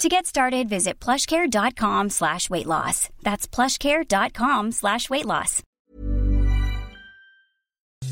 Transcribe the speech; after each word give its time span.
To 0.00 0.08
get 0.08 0.24
started, 0.24 0.66
visit 0.66 0.98
plushcare.com 0.98 2.08
slash 2.08 2.48
weight 2.48 2.64
loss. 2.64 3.10
That's 3.22 3.46
plushcare.com 3.46 4.72
slash 4.72 5.10
weight 5.10 5.26
loss. 5.26 5.62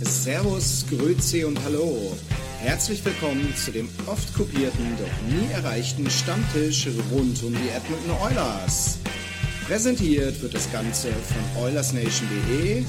Servus, 0.02 0.84
Grüezi 0.90 1.46
und 1.46 1.58
Hallo. 1.64 2.14
Herzlich 2.60 3.02
willkommen 3.06 3.54
zu 3.56 3.72
dem 3.72 3.88
oft 4.06 4.34
kopierten, 4.34 4.98
doch 4.98 5.34
nie 5.34 5.50
erreichten 5.50 6.10
Stammtisch 6.10 6.88
rund 7.10 7.42
um 7.42 7.54
die 7.54 7.70
Edmonton 7.70 8.10
Oilers. 8.22 8.98
Präsentiert 9.66 10.42
wird 10.42 10.52
das 10.52 10.70
Ganze 10.70 11.08
von 11.10 11.62
OilersNation.de 11.62 12.84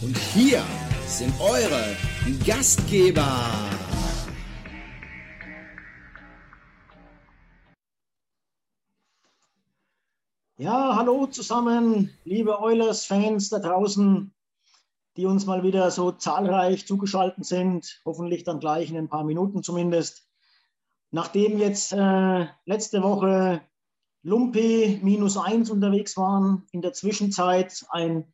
und 0.00 0.16
hier 0.16 0.62
sind 1.06 1.38
eure 1.38 1.96
Gastgeber. 2.46 3.28
Ja, 10.60 10.96
hallo 10.96 11.26
zusammen, 11.26 12.10
liebe 12.24 12.60
Oilers-Fans 12.60 13.48
da 13.48 13.60
draußen, 13.60 14.34
die 15.16 15.24
uns 15.24 15.46
mal 15.46 15.62
wieder 15.62 15.88
so 15.92 16.10
zahlreich 16.10 16.84
zugeschaltet 16.84 17.44
sind, 17.44 18.00
hoffentlich 18.04 18.42
dann 18.42 18.58
gleich 18.58 18.90
in 18.90 18.96
ein 18.96 19.08
paar 19.08 19.22
Minuten 19.22 19.62
zumindest. 19.62 20.26
Nachdem 21.12 21.58
jetzt 21.58 21.92
äh, 21.92 22.46
letzte 22.64 23.04
Woche 23.04 23.60
Lumpi 24.24 24.98
minus 25.00 25.36
eins 25.36 25.70
unterwegs 25.70 26.16
waren, 26.16 26.66
in 26.72 26.82
der 26.82 26.92
Zwischenzeit 26.92 27.86
ein 27.90 28.24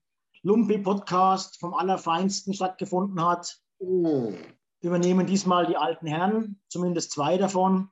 Lumpi-Podcast 0.42 1.60
vom 1.60 1.74
Allerfeinsten 1.74 2.54
stattgefunden 2.54 3.22
hat, 3.22 3.60
Oh. 3.80 4.32
übernehmen 4.80 5.26
diesmal 5.26 5.66
die 5.66 5.76
alten 5.76 6.06
Herren, 6.06 6.58
zumindest 6.68 7.10
zwei 7.12 7.36
davon. 7.36 7.90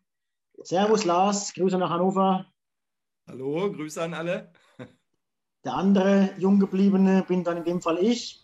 Servus 0.62 1.04
Lars, 1.04 1.52
Grüße 1.52 1.76
nach 1.76 1.90
Hannover. 1.90 2.46
Hallo, 3.32 3.72
Grüße 3.72 4.02
an 4.02 4.12
alle. 4.12 4.48
Der 5.64 5.72
andere 5.72 6.34
Junggebliebene 6.36 7.24
bin 7.26 7.44
dann 7.44 7.56
in 7.56 7.64
dem 7.64 7.80
Fall 7.80 7.96
ich. 7.96 8.42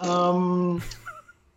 Ähm, 0.00 0.80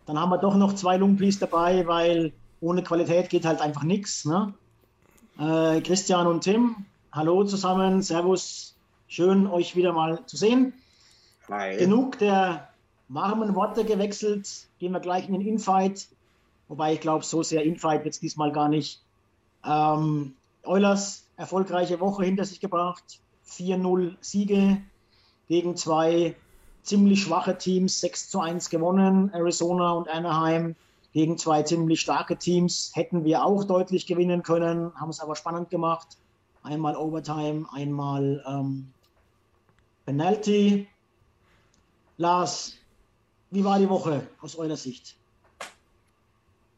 dann 0.07 0.19
haben 0.19 0.31
wir 0.31 0.39
doch 0.39 0.55
noch 0.55 0.73
zwei 0.73 0.97
Lumpis 0.97 1.37
dabei, 1.37 1.85
weil 1.85 2.33
ohne 2.59 2.81
Qualität 2.81 3.29
geht 3.29 3.45
halt 3.45 3.61
einfach 3.61 3.83
nichts. 3.83 4.25
Ne? 4.25 4.55
Äh, 5.37 5.81
Christian 5.81 6.25
und 6.25 6.41
Tim, 6.41 6.75
hallo 7.11 7.43
zusammen, 7.43 8.01
Servus, 8.01 8.75
schön 9.07 9.45
euch 9.45 9.75
wieder 9.75 9.93
mal 9.93 10.25
zu 10.25 10.35
sehen. 10.35 10.73
Hi. 11.49 11.77
Genug 11.77 12.17
der 12.17 12.67
warmen 13.09 13.53
Worte 13.53 13.85
gewechselt, 13.85 14.49
gehen 14.79 14.93
wir 14.93 15.01
gleich 15.01 15.27
in 15.27 15.33
den 15.33 15.47
Infight. 15.47 16.07
Wobei 16.67 16.93
ich 16.93 16.99
glaube, 16.99 17.25
so 17.25 17.43
sehr 17.43 17.61
Infight 17.61 18.05
wird 18.05 18.15
es 18.15 18.19
diesmal 18.19 18.51
gar 18.51 18.69
nicht. 18.69 19.03
Ähm, 19.63 20.33
Eulers 20.63 21.27
erfolgreiche 21.41 21.99
Woche 21.99 22.23
hinter 22.23 22.45
sich 22.45 22.59
gebracht. 22.59 23.19
4-0 23.49 24.15
Siege 24.21 24.77
gegen 25.49 25.75
zwei 25.75 26.35
ziemlich 26.83 27.23
schwache 27.23 27.57
Teams, 27.57 27.99
6 27.99 28.29
zu 28.29 28.39
1 28.39 28.69
gewonnen. 28.69 29.31
Arizona 29.33 29.91
und 29.91 30.07
Anaheim 30.07 30.75
gegen 31.13 31.37
zwei 31.37 31.63
ziemlich 31.63 31.99
starke 31.99 32.37
Teams. 32.37 32.91
Hätten 32.93 33.25
wir 33.25 33.43
auch 33.43 33.63
deutlich 33.63 34.05
gewinnen 34.05 34.43
können, 34.43 34.93
haben 34.95 35.09
es 35.09 35.19
aber 35.19 35.35
spannend 35.35 35.69
gemacht. 35.69 36.17
Einmal 36.63 36.95
Overtime, 36.95 37.65
einmal 37.73 38.43
ähm, 38.47 38.93
Penalty. 40.05 40.87
Lars, 42.17 42.77
wie 43.49 43.63
war 43.63 43.79
die 43.79 43.89
Woche 43.89 44.27
aus 44.41 44.55
eurer 44.55 44.77
Sicht? 44.77 45.17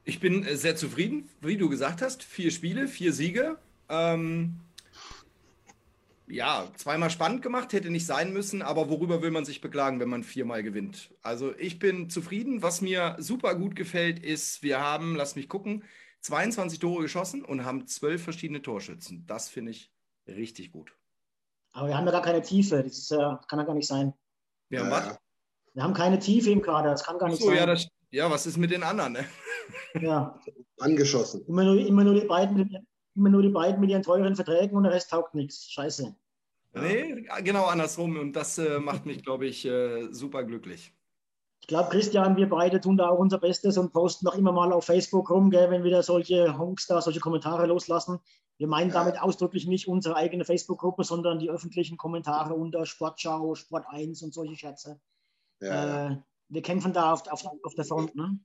Ich 0.05 0.21
bin 0.21 0.45
äh, 0.45 0.55
sehr 0.55 0.77
zufrieden, 0.77 1.29
wie 1.41 1.57
du 1.57 1.69
gesagt 1.69 2.01
hast. 2.01 2.23
Vier 2.23 2.49
Spiele, 2.49 2.87
vier 2.87 3.11
Siege. 3.11 3.57
Ähm, 3.89 4.59
ja, 6.27 6.67
zweimal 6.77 7.09
spannend 7.09 7.41
gemacht, 7.41 7.73
hätte 7.73 7.89
nicht 7.89 8.05
sein 8.05 8.33
müssen, 8.33 8.61
aber 8.61 8.89
worüber 8.89 9.21
will 9.21 9.31
man 9.31 9.45
sich 9.45 9.61
beklagen, 9.61 9.99
wenn 9.99 10.09
man 10.09 10.23
viermal 10.23 10.63
gewinnt? 10.63 11.11
Also 11.21 11.53
ich 11.57 11.79
bin 11.79 12.09
zufrieden. 12.09 12.61
Was 12.61 12.81
mir 12.81 13.15
super 13.19 13.55
gut 13.55 13.75
gefällt, 13.75 14.19
ist, 14.19 14.63
wir 14.63 14.79
haben, 14.79 15.15
lass 15.15 15.35
mich 15.35 15.49
gucken, 15.49 15.83
22 16.21 16.79
Tore 16.79 17.01
geschossen 17.03 17.43
und 17.43 17.65
haben 17.65 17.85
zwölf 17.87 18.23
verschiedene 18.23 18.61
Torschützen. 18.61 19.25
Das 19.27 19.49
finde 19.49 19.71
ich 19.71 19.91
richtig 20.27 20.71
gut. 20.71 20.95
Aber 21.73 21.87
wir 21.89 21.97
haben 21.97 22.05
ja 22.05 22.11
gar 22.11 22.21
keine 22.21 22.41
Tiefe. 22.41 22.81
Das 22.83 22.97
ist, 22.97 23.11
äh, 23.11 23.17
kann 23.17 23.59
ja 23.59 23.63
gar 23.63 23.75
nicht 23.75 23.87
sein. 23.87 24.13
Wir 24.69 24.79
haben 24.79 24.89
Ja, 24.89 24.91
was? 24.91 25.19
Wir 25.73 25.83
haben 25.83 25.93
keine 25.93 26.19
Tiefe 26.19 26.51
im 26.51 26.61
Kader. 26.61 26.91
Das 26.91 27.03
kann 27.03 27.17
gar 27.17 27.29
nicht 27.29 27.41
So, 27.41 27.47
sein. 27.47 27.57
ja, 27.57 27.65
das, 27.65 27.87
ja, 28.11 28.29
was 28.29 28.45
ist 28.45 28.57
mit 28.57 28.71
den 28.71 28.83
anderen? 28.83 29.13
Ne? 29.13 29.25
ja. 30.01 30.39
Angeschossen. 30.79 31.45
Immer, 31.47 31.63
nur, 31.65 31.77
immer, 31.77 32.03
nur 32.03 32.13
die 32.13 32.27
beiden 32.27 32.55
mit, 32.55 32.69
immer 33.15 33.29
nur 33.29 33.41
die 33.41 33.49
beiden 33.49 33.79
mit 33.79 33.89
ihren 33.89 34.03
teuren 34.03 34.35
Verträgen 34.35 34.75
und 34.75 34.83
der 34.83 34.91
Rest 34.93 35.09
taugt 35.11 35.35
nichts. 35.35 35.71
Scheiße. 35.71 36.15
Nee, 36.75 37.27
genau 37.43 37.65
andersrum. 37.65 38.17
Und 38.17 38.33
das 38.33 38.57
äh, 38.57 38.79
macht 38.79 39.05
mich, 39.05 39.23
glaube 39.23 39.45
ich, 39.45 39.65
äh, 39.65 40.07
super 40.11 40.43
glücklich. 40.43 40.93
Ich 41.61 41.67
glaube, 41.67 41.89
Christian, 41.91 42.35
wir 42.35 42.49
beide 42.49 42.81
tun 42.81 42.97
da 42.97 43.07
auch 43.09 43.19
unser 43.19 43.37
Bestes 43.37 43.77
und 43.77 43.93
posten 43.93 44.25
noch 44.25 44.35
immer 44.35 44.51
mal 44.51 44.73
auf 44.73 44.85
Facebook 44.85 45.29
rum, 45.29 45.49
gell, 45.49 45.69
wenn 45.71 45.83
wieder 45.83 46.03
solche 46.03 46.57
Honks 46.57 46.87
da 46.87 47.01
solche 47.01 47.19
Kommentare 47.21 47.67
loslassen. 47.67 48.19
Wir 48.57 48.67
meinen 48.67 48.89
Ja. 48.89 48.95
damit 49.03 49.21
ausdrücklich 49.21 49.65
nicht 49.67 49.87
unsere 49.87 50.15
eigene 50.15 50.45
Facebook-Gruppe, 50.45 51.03
sondern 51.03 51.39
die 51.39 51.49
öffentlichen 51.49 51.95
Kommentare 51.97 52.53
unter 52.53 52.85
Sportschau, 52.85 53.55
Sport 53.55 53.85
1 53.87 54.21
und 54.23 54.33
solche 54.33 54.55
Scherze. 54.57 54.99
Ja, 55.61 56.09
Äh, 56.11 56.17
wir 56.49 56.61
kämpfen 56.61 56.91
da 56.91 57.13
auf, 57.13 57.25
auf, 57.31 57.45
auf 57.63 57.75
der 57.75 57.85
Front. 57.85 58.13
Ne? 58.15 58.39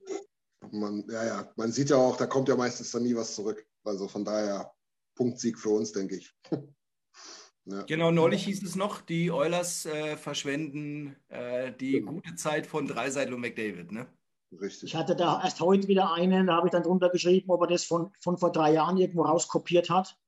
Man, 0.72 1.04
ja, 1.08 1.24
ja. 1.24 1.52
Man 1.56 1.72
sieht 1.72 1.90
ja 1.90 1.96
auch, 1.96 2.16
da 2.16 2.26
kommt 2.26 2.48
ja 2.48 2.56
meistens 2.56 2.90
dann 2.90 3.02
nie 3.02 3.14
was 3.14 3.34
zurück. 3.34 3.66
Also 3.84 4.08
von 4.08 4.24
daher 4.24 4.72
Punktsieg 5.14 5.58
für 5.58 5.70
uns, 5.70 5.92
denke 5.92 6.16
ich. 6.16 6.34
ja. 7.64 7.82
Genau, 7.82 8.10
neulich 8.10 8.44
hieß 8.44 8.62
es 8.62 8.76
noch, 8.76 9.00
die 9.00 9.30
Oilers 9.30 9.86
äh, 9.86 10.16
verschwenden 10.16 11.16
äh, 11.28 11.72
die 11.72 12.00
gute 12.00 12.34
Zeit 12.36 12.66
von 12.66 12.86
Dreiseitel 12.86 13.34
und 13.34 13.40
McDavid, 13.40 13.92
ne? 13.92 14.06
Richtig. 14.52 14.84
Ich 14.84 14.96
hatte 14.96 15.14
da 15.14 15.42
erst 15.42 15.60
heute 15.60 15.88
wieder 15.88 16.12
einen, 16.12 16.46
da 16.46 16.56
habe 16.56 16.68
ich 16.68 16.72
dann 16.72 16.82
drunter 16.82 17.10
geschrieben, 17.10 17.50
ob 17.50 17.60
er 17.60 17.66
das 17.66 17.84
von, 17.84 18.12
von 18.18 18.38
vor 18.38 18.50
drei 18.50 18.72
Jahren 18.72 18.96
irgendwo 18.96 19.22
rauskopiert 19.22 19.90
hat. 19.90 20.18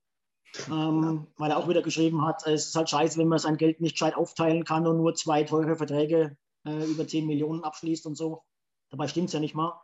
Ähm, 0.69 1.27
Weil 1.37 1.51
er 1.51 1.57
auch 1.57 1.69
wieder 1.69 1.81
geschrieben 1.81 2.25
hat, 2.25 2.45
es 2.45 2.67
ist 2.67 2.75
halt 2.75 2.89
scheiße, 2.89 3.17
wenn 3.17 3.29
man 3.29 3.39
sein 3.39 3.57
Geld 3.57 3.79
nicht 3.79 3.93
gescheit 3.93 4.15
aufteilen 4.15 4.65
kann 4.65 4.85
und 4.85 4.97
nur 4.97 5.15
zwei 5.15 5.43
teure 5.43 5.75
Verträge 5.75 6.37
äh, 6.65 6.85
über 6.85 7.07
10 7.07 7.25
Millionen 7.25 7.63
abschließt 7.63 8.05
und 8.05 8.15
so. 8.15 8.43
Dabei 8.89 9.07
stimmt 9.07 9.27
es 9.27 9.33
ja 9.33 9.39
nicht 9.39 9.55
mal. 9.55 9.79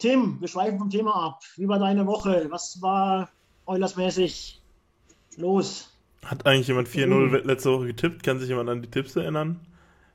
Tim, 0.00 0.40
wir 0.40 0.48
schweifen 0.48 0.78
vom 0.78 0.90
Thema 0.90 1.14
ab. 1.14 1.42
Wie 1.56 1.68
war 1.68 1.78
deine 1.78 2.06
Woche? 2.06 2.46
Was 2.48 2.80
war 2.80 3.28
Eulers-mäßig 3.66 4.58
los? 5.36 5.92
Hat 6.24 6.46
eigentlich 6.46 6.68
jemand 6.68 6.88
4-0 6.88 7.44
letzte 7.44 7.70
Woche 7.70 7.86
getippt? 7.86 8.22
Kann 8.22 8.40
sich 8.40 8.48
jemand 8.48 8.70
an 8.70 8.80
die 8.80 8.90
Tipps 8.90 9.14
erinnern? 9.14 9.60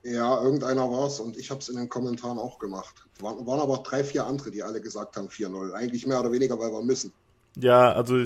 Ja, 0.02 0.42
irgendeiner 0.42 0.90
war 0.90 1.06
es 1.06 1.20
und 1.20 1.38
ich 1.38 1.52
habe 1.52 1.60
es 1.60 1.70
in 1.70 1.78
den 1.78 1.88
Kommentaren 1.88 2.40
auch 2.40 2.58
gemacht. 2.58 2.96
Waren, 3.20 3.46
waren 3.46 3.60
aber 3.60 3.78
drei, 3.78 4.04
vier 4.04 4.26
andere, 4.26 4.50
die 4.50 4.64
alle 4.64 4.82
gesagt 4.82 5.18
haben 5.18 5.28
4-0. 5.28 5.74
Eigentlich 5.74 6.06
mehr 6.08 6.20
oder 6.20 6.32
weniger, 6.32 6.58
weil 6.60 6.72
wir 6.72 6.84
müssen. 6.84 7.14
Ja, 7.56 7.92
also 7.92 8.18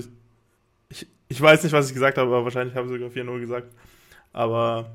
ich, 0.88 1.06
ich 1.28 1.40
weiß 1.40 1.62
nicht, 1.62 1.72
was 1.72 1.88
ich 1.88 1.94
gesagt 1.94 2.16
habe, 2.16 2.28
aber 2.28 2.44
wahrscheinlich 2.44 2.74
habe 2.74 2.86
ich 2.86 2.92
sogar 2.94 3.10
4-0 3.10 3.40
gesagt. 3.40 3.74
Aber 4.32 4.90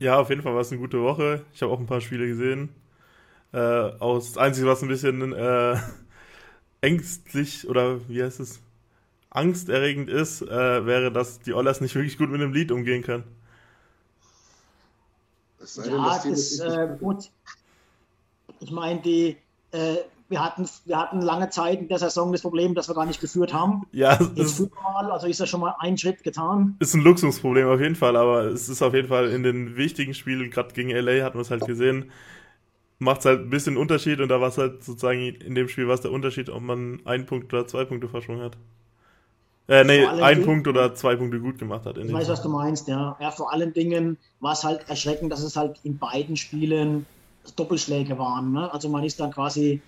ja, 0.00 0.18
auf 0.18 0.28
jeden 0.28 0.42
Fall 0.42 0.54
war 0.54 0.60
es 0.60 0.72
eine 0.72 0.80
gute 0.80 1.02
Woche. 1.02 1.44
Ich 1.52 1.62
habe 1.62 1.72
auch 1.72 1.78
ein 1.78 1.86
paar 1.86 2.00
Spiele 2.00 2.26
gesehen. 2.26 2.68
Äh, 3.52 3.58
aus, 3.58 4.32
das 4.32 4.38
Einzige, 4.38 4.66
was 4.66 4.82
ein 4.82 4.88
bisschen 4.88 5.32
äh, 5.32 5.76
ängstlich 6.80 7.68
oder 7.68 8.08
wie 8.08 8.22
heißt 8.22 8.40
es? 8.40 8.60
Angsterregend 9.30 10.08
ist, 10.08 10.42
äh, 10.42 10.86
wäre, 10.86 11.12
dass 11.12 11.40
die 11.40 11.52
Ollers 11.52 11.80
nicht 11.80 11.94
wirklich 11.94 12.18
gut 12.18 12.30
mit 12.30 12.40
dem 12.40 12.52
Lied 12.52 12.72
umgehen 12.72 13.02
können. 13.02 13.24
Sei 15.60 15.90
ja, 15.90 16.20
das, 16.24 16.56
das 16.56 16.60
äh, 16.60 16.88
gut. 16.98 17.30
Ich 18.60 18.70
meine, 18.70 19.00
die, 19.00 19.36
äh, 19.72 19.96
wir, 20.28 20.44
hatten, 20.44 20.68
wir 20.86 20.98
hatten 20.98 21.20
lange 21.20 21.50
Zeit 21.50 21.80
in 21.80 21.88
der 21.88 21.98
Saison 21.98 22.32
das 22.32 22.42
Problem, 22.42 22.74
dass 22.74 22.88
wir 22.88 22.94
gar 22.94 23.06
nicht 23.06 23.20
geführt 23.20 23.52
haben. 23.52 23.86
Ja, 23.92 24.18
Jetzt 24.34 24.60
mal, 24.60 25.10
also 25.10 25.26
ist 25.26 25.40
ja 25.40 25.46
schon 25.46 25.60
mal 25.60 25.74
ein 25.78 25.98
Schritt 25.98 26.22
getan. 26.22 26.76
Ist 26.80 26.94
ein 26.94 27.02
Luxusproblem 27.02 27.68
auf 27.68 27.80
jeden 27.80 27.96
Fall, 27.96 28.16
aber 28.16 28.44
es 28.44 28.68
ist 28.68 28.82
auf 28.82 28.94
jeden 28.94 29.08
Fall 29.08 29.30
in 29.30 29.42
den 29.42 29.76
wichtigen 29.76 30.14
Spielen, 30.14 30.50
gerade 30.50 30.72
gegen 30.72 30.90
LA 30.90 31.24
hatten 31.24 31.36
wir 31.36 31.42
es 31.42 31.50
halt 31.50 31.66
gesehen, 31.66 32.10
macht 32.98 33.20
es 33.20 33.26
halt 33.26 33.40
ein 33.40 33.50
bisschen 33.50 33.76
Unterschied 33.76 34.20
und 34.20 34.28
da 34.28 34.40
war 34.40 34.48
es 34.48 34.58
halt 34.58 34.82
sozusagen 34.84 35.20
in 35.20 35.54
dem 35.54 35.68
Spiel 35.68 35.86
war 35.86 35.94
es 35.94 36.00
der 36.00 36.12
Unterschied, 36.12 36.50
ob 36.50 36.62
man 36.62 37.00
einen 37.04 37.26
Punkt 37.26 37.52
oder 37.52 37.66
zwei 37.66 37.84
Punkte 37.84 38.08
Vorsprung 38.08 38.40
hat. 38.40 38.56
Äh, 39.68 39.84
nee, 39.84 40.04
ein 40.04 40.44
Punkt 40.44 40.66
oder 40.66 40.94
zwei 40.94 41.14
Punkte 41.14 41.40
gut 41.40 41.58
gemacht 41.58 41.84
hat. 41.84 41.98
ich 41.98 42.10
weiß, 42.10 42.28
was 42.28 42.42
du 42.42 42.48
meinst, 42.48 42.88
ja. 42.88 43.16
Ja, 43.20 43.30
vor 43.30 43.52
allen 43.52 43.74
Dingen 43.74 44.16
war 44.40 44.54
es 44.54 44.64
halt 44.64 44.88
erschreckend, 44.88 45.30
dass 45.30 45.42
es 45.42 45.56
halt 45.56 45.78
in 45.82 45.98
beiden 45.98 46.36
Spielen 46.36 47.04
Doppelschläge 47.56 48.18
waren. 48.18 48.52
Ne? 48.52 48.72
Also 48.72 48.88
man 48.88 49.04
ist 49.04 49.20
dann 49.20 49.30
quasi 49.30 49.82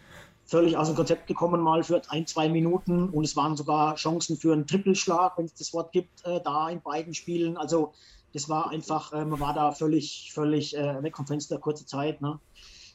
völlig 0.46 0.76
aus 0.76 0.88
dem 0.88 0.96
Konzept 0.96 1.26
gekommen 1.26 1.60
mal 1.60 1.82
für 1.82 2.02
ein, 2.08 2.26
zwei 2.26 2.48
Minuten 2.48 3.08
und 3.08 3.24
es 3.24 3.36
waren 3.36 3.56
sogar 3.56 3.94
Chancen 3.94 4.36
für 4.36 4.52
einen 4.52 4.66
Trippelschlag, 4.66 5.38
wenn 5.38 5.44
es 5.46 5.54
das 5.54 5.72
Wort 5.72 5.92
gibt, 5.92 6.26
äh, 6.26 6.40
da 6.44 6.68
in 6.68 6.80
beiden 6.80 7.14
Spielen. 7.14 7.56
Also 7.56 7.92
das 8.34 8.48
war 8.48 8.70
einfach, 8.70 9.12
äh, 9.12 9.24
man 9.24 9.40
war 9.40 9.54
da 9.54 9.72
völlig, 9.72 10.30
völlig 10.34 10.76
äh, 10.76 11.02
weg 11.02 11.16
vom 11.16 11.26
Fenster, 11.26 11.58
kurze 11.58 11.86
Zeit. 11.86 12.20
Ne? 12.20 12.38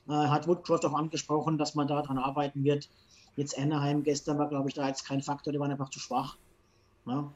Äh, 0.08 0.14
hat 0.14 0.48
Woodcroft 0.48 0.86
auch 0.86 0.94
angesprochen, 0.94 1.58
dass 1.58 1.76
man 1.76 1.88
daran 1.88 2.18
arbeiten 2.18 2.64
wird. 2.64 2.90
Jetzt 3.36 3.58
Anaheim 3.58 4.04
gestern 4.04 4.38
war, 4.38 4.48
glaube 4.48 4.70
ich, 4.70 4.76
da 4.76 4.88
jetzt 4.88 5.06
kein 5.06 5.22
Faktor, 5.22 5.52
die 5.52 5.60
waren 5.60 5.72
einfach 5.72 5.90
zu 5.90 6.00
schwach. 6.00 6.38
Ne? 7.06 7.30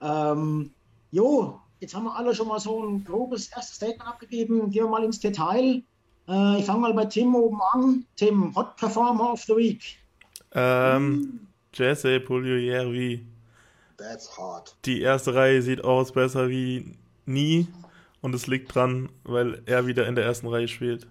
Ähm, 0.00 0.70
jo, 1.10 1.58
jetzt 1.80 1.94
haben 1.94 2.04
wir 2.04 2.16
alle 2.16 2.34
schon 2.34 2.48
mal 2.48 2.60
so 2.60 2.84
ein 2.84 3.04
grobes 3.04 3.48
erstes 3.48 3.76
Statement 3.76 4.08
abgegeben. 4.08 4.70
Gehen 4.70 4.84
wir 4.84 4.90
mal 4.90 5.04
ins 5.04 5.18
Detail. 5.18 5.82
Äh, 6.28 6.58
ich 6.58 6.64
fange 6.64 6.80
mal 6.80 6.94
bei 6.94 7.06
Tim 7.06 7.34
oben 7.34 7.60
an. 7.72 8.04
Tim, 8.16 8.54
Hot 8.54 8.76
Performer 8.76 9.32
of 9.32 9.42
the 9.42 9.56
Week. 9.56 9.98
Ähm, 10.52 11.46
Jesse 11.72 12.20
Pugliarvi. 12.20 13.26
That's 13.96 14.36
hard. 14.38 14.76
Die 14.84 15.00
erste 15.00 15.34
Reihe 15.34 15.60
sieht 15.62 15.84
aus 15.84 16.12
besser 16.12 16.48
wie 16.48 16.96
nie 17.26 17.68
und 18.22 18.34
es 18.34 18.46
liegt 18.46 18.74
dran, 18.74 19.10
weil 19.24 19.62
er 19.66 19.86
wieder 19.86 20.06
in 20.06 20.14
der 20.14 20.24
ersten 20.24 20.46
Reihe 20.46 20.68
spielt. 20.68 21.06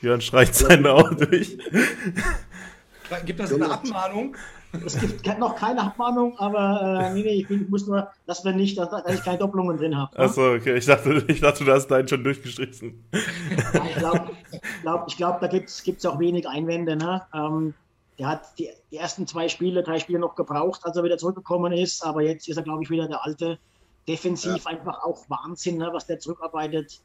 Jörn 0.00 0.20
streicht 0.20 0.54
seine 0.54 0.92
Augen 0.92 1.16
durch. 1.30 1.58
Gibt 3.24 3.40
das 3.40 3.52
eine 3.52 3.70
Abmahnung? 3.70 4.36
Es 4.84 4.98
gibt 5.00 5.38
noch 5.38 5.56
keine 5.56 5.80
Abmahnung, 5.80 6.38
aber 6.38 7.00
äh, 7.00 7.14
nee, 7.14 7.22
nee, 7.22 7.34
ich, 7.40 7.48
bin, 7.48 7.62
ich, 7.62 7.68
muss 7.68 7.86
nur, 7.86 8.10
dass 8.26 8.44
wir 8.44 8.52
nicht, 8.52 8.76
dass, 8.76 8.90
dass 8.90 9.14
ich 9.14 9.22
keine 9.22 9.38
Doppelungen 9.38 9.78
drin 9.78 9.96
habe. 9.96 10.14
Ne? 10.14 10.24
Achso, 10.24 10.54
okay. 10.54 10.76
Ich 10.76 10.84
dachte, 10.84 11.24
ich 11.28 11.40
dachte, 11.40 11.64
du 11.64 11.72
hast 11.72 11.86
deinen 11.86 12.06
schon 12.06 12.22
durchgestrichen. 12.22 13.02
Ja, 13.72 13.84
ich 13.86 13.96
glaube, 13.96 14.30
glaub, 14.82 15.06
glaub, 15.16 15.40
da 15.40 15.46
gibt 15.46 15.70
es 15.70 16.06
auch 16.06 16.18
wenig 16.18 16.46
Einwände. 16.46 16.96
Ne? 16.96 17.22
Ähm, 17.32 17.72
der 18.18 18.28
hat 18.28 18.58
die, 18.58 18.68
die, 18.90 18.98
ersten 18.98 19.26
zwei 19.26 19.48
Spiele, 19.48 19.82
drei 19.82 19.98
Spiele 20.00 20.18
noch 20.18 20.34
gebraucht, 20.34 20.82
als 20.84 20.96
er 20.96 21.04
wieder 21.04 21.16
zurückgekommen 21.16 21.72
ist, 21.72 22.04
aber 22.04 22.20
jetzt 22.22 22.46
ist 22.46 22.58
er, 22.58 22.62
glaube 22.62 22.82
ich, 22.82 22.90
wieder 22.90 23.08
der 23.08 23.24
alte. 23.24 23.58
Defensiv 24.06 24.64
ja. 24.64 24.70
einfach 24.70 25.02
auch 25.02 25.28
Wahnsinn, 25.28 25.76
ne, 25.76 25.90
was 25.92 26.06
der 26.06 26.18
zurückarbeitet 26.18 27.02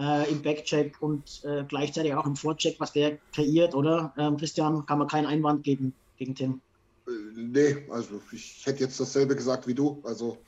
äh, 0.00 0.30
im 0.30 0.40
Backcheck 0.42 0.96
und 1.00 1.44
äh, 1.44 1.64
gleichzeitig 1.68 2.14
auch 2.14 2.26
im 2.26 2.34
Vorcheck, 2.34 2.80
was 2.80 2.92
der 2.92 3.18
kreiert, 3.32 3.74
oder? 3.74 4.14
Ähm, 4.16 4.38
Christian, 4.38 4.86
kann 4.86 4.98
man 4.98 5.08
keinen 5.08 5.26
Einwand 5.26 5.62
geben 5.62 5.92
gegen 6.16 6.34
Tim. 6.34 6.60
Äh, 7.06 7.10
nee, 7.36 7.86
also 7.90 8.20
ich 8.32 8.64
hätte 8.64 8.80
jetzt 8.80 8.98
dasselbe 8.98 9.36
gesagt 9.36 9.66
wie 9.66 9.74
du. 9.74 10.00
Also 10.04 10.38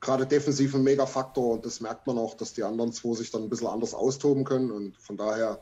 gerade 0.00 0.26
defensiv 0.26 0.74
ein 0.74 0.84
Mega-Faktor 0.84 1.54
und 1.54 1.66
das 1.66 1.80
merkt 1.80 2.06
man 2.06 2.16
auch, 2.16 2.34
dass 2.34 2.54
die 2.54 2.62
anderen 2.62 2.92
zwei 2.92 3.14
sich 3.14 3.30
dann 3.30 3.42
ein 3.42 3.50
bisschen 3.50 3.66
anders 3.66 3.92
austoben 3.92 4.44
können 4.44 4.70
und 4.70 4.96
von 4.98 5.16
daher 5.16 5.60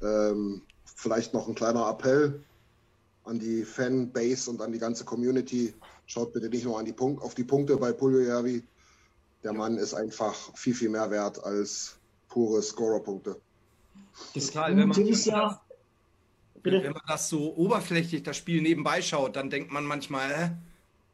ähm, 0.00 0.62
vielleicht 0.84 1.34
noch 1.34 1.48
ein 1.48 1.54
kleiner 1.54 1.88
Appell 1.88 2.44
an 3.24 3.40
die 3.40 3.64
Fanbase 3.64 4.48
und 4.48 4.62
an 4.62 4.70
die 4.70 4.78
ganze 4.78 5.04
Community. 5.04 5.74
Schaut 6.06 6.32
bitte 6.32 6.48
nicht 6.48 6.64
nur 6.64 6.78
an 6.78 6.84
die 6.84 6.92
Punkt, 6.92 7.22
auf 7.22 7.34
die 7.34 7.42
Punkte 7.42 7.76
bei 7.76 7.92
Pulio 7.92 8.20
Järvi. 8.20 8.62
Der 9.42 9.52
Mann 9.52 9.78
ist 9.78 9.94
einfach 9.94 10.56
viel, 10.56 10.74
viel 10.74 10.90
mehr 10.90 11.10
wert 11.10 11.42
als 11.42 11.98
pure 12.36 12.60
Scorerpunkte. 12.60 13.40
Total, 14.34 14.76
wenn 14.76 14.88
man, 14.88 15.06
ist 15.06 15.24
ja, 15.24 15.58
Bitte? 16.62 16.82
Wenn 16.82 16.92
man 16.92 17.02
das 17.06 17.30
so 17.30 17.54
oberflächlich, 17.56 18.24
das 18.24 18.36
Spiel 18.36 18.60
nebenbei 18.60 19.00
schaut, 19.00 19.36
dann 19.36 19.48
denkt 19.48 19.72
man 19.72 19.84
manchmal, 19.84 20.30
äh, 20.30 20.50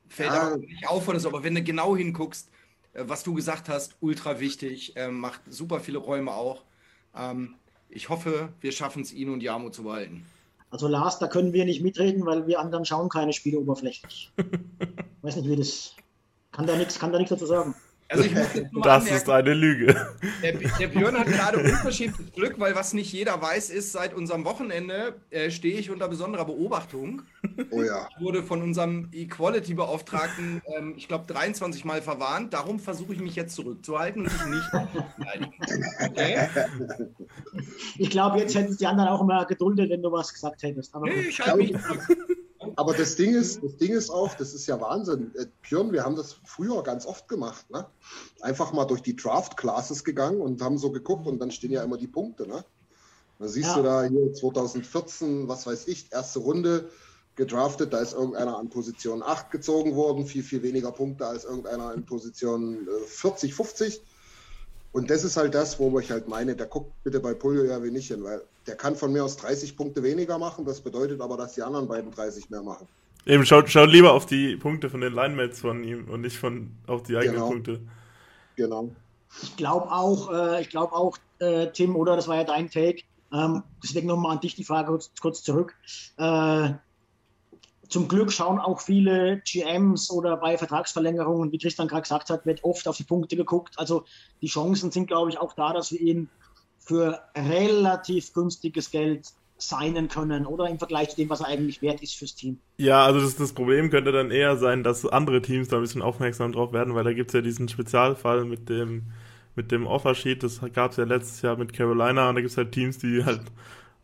fällt 0.09 0.33
ja. 0.33 0.57
nicht 0.57 0.89
auf 0.89 1.07
oder 1.07 1.21
so. 1.21 1.29
Aber 1.29 1.45
wenn 1.45 1.55
du 1.55 1.63
genau 1.63 1.95
hinguckst, 1.95 2.51
äh, 2.95 3.05
was 3.07 3.23
du 3.23 3.35
gesagt 3.35 3.69
hast, 3.69 3.95
ultra 4.01 4.41
wichtig, 4.41 4.97
äh, 4.97 5.09
macht 5.09 5.43
super 5.49 5.79
viele 5.79 5.99
Räume 5.99 6.33
auch. 6.33 6.65
Ähm, 7.15 7.55
ich 7.89 8.09
hoffe, 8.09 8.49
wir 8.61 8.73
schaffen 8.73 9.03
es, 9.03 9.13
ihn 9.13 9.29
und 9.29 9.43
Jamo 9.43 9.71
zu 9.71 9.85
behalten. 9.85 10.27
Also 10.71 10.89
Lars, 10.89 11.19
da 11.21 11.29
können 11.29 11.53
wir 11.53 11.67
nicht 11.67 11.83
mitreden, 11.83 12.27
weil 12.27 12.49
wir 12.49 12.59
anderen 12.59 12.85
schauen 12.85 13.11
keine 13.11 13.33
Spiele 13.33 13.61
oberflächlich. 13.61 14.33
weiß 15.23 15.37
nicht, 15.37 15.49
wie 15.49 15.57
das. 15.57 15.95
Kann 16.51 16.67
da 16.67 16.77
nichts, 16.77 16.99
kann 16.99 17.13
da 17.13 17.19
nichts 17.19 17.31
dazu 17.31 17.47
sagen. 17.47 17.75
Also 18.13 18.25
ich 18.25 18.35
muss 18.35 18.85
das 18.85 18.95
anmerken, 18.99 19.17
ist 19.17 19.31
eine 19.31 19.55
Lüge. 19.55 20.07
Der, 20.43 20.53
der 20.53 20.89
Björn 20.89 21.19
hat 21.19 21.27
gerade 21.27 21.59
unverschämtes 21.59 22.33
Glück, 22.33 22.61
weil 22.61 22.75
was 22.75 22.93
nicht 22.93 23.11
jeder 23.13 23.41
weiß, 23.41 23.71
ist, 23.71 23.93
seit 23.93 24.13
unserem 24.13 24.45
Wochenende 24.45 25.15
äh, 25.31 25.51
stehe 25.51 25.79
ich 25.79 25.91
unter 25.91 26.09
besonderer 26.09 26.45
Beobachtung. 26.45 27.23
Oh 27.71 27.83
ja. 27.83 28.09
Ich 28.11 28.23
wurde 28.23 28.43
von 28.43 28.61
unserem 28.61 29.09
Equality-Beauftragten, 29.13 30.61
ähm, 30.77 30.95
ich 30.97 31.09
glaube, 31.09 31.25
23 31.27 31.85
Mal 31.85 32.03
verwarnt. 32.03 32.53
Darum 32.53 32.79
versuche 32.79 33.15
ich 33.15 33.21
mich 33.21 33.35
jetzt 33.35 33.55
zurückzuhalten 33.55 34.27
und 34.27 34.51
mich 34.51 34.61
nicht 34.61 34.73
okay? 36.11 36.49
Ich 37.97 38.11
glaube, 38.11 38.39
jetzt 38.39 38.55
hätten 38.55 38.77
die 38.77 38.87
anderen 38.87 39.09
auch 39.09 39.23
immer 39.23 39.45
geduldet, 39.47 39.91
wenn 39.91 40.03
du 40.03 40.13
was 40.13 40.33
gesagt 40.33 40.63
hättest. 40.63 40.95
Aber 40.95 41.07
nee, 41.07 41.29
ich 41.29 41.41
halte 41.41 41.57
mich 41.57 41.73
zurück. 41.73 42.17
Aber 42.77 42.95
das 42.95 43.17
Ding 43.17 43.35
ist, 43.35 43.63
das 43.63 43.77
Ding 43.77 43.93
ist 43.93 44.11
auch, 44.11 44.35
das 44.35 44.55
ist 44.55 44.67
ja 44.67 44.81
Wahnsinn. 44.81 45.33
Äh, 45.37 45.47
Björn, 45.63 45.93
wir 45.93 46.05
haben 46.05 46.17
das 46.17 46.37
früher 46.45 46.83
ganz 46.83 47.07
oft 47.07 47.29
gemacht. 47.29 47.71
Ne? 47.71 47.87
Einfach 48.41 48.73
mal 48.73 48.85
durch 48.85 49.03
die 49.03 49.17
Draft-Classes 49.17 50.05
gegangen 50.05 50.41
und 50.41 50.63
haben 50.63 50.79
so 50.79 50.91
geguckt 50.91 51.27
und 51.27 51.39
dann 51.39 51.51
stehen 51.51 51.73
ja 51.73 51.83
immer 51.83 51.99
die 51.99 52.09
Punkte. 52.09 52.47
Ne? 52.47 52.65
Da 53.39 53.49
siehst 53.49 53.71
ja. 53.71 53.77
du 53.77 53.83
da 53.83 54.05
hier 54.05 54.33
2014, 54.33 55.49
was 55.49 55.67
weiß 55.67 55.89
ich, 55.89 56.13
erste 56.13 56.39
Runde 56.39 56.89
gedraftet, 57.35 57.93
da 57.93 57.99
ist 57.99 58.13
irgendeiner 58.13 58.59
an 58.59 58.69
Position 58.69 59.23
8 59.23 59.51
gezogen 59.51 59.97
worden, 59.97 60.27
viel, 60.27 60.43
viel 60.43 60.63
weniger 60.63 60.93
Punkte 60.93 61.27
als 61.27 61.45
irgendeiner 61.45 61.95
in 61.95 62.05
Position 62.05 62.87
40, 63.07 63.51
äh, 63.51 63.55
50. 63.55 64.03
Und 64.93 65.11
das 65.11 65.25
ist 65.25 65.37
halt 65.37 65.55
das, 65.55 65.79
wo 65.79 65.99
ich 65.99 66.11
halt 66.11 66.29
meine, 66.29 66.55
der 66.55 66.67
guckt 66.67 66.93
bitte 67.03 67.19
bei 67.19 67.33
Puljo 67.33 67.65
ja 67.65 67.83
wie 67.83 67.91
nicht 67.91 68.09
hin, 68.09 68.23
weil 68.23 68.43
der 68.67 68.77
kann 68.77 68.95
von 68.95 69.13
mir 69.13 69.25
aus 69.25 69.37
30 69.39 69.77
Punkte 69.77 70.03
weniger 70.03 70.39
machen, 70.39 70.65
das 70.65 70.81
bedeutet 70.81 71.21
aber, 71.21 71.37
dass 71.37 71.55
die 71.55 71.63
anderen 71.63 71.89
beiden 71.89 72.11
30 72.11 72.51
mehr 72.51 72.63
machen. 72.63 72.87
Eben, 73.25 73.47
schaut, 73.47 73.71
schaut 73.71 73.91
lieber 73.91 74.13
auf 74.13 74.27
die 74.27 74.57
Punkte 74.57 74.91
von 74.91 75.01
den 75.01 75.15
Linemates 75.15 75.61
von 75.61 75.83
ihm 75.85 76.09
und 76.09 76.21
nicht 76.21 76.39
von 76.39 76.73
auf 76.87 77.03
die 77.05 77.17
eigenen 77.17 77.37
genau. 77.37 77.49
Punkte. 77.49 77.81
Genau. 78.57 78.91
Ich 79.43 79.57
glaube 79.57 79.91
auch, 79.91 80.31
äh, 80.31 80.61
ich 80.61 80.69
glaube 80.69 80.93
auch, 80.93 81.17
äh, 81.39 81.69
Tim, 81.69 81.97
oder 81.97 82.17
das 82.17 82.29
war 82.29 82.37
ja 82.37 82.45
dein 82.45 82.69
Take. 82.71 83.03
Ähm, 83.33 83.63
deswegen 83.83 84.09
nochmal 84.09 84.33
an 84.33 84.41
dich 84.41 84.57
die 84.57 84.65
Frage 84.65 84.89
kurz, 84.89 85.11
kurz 85.21 85.43
zurück. 85.43 85.75
Äh, 86.19 86.71
zum 87.93 88.09
Glück 88.09 88.33
schauen 88.33 88.59
auch 88.59 88.81
viele 88.81 89.43
GMs 89.45 90.11
oder 90.11 90.39
bei 90.39 90.57
Vertragsverlängerungen, 90.57 91.53
wie 91.53 91.59
Christian 91.59 91.89
gerade 91.89 92.03
gesagt 92.03 92.31
hat, 92.31 92.47
wird 92.47 92.65
oft 92.65 92.89
auf 92.89 92.97
die 92.97 93.05
Punkte 93.05 93.37
geguckt. 93.37 93.79
Also 93.79 94.05
die 94.41 94.47
Chancen 94.47 94.91
sind, 94.91 95.09
glaube 95.09 95.29
ich, 95.29 95.39
auch 95.39 95.53
da, 95.53 95.75
dass 95.75 95.93
wir 95.93 96.01
ihn 96.01 96.31
für 96.79 97.21
relativ 97.37 98.33
günstiges 98.33 98.91
Geld 98.91 99.27
signen 99.59 100.09
können 100.09 100.47
oder 100.47 100.69
im 100.71 100.79
Vergleich 100.79 101.11
zu 101.11 101.17
dem, 101.17 101.29
was 101.29 101.41
er 101.41 101.49
eigentlich 101.49 101.83
wert 101.83 102.03
ist 102.03 102.15
fürs 102.15 102.35
Team. 102.35 102.59
Ja, 102.79 103.05
also 103.05 103.21
das, 103.21 103.37
das 103.37 103.53
Problem 103.53 103.91
könnte 103.91 104.11
dann 104.11 104.31
eher 104.31 104.57
sein, 104.57 104.83
dass 104.83 105.05
andere 105.05 105.43
Teams 105.43 105.69
da 105.69 105.77
ein 105.77 105.83
bisschen 105.83 106.03
aufmerksam 106.03 106.53
drauf 106.53 106.73
werden, 106.73 106.95
weil 106.95 107.05
da 107.05 107.13
gibt 107.13 107.31
es 107.31 107.35
ja 107.35 107.43
diesen 107.43 107.69
Spezialfall 107.69 108.47
mit 108.47 108.71
dem, 108.71 109.13
mit 109.55 109.71
dem 109.71 109.87
Offersheet, 109.87 110.43
das 110.43 110.63
gab 110.73 110.93
es 110.93 110.97
ja 110.97 111.05
letztes 111.05 111.43
Jahr 111.43 111.57
mit 111.57 111.75
Carolina 111.75 112.31
und 112.31 112.37
da 112.37 112.41
gibt 112.41 112.51
es 112.51 112.57
halt 112.57 112.73
Teams, 112.73 112.99
die 112.99 113.23
halt 113.23 113.43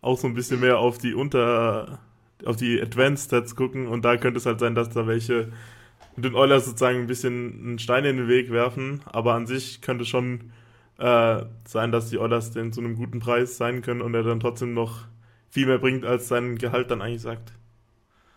auch 0.02 0.18
so 0.18 0.28
ein 0.28 0.34
bisschen 0.34 0.60
mehr 0.60 0.78
auf 0.78 0.98
die 0.98 1.14
Unter 1.14 1.98
auf 2.44 2.56
die 2.56 2.80
Advanced 2.80 3.26
Stats 3.26 3.56
gucken 3.56 3.86
und 3.88 4.04
da 4.04 4.16
könnte 4.16 4.38
es 4.38 4.46
halt 4.46 4.60
sein, 4.60 4.74
dass 4.74 4.90
da 4.90 5.06
welche 5.06 5.52
mit 6.16 6.24
den 6.24 6.34
Oilers 6.34 6.66
sozusagen 6.66 6.98
ein 6.98 7.06
bisschen 7.06 7.60
einen 7.64 7.78
Stein 7.78 8.04
in 8.04 8.16
den 8.16 8.28
Weg 8.28 8.50
werfen, 8.50 9.02
aber 9.06 9.34
an 9.34 9.46
sich 9.46 9.80
könnte 9.80 10.04
schon 10.04 10.52
äh, 10.98 11.42
sein, 11.66 11.92
dass 11.92 12.10
die 12.10 12.18
Oilers 12.18 12.50
den 12.50 12.72
zu 12.72 12.80
einem 12.80 12.96
guten 12.96 13.20
Preis 13.20 13.56
sein 13.56 13.82
können 13.82 14.02
und 14.02 14.14
er 14.14 14.24
dann 14.24 14.40
trotzdem 14.40 14.74
noch 14.74 15.04
viel 15.48 15.66
mehr 15.66 15.78
bringt, 15.78 16.04
als 16.04 16.28
sein 16.28 16.58
Gehalt 16.58 16.90
dann 16.90 17.02
eigentlich 17.02 17.22
sagt. 17.22 17.52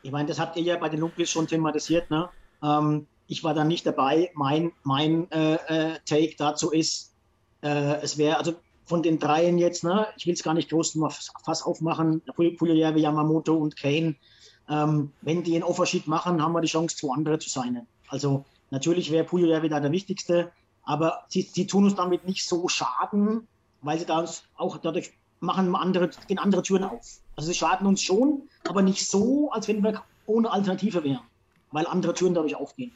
Ich 0.03 0.11
meine, 0.11 0.27
das 0.27 0.39
habt 0.39 0.57
ihr 0.57 0.63
ja 0.63 0.77
bei 0.77 0.89
den 0.89 0.99
Lumpis 0.99 1.31
schon 1.31 1.47
thematisiert, 1.47 2.09
ne? 2.09 2.29
Ähm, 2.63 3.07
ich 3.27 3.43
war 3.43 3.53
da 3.53 3.63
nicht 3.63 3.85
dabei. 3.85 4.29
Mein, 4.33 4.71
mein 4.83 5.31
äh, 5.31 5.55
äh, 5.55 5.99
Take 6.05 6.35
dazu 6.37 6.71
ist, 6.71 7.13
äh, 7.61 7.95
es 8.01 8.17
wäre, 8.17 8.37
also 8.37 8.55
von 8.91 9.01
den 9.01 9.19
dreien 9.19 9.57
jetzt, 9.57 9.85
ne, 9.85 10.07
ich 10.17 10.27
will 10.27 10.33
es 10.33 10.43
gar 10.43 10.53
nicht 10.53 10.69
groß 10.69 10.95
mal 10.95 11.09
Fass 11.09 11.63
aufmachen, 11.63 12.21
Pugliajewe, 12.35 12.99
Yamamoto 12.99 13.55
und 13.55 13.77
Kane, 13.77 14.15
ähm, 14.69 15.13
wenn 15.21 15.43
die 15.43 15.55
einen 15.55 15.63
Offersheet 15.63 16.07
machen, 16.07 16.43
haben 16.43 16.51
wir 16.51 16.59
die 16.59 16.67
Chance, 16.67 16.97
zwei 16.97 17.13
andere 17.15 17.39
zu 17.39 17.49
sein. 17.49 17.87
Also 18.09 18.43
natürlich 18.69 19.09
wäre 19.09 19.23
Pugliajewe 19.23 19.69
da 19.69 19.79
der 19.79 19.93
wichtigste, 19.93 20.51
aber 20.83 21.23
sie, 21.29 21.43
sie 21.43 21.67
tun 21.67 21.85
uns 21.85 21.95
damit 21.95 22.27
nicht 22.27 22.45
so 22.45 22.67
Schaden, 22.67 23.47
weil 23.81 23.97
sie 23.97 24.05
da 24.05 24.25
auch 24.57 24.75
dadurch 24.75 25.13
machen 25.39 25.73
andere, 25.73 26.09
gehen 26.27 26.37
andere 26.37 26.61
Türen 26.61 26.83
auf. 26.83 27.21
Also 27.37 27.47
sie 27.47 27.57
schaden 27.57 27.87
uns 27.87 28.01
schon, 28.01 28.49
aber 28.67 28.81
nicht 28.81 29.09
so, 29.09 29.51
als 29.51 29.69
wenn 29.69 29.81
wir 29.81 30.03
ohne 30.25 30.51
Alternative 30.51 31.01
wären, 31.05 31.21
weil 31.71 31.87
andere 31.87 32.13
Türen 32.13 32.33
dadurch 32.33 32.57
aufgehen. 32.57 32.91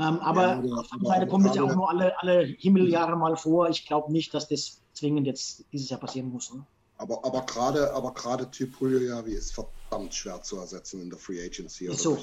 Ähm, 0.00 0.18
aber 0.18 0.42
ja, 0.42 0.74
auf 0.74 0.88
der 0.88 0.94
anderen 0.94 1.06
Seite 1.06 1.26
kommt 1.28 1.46
es 1.46 1.54
ja 1.54 1.62
auch 1.62 1.76
nur 1.76 1.88
alle, 1.88 2.20
alle 2.20 2.42
Himmeljahre 2.42 3.14
mal 3.14 3.36
vor. 3.36 3.68
Ich 3.68 3.86
glaube 3.86 4.10
nicht, 4.10 4.34
dass 4.34 4.48
das 4.48 4.81
zwingend 5.02 5.26
jetzt 5.26 5.64
dieses 5.72 5.90
Jahr 5.90 6.00
passieren 6.00 6.30
muss. 6.30 6.54
Ne? 6.54 6.64
Aber, 6.96 7.24
aber 7.24 7.44
gerade 7.44 7.92
aber 7.92 8.14
gerade 8.14 8.48
Typ 8.50 8.78
Puljavi 8.78 9.32
ist 9.32 9.52
verdammt 9.52 10.14
schwer 10.14 10.40
zu 10.42 10.58
ersetzen 10.58 11.02
in 11.02 11.10
der 11.10 11.18
Free 11.18 11.44
Agency. 11.44 11.86
Ist 11.86 12.02
so. 12.02 12.16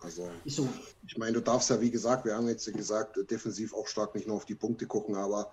Also, 0.00 0.30
ist 0.44 0.56
so. 0.56 0.68
Ich 1.06 1.18
meine, 1.18 1.32
du 1.32 1.40
darfst 1.40 1.70
ja, 1.70 1.80
wie 1.80 1.90
gesagt, 1.90 2.24
wir 2.24 2.36
haben 2.36 2.46
jetzt 2.46 2.72
gesagt, 2.72 3.18
defensiv 3.30 3.74
auch 3.74 3.88
stark 3.88 4.14
nicht 4.14 4.28
nur 4.28 4.36
auf 4.36 4.44
die 4.44 4.54
Punkte 4.54 4.86
gucken, 4.86 5.16
aber 5.16 5.50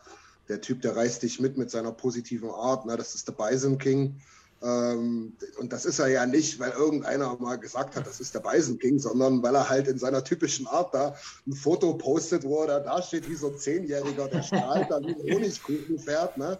der 0.50 0.62
Typ, 0.62 0.81
der 0.81 0.95
reißt 0.95 1.24
dich 1.24 1.39
mit 1.39 1.57
mit 1.57 1.72
seiner 1.72 1.91
positiven 1.91 2.51
Art. 2.51 2.86
Ne? 2.86 2.95
Das 2.95 3.15
ist 3.15 3.27
der 3.27 3.33
Bison 3.33 3.79
King. 3.79 4.22
Ähm, 4.63 5.34
und 5.60 5.74
das 5.74 5.86
ist 5.86 6.00
er 6.00 6.08
ja 6.08 6.25
nicht, 6.25 6.58
weil 6.58 6.72
irgendeiner 6.72 7.36
mal 7.38 7.58
gesagt 7.58 7.98
hat, 7.98 8.08
das 8.08 8.22
ist 8.22 8.34
der 8.34 8.39
Bison 8.39 8.79
King, 8.79 8.98
sondern 8.98 9.43
weil 9.43 9.55
er 9.55 9.70
halt 9.70 9.89
in 9.89 9.98
seiner 9.98 10.24
typischen 10.24 10.67
Art 10.67 10.93
da 10.93 11.15
ein 11.46 11.53
Foto 11.53 11.96
postet, 11.96 12.46
wo 12.46 12.63
er 12.63 12.79
da 12.79 13.01
steht 13.01 13.29
wie 13.29 13.36
so 13.36 13.50
ein 13.50 13.58
Zehnjähriger, 13.58 14.29
der 14.29 14.41
strahlt 14.41 14.89
da 14.89 15.01
wie 15.01 15.15
ein 15.15 15.36
Honigkuchen 15.36 16.00
fährt. 16.00 16.38
Ne? 16.38 16.58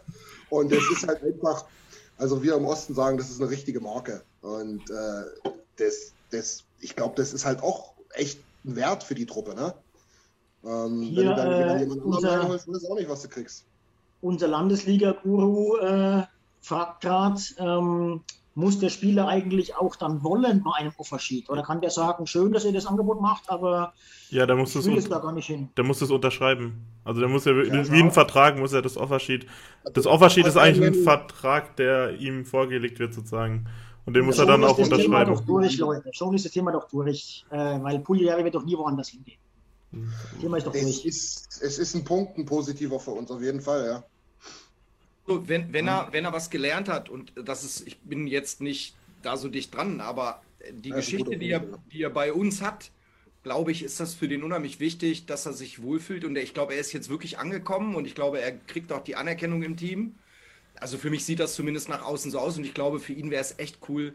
Und 0.50 0.74
das 0.74 0.84
ist 0.92 1.08
halt 1.08 1.24
einfach, 1.24 1.64
also 2.18 2.44
wir 2.44 2.56
im 2.56 2.66
Osten 2.66 2.94
sagen, 2.94 3.18
das 3.18 3.30
ist 3.30 3.40
eine 3.40 3.50
richtige 3.50 3.80
Marke. 3.80 4.22
Und 4.42 4.82
äh, 4.90 5.52
das, 5.78 6.12
das, 6.32 6.64
ich 6.82 6.98
glaube, 6.98 7.16
das 7.16 7.32
ist 7.32 7.46
halt 7.46 7.64
auch 7.64 7.94
echt 8.16 8.38
ein 8.66 8.76
Wert 8.76 9.04
für 9.04 9.16
die 9.16 9.26
Truppe. 9.26 9.56
Ne? 9.56 9.74
Ähm, 10.66 11.04
Hier, 11.04 11.22
wenn 11.22 11.28
du 11.30 11.36
dann 11.36 11.52
äh, 11.52 11.80
jemand 11.80 12.02
anderen 12.02 12.26
reinholst, 12.26 12.68
weißt 12.68 12.84
du 12.84 12.92
auch 12.92 12.98
nicht, 12.98 13.10
was 13.10 13.22
du 13.22 13.30
kriegst. 13.30 13.64
Unser 14.22 14.48
Landesliga-Guru 14.48 15.78
äh, 15.78 16.24
fragt 16.64 17.02
gerade, 17.02 17.40
ähm, 17.58 18.22
muss 18.56 18.80
der 18.80 18.90
Spieler 18.90 19.28
eigentlich 19.28 19.76
auch 19.76 19.96
dann 19.96 20.24
wollen 20.24 20.64
bei 20.64 20.72
einem 20.78 20.92
Offersheet? 20.98 21.50
Oder 21.50 21.64
kann 21.64 21.82
der 21.82 21.90
sagen, 21.90 22.28
schön, 22.28 22.52
dass 22.52 22.66
ihr 22.66 22.72
das 22.72 22.86
Angebot 22.86 23.20
macht, 23.20 23.50
aber 23.50 23.94
ja, 24.30 24.46
der 24.46 24.56
muss 24.56 24.76
ich 24.76 24.86
will 24.86 24.98
es 24.98 25.10
da 25.10 25.20
gar 25.20 25.32
nicht 25.32 25.48
hin. 25.48 25.70
Der 25.76 25.84
muss 25.84 26.00
das 26.00 26.12
unterschreiben. 26.12 26.86
Also 27.04 27.20
der 27.20 27.30
muss 27.30 27.46
ja, 27.46 27.52
ja 27.52 27.92
wie 27.92 28.02
ein 28.02 28.12
Vertrag 28.12 28.58
muss 28.58 28.74
er 28.74 28.82
das 28.82 28.98
Offersheet. 28.98 29.48
Das 29.94 30.06
Offersheet 30.06 30.48
ist 30.48 30.58
eigentlich 30.58 30.88
ein 30.88 31.04
Vertrag, 31.04 31.76
der 31.76 32.20
ihm 32.20 32.46
vorgelegt 32.46 33.00
wird 33.00 33.14
sozusagen. 33.14 33.68
Und 34.06 34.16
den 34.16 34.26
muss 34.26 34.38
er 34.38 34.46
dann 34.46 34.64
auch 34.64 34.78
das 34.78 34.88
unterschreiben. 34.88 35.04
Thema 35.04 35.26
doch 35.26 35.42
durch, 35.42 35.78
Leute. 35.78 36.10
Schon 36.14 36.36
ist 36.36 36.46
das 36.46 36.52
Thema 36.52 36.72
doch 36.72 36.90
durch, 36.90 37.46
äh, 37.50 37.58
weil 37.58 38.00
Pugliari 38.00 38.44
wird 38.44 38.56
doch 38.56 38.66
nie 38.66 38.78
woanders 38.78 39.10
hingehen. 39.10 39.40
Das 39.92 40.42
Thema 40.42 40.58
ist 40.58 40.68
doch 40.68 40.74
durch. 40.74 40.84
Es 40.84 41.06
ist, 41.06 41.62
es 41.62 41.80
ist 41.80 41.96
ein 41.96 42.04
Punkt, 42.04 42.38
ein 42.38 42.46
positiver 42.46 43.00
für 43.00 43.12
uns 43.12 43.32
auf 43.32 43.42
jeden 43.42 43.62
Fall, 43.62 43.86
ja. 43.86 44.04
So, 45.26 45.48
wenn, 45.48 45.72
wenn, 45.72 45.88
er, 45.88 46.10
wenn 46.12 46.26
er 46.26 46.34
was 46.34 46.50
gelernt 46.50 46.90
hat, 46.90 47.10
und 47.10 47.34
das 47.36 47.64
ist, 47.64 47.88
ich 47.88 48.00
bin 48.00 48.28
jetzt 48.28 48.62
nicht 48.62 48.96
da 49.22 49.38
so 49.38 49.48
dicht 49.48 49.74
dran, 49.74 50.02
aber 50.02 50.42
die 50.72 50.90
ja, 50.90 50.98
Geschichte, 50.98 51.38
die 51.38 51.50
er, 51.50 51.64
die 51.92 52.02
er 52.02 52.10
bei 52.10 52.34
uns 52.34 52.62
hat, 52.62 52.92
glaube 53.44 53.72
ich, 53.72 53.84
ist 53.84 54.00
das 54.00 54.14
für 54.14 54.28
den 54.28 54.44
unheimlich 54.44 54.80
wichtig, 54.80 55.26
dass 55.26 55.46
er 55.46 55.54
sich 55.54 55.82
wohlfühlt. 55.82 56.26
Und 56.26 56.38
ich 56.38 56.54
glaube, 56.54 56.74
er 56.74 56.80
ist 56.80 56.94
jetzt 56.94 57.10
wirklich 57.10 57.40
angekommen 57.40 57.96
und 57.96 58.06
ich 58.06 58.16
glaube, 58.16 58.40
er 58.40 58.54
kriegt 58.54 58.92
auch 58.92 59.04
die 59.04 59.16
Anerkennung 59.16 59.64
im 59.64 59.78
Team. 59.78 60.16
Also 60.80 60.98
für 60.98 61.10
mich 61.10 61.26
sieht 61.26 61.40
das 61.40 61.54
zumindest 61.54 61.90
nach 61.90 62.04
außen 62.04 62.32
so 62.32 62.40
aus 62.40 62.58
und 62.58 62.66
ich 62.66 62.74
glaube, 62.74 63.00
für 63.00 63.14
ihn 63.14 63.30
wäre 63.30 63.42
es 63.42 63.60
echt 63.60 63.78
cool, 63.90 64.14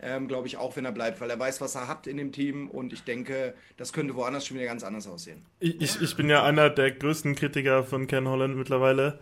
ähm, 0.00 0.28
glaube 0.28 0.46
ich 0.46 0.56
auch, 0.56 0.76
wenn 0.76 0.84
er 0.84 0.92
bleibt, 0.92 1.20
weil 1.20 1.28
er 1.28 1.38
weiß, 1.38 1.60
was 1.60 1.74
er 1.74 1.86
hat 1.86 2.06
in 2.06 2.16
dem 2.16 2.32
Team 2.32 2.70
und 2.70 2.92
ich 2.92 3.04
denke, 3.04 3.54
das 3.76 3.92
könnte 3.92 4.14
woanders 4.14 4.46
schon 4.46 4.56
wieder 4.56 4.66
ganz 4.66 4.82
anders 4.82 5.06
aussehen. 5.06 5.44
Ich, 5.58 5.80
ich, 5.80 6.00
ich 6.00 6.16
bin 6.16 6.30
ja 6.30 6.42
einer 6.42 6.70
der 6.70 6.92
größten 6.92 7.34
Kritiker 7.34 7.84
von 7.84 8.06
Ken 8.06 8.26
Holland 8.26 8.56
mittlerweile. 8.56 9.20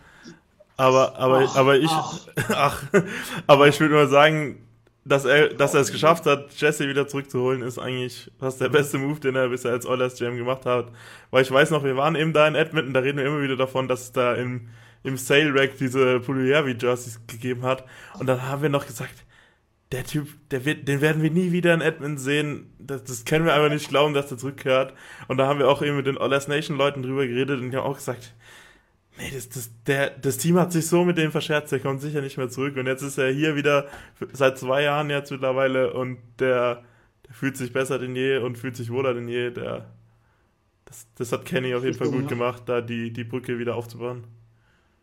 Aber, 0.79 1.19
aber, 1.19 1.41
ach, 1.45 1.57
aber 1.57 1.77
ich, 1.77 1.91
ach. 1.91 2.19
ach, 2.49 2.83
aber 3.47 3.69
ich 3.69 3.79
würde 3.81 3.95
nur 3.95 4.07
sagen, 4.07 4.65
dass 5.05 5.25
er, 5.25 5.49
dass 5.49 5.75
er 5.75 5.81
es 5.81 5.91
geschafft 5.91 6.25
hat, 6.25 6.53
Jesse 6.57 6.89
wieder 6.89 7.09
zurückzuholen, 7.09 7.63
ist 7.63 7.79
eigentlich 7.79 8.31
fast 8.39 8.61
der 8.61 8.69
beste 8.69 8.99
Move, 8.99 9.19
den 9.19 9.35
er 9.35 9.49
bisher 9.49 9.73
als 9.73 9.87
Oilers 9.87 10.17
GM 10.17 10.37
gemacht 10.37 10.67
hat. 10.67 10.93
Weil 11.31 11.43
ich 11.43 11.51
weiß 11.51 11.71
noch, 11.71 11.83
wir 11.83 11.97
waren 11.97 12.15
eben 12.15 12.33
da 12.33 12.47
in 12.47 12.55
Edmonton, 12.55 12.95
da 12.95 13.01
reden 13.01 13.19
wir 13.19 13.27
immer 13.27 13.43
wieder 13.43 13.57
davon, 13.57 13.89
dass 13.89 14.03
es 14.03 14.13
da 14.13 14.35
im, 14.35 14.69
im 15.03 15.17
Sale 15.17 15.53
Rack 15.53 15.79
diese 15.79 16.21
Puljujervi 16.21 16.77
Jerseys 16.81 17.21
gegeben 17.27 17.63
hat. 17.63 17.85
Und 18.19 18.29
dann 18.29 18.43
haben 18.43 18.63
wir 18.63 18.69
noch 18.69 18.87
gesagt, 18.87 19.25
der 19.91 20.05
Typ, 20.05 20.29
der 20.51 20.65
wird, 20.65 20.87
den 20.87 21.01
werden 21.01 21.23
wir 21.23 21.31
nie 21.31 21.51
wieder 21.51 21.75
in 21.75 21.81
Edmonton 21.81 22.19
sehen. 22.19 22.73
Das, 22.79 23.03
das 23.03 23.25
können 23.25 23.47
wir 23.47 23.55
einfach 23.55 23.71
nicht 23.71 23.89
glauben, 23.89 24.15
dass 24.15 24.31
er 24.31 24.39
zurückkehrt. 24.39 24.93
Und 25.27 25.39
da 25.39 25.47
haben 25.47 25.59
wir 25.59 25.69
auch 25.69 25.83
eben 25.83 25.97
mit 25.97 26.07
den 26.07 26.19
Oilers 26.19 26.47
Nation 26.47 26.77
Leuten 26.77 27.03
drüber 27.03 27.27
geredet 27.27 27.61
und 27.61 27.71
die 27.71 27.77
haben 27.77 27.85
auch 27.85 27.97
gesagt, 27.97 28.35
Nee, 29.19 29.33
das, 29.35 29.49
das, 29.49 29.71
der, 29.87 30.11
das 30.11 30.39
Team 30.39 30.59
hat 30.59 30.73
sich 30.73 30.87
so 30.87 31.05
mit 31.05 31.19
dem 31.19 31.33
verscherzt, 31.33 31.73
der 31.73 31.81
kommt 31.81 32.01
sicher 32.01 32.21
nicht 32.21 32.39
mehr 32.39 32.49
zurück. 32.49 32.77
Und 32.77 32.87
jetzt 32.87 33.03
ist 33.03 33.19
er 33.19 33.33
hier 33.33 33.57
wieder 33.57 33.89
seit 34.33 34.59
zwei 34.59 34.83
Jahren 34.83 35.11
jetzt 35.11 35.33
mittlerweile 35.33 35.93
und 35.93 36.19
der, 36.39 36.85
der 37.27 37.35
fühlt 37.35 37.57
sich 37.57 37.73
besser 37.73 37.99
denn 37.99 38.15
je 38.15 38.39
und 38.39 38.57
fühlt 38.57 38.77
sich 38.77 38.93
wohler 38.93 39.15
denn 39.15 39.27
je. 39.27 39.51
Der, 39.51 39.87
das, 40.85 41.07
das 41.17 41.33
hat 41.33 41.45
Kenny 41.45 41.75
auf 41.75 41.85
jeden 41.85 41.99
Fall 41.99 42.11
gut 42.11 42.29
gemacht, 42.29 42.63
da 42.67 42.81
die, 42.81 43.13
die 43.13 43.25
Brücke 43.25 43.59
wieder 43.59 43.75
aufzubauen. 43.75 44.25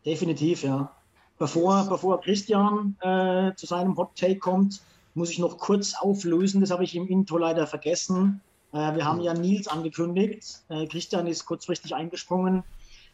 Definitiv, 0.06 0.64
ja. 0.64 0.92
Bevor, 1.38 1.86
bevor 1.90 2.22
Christian 2.22 2.96
äh, 3.02 3.54
zu 3.56 3.66
seinem 3.66 3.98
Hot 3.98 4.16
Take 4.16 4.40
kommt, 4.40 4.82
muss 5.14 5.30
ich 5.30 5.40
noch 5.40 5.58
kurz 5.58 5.94
auflösen. 5.94 6.62
Das 6.62 6.72
habe 6.72 6.86
ich 6.86 6.96
im 6.96 7.08
Intro 7.08 7.38
leider 7.38 7.68
vergessen. 7.68 8.40
Äh, 8.72 8.96
wir 8.96 9.04
haben 9.04 9.20
ja 9.20 9.34
Nils 9.34 9.68
angekündigt. 9.68 10.62
Äh, 10.70 10.88
Christian 10.88 11.28
ist 11.28 11.46
kurzfristig 11.46 11.94
eingesprungen. 11.94 12.64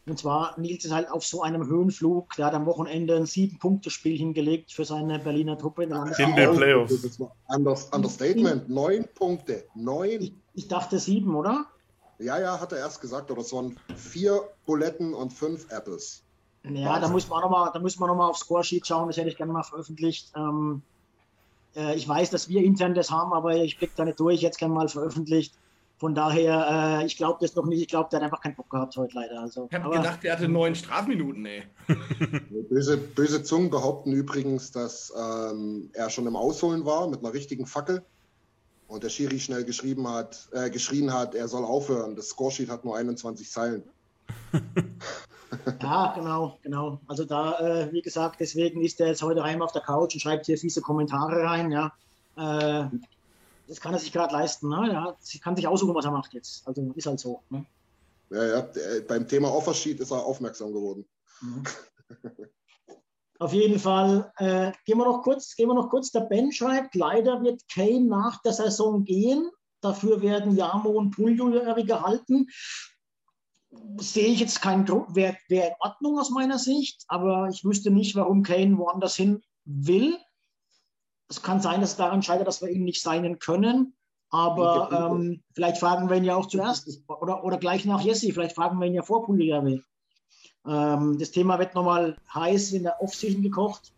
Und 0.08 0.18
zwar, 0.18 0.60
Nils 0.60 0.84
ist 0.84 0.92
halt 0.92 1.12
auf 1.12 1.24
so 1.24 1.44
einem 1.44 1.68
Höhenflug. 1.68 2.36
Der 2.36 2.48
hat 2.48 2.54
am 2.54 2.66
Wochenende 2.66 3.16
ein 3.16 3.28
Sieben-Punkte-Spiel 3.28 4.18
hingelegt 4.18 4.72
für 4.72 4.84
seine 4.84 5.20
Berliner 5.20 5.58
Truppe. 5.58 5.84
In, 5.84 5.92
in 5.92 6.36
den 6.36 6.56
Playoffs. 6.56 7.02
Das 7.02 7.20
war 7.20 7.36
Understatement. 7.48 8.68
Neun 8.68 9.06
Punkte. 9.14 9.66
Neun. 9.76 10.22
Ich, 10.22 10.34
ich, 10.56 10.68
dachte 10.68 10.98
sieben, 10.98 11.36
oder? 11.36 11.66
Ja, 12.18 12.40
ja, 12.40 12.60
hat 12.60 12.72
er 12.72 12.80
erst 12.80 13.00
gesagt. 13.00 13.30
Aber 13.30 13.42
es 13.42 13.54
waren 13.54 13.78
vier 13.96 14.42
Buletten 14.66 15.14
und 15.14 15.34
fünf 15.34 15.72
Apples. 15.72 16.24
Ja, 16.64 17.00
da 17.00 17.08
muss 17.08 17.28
man 17.28 17.42
nochmal 17.42 17.72
noch, 17.74 18.16
mal, 18.16 18.28
aufs 18.28 18.42
Scoresheet 18.42 18.86
schauen. 18.86 19.08
Das 19.08 19.18
hätte 19.18 19.30
ich 19.30 19.38
gerne 19.38 19.54
mal 19.54 19.64
veröffentlicht. 19.64 20.32
Ähm, 20.36 20.82
äh, 21.76 21.96
ich 21.96 22.08
weiß, 22.08 22.32
dass 22.32 22.50
wir 22.50 22.64
intern 22.64 22.96
das 22.96 23.12
haben, 23.12 23.34
aber 23.34 23.56
ich 23.56 23.78
blicke 23.78 23.94
da 23.96 24.06
nicht 24.06 24.20
durch. 24.20 24.42
Jetzt 24.42 24.58
gerne 24.58 24.74
mal 24.74 24.90
veröffentlicht. 24.90 25.54
Von 26.02 26.16
daher, 26.16 27.02
äh, 27.02 27.06
ich 27.06 27.16
glaube 27.16 27.38
das 27.42 27.54
noch 27.54 27.68
nicht. 27.68 27.80
Ich 27.80 27.88
glaube, 27.88 28.10
der 28.10 28.18
hat 28.18 28.24
einfach 28.24 28.42
keinen 28.42 28.56
Bock 28.56 28.72
gehabt 28.72 28.98
heute 28.98 29.14
leider. 29.14 29.40
Also, 29.40 29.68
ich 29.70 29.78
habe 29.78 29.96
gedacht, 29.96 30.24
der 30.24 30.34
hatte 30.34 30.48
neun 30.48 30.74
Strafminuten, 30.74 31.46
ey. 31.46 31.62
böse, 32.72 32.98
böse 32.98 33.44
Zungen 33.44 33.70
behaupten 33.70 34.12
übrigens, 34.12 34.72
dass 34.72 35.14
ähm, 35.16 35.92
er 35.94 36.10
schon 36.10 36.26
im 36.26 36.36
Ausholen 36.36 36.86
war 36.86 37.08
mit 37.08 37.20
einer 37.20 37.36
richtigen 37.36 37.68
Fackel 37.68 38.02
und 38.88 39.04
der 39.04 39.10
Schiri 39.10 39.40
schnell 39.40 39.64
geschrieben 39.64 40.08
hat, 40.08 40.50
äh, 40.54 40.72
geschrien 40.72 41.14
hat, 41.14 41.36
er 41.36 41.48
soll 41.48 41.64
aufhören. 41.64 42.16
Das 42.16 42.30
Scoresheet 42.30 42.72
hat 42.72 42.84
nur 42.84 42.98
21 42.98 43.52
Zeilen. 43.52 43.84
ja, 45.84 46.14
genau, 46.16 46.58
genau. 46.64 47.00
Also 47.06 47.26
da, 47.26 47.60
äh, 47.60 47.94
wie 47.94 48.02
gesagt, 48.02 48.40
deswegen 48.40 48.82
ist 48.82 49.00
er 49.00 49.10
jetzt 49.10 49.22
heute 49.22 49.44
heim 49.44 49.62
auf 49.62 49.72
der 49.72 49.84
Couch 49.84 50.16
und 50.16 50.20
schreibt 50.20 50.48
hier 50.48 50.58
fiese 50.58 50.82
Kommentare 50.82 51.44
rein, 51.44 51.72
ja. 51.72 51.94
Äh, 52.38 52.88
das 53.72 53.80
kann 53.80 53.94
er 53.94 54.00
sich 54.00 54.12
gerade 54.12 54.34
leisten. 54.34 54.68
Ne? 54.68 54.92
Er 54.92 55.18
kann 55.42 55.56
sich 55.56 55.66
aussuchen, 55.66 55.96
was 55.96 56.04
er 56.04 56.12
macht 56.12 56.34
jetzt. 56.34 56.68
Also 56.68 56.92
ist 56.94 57.06
halt 57.06 57.22
so. 57.22 57.42
Ne? 57.50 57.66
Ja, 58.30 58.44
ja, 58.46 58.70
beim 59.08 59.26
Thema 59.26 59.50
Offersheet 59.50 60.02
ist 60.02 60.12
er 60.12 60.26
aufmerksam 60.26 60.74
geworden. 60.74 61.06
Mhm. 61.42 61.64
Auf 63.40 63.54
jeden 63.54 63.80
Fall, 63.80 64.30
äh, 64.40 64.74
gehen, 64.86 64.98
wir 64.98 65.06
noch 65.06 65.24
kurz, 65.24 65.56
gehen 65.56 65.70
wir 65.70 65.74
noch 65.74 65.90
kurz. 65.90 66.12
Der 66.12 66.20
Ben 66.20 66.52
schreibt, 66.52 66.96
leider 66.96 67.42
wird 67.44 67.64
Kane 67.74 68.02
nach 68.02 68.42
der 68.42 68.52
Saison 68.52 69.06
gehen. 69.06 69.50
Dafür 69.80 70.22
werden 70.22 70.58
Jamo 70.58 70.90
und 70.90 71.12
Puljujärvi 71.12 71.86
gehalten. 71.86 72.50
Sehe 73.98 74.28
ich 74.28 74.42
jetzt 74.42 74.62
keinen 74.62 74.86
Druck, 74.86 75.16
wäre 75.16 75.38
wär 75.48 75.70
in 75.70 75.76
Ordnung 75.80 76.20
aus 76.20 76.30
meiner 76.30 76.60
Sicht, 76.60 77.06
aber 77.08 77.48
ich 77.50 77.64
wüsste 77.64 77.90
nicht, 77.90 78.18
warum 78.18 78.44
Kane 78.44 78.78
woanders 78.78 79.16
hin 79.16 79.42
will. 79.64 80.18
Es 81.32 81.42
kann 81.42 81.62
sein, 81.62 81.80
dass 81.80 81.92
es 81.92 81.96
daran 81.96 82.22
scheitert, 82.22 82.46
dass 82.46 82.62
wir 82.62 82.68
ihn 82.68 82.84
nicht 82.84 83.02
signen 83.02 83.40
können. 83.40 83.94
Aber 84.32 85.12
ähm, 85.12 85.42
vielleicht 85.54 85.78
fragen 85.78 86.10
wir 86.10 86.18
ihn 86.18 86.26
ja 86.26 86.36
auch 86.36 86.46
zuerst 86.46 87.04
oder, 87.08 87.44
oder 87.44 87.58
gleich 87.58 87.86
nach 87.86 88.02
Jesse. 88.02 88.34
Vielleicht 88.34 88.56
fragen 88.56 88.80
wir 88.80 88.88
ihn 88.88 88.94
ja 88.94 89.02
vor 89.02 89.26
Pugliavi. 89.26 89.82
Ähm, 90.68 91.18
das 91.18 91.32
Thema 91.32 91.58
wird 91.58 91.74
nochmal 91.74 92.18
heiß 92.34 92.74
in 92.74 92.84
der 92.84 93.02
Offseason 93.02 93.42
gekocht. 93.42 93.94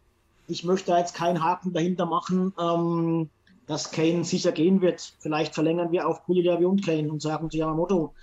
Ich 0.47 0.63
möchte 0.63 0.91
da 0.91 0.99
jetzt 0.99 1.15
keinen 1.15 1.43
Haken 1.43 1.73
dahinter 1.73 2.05
machen, 2.05 2.53
ähm, 2.59 3.29
dass 3.65 3.91
Kane 3.91 4.23
sicher 4.23 4.51
gehen 4.51 4.81
wird. 4.81 5.13
Vielleicht 5.19 5.55
verlängern 5.55 5.91
wir 5.91 6.07
auch 6.07 6.23
Pugliavi 6.25 6.65
und 6.65 6.85
Kane 6.85 7.11
und 7.11 7.21
sagen 7.21 7.49
zu 7.49 7.57
Yamamoto, 7.57 8.13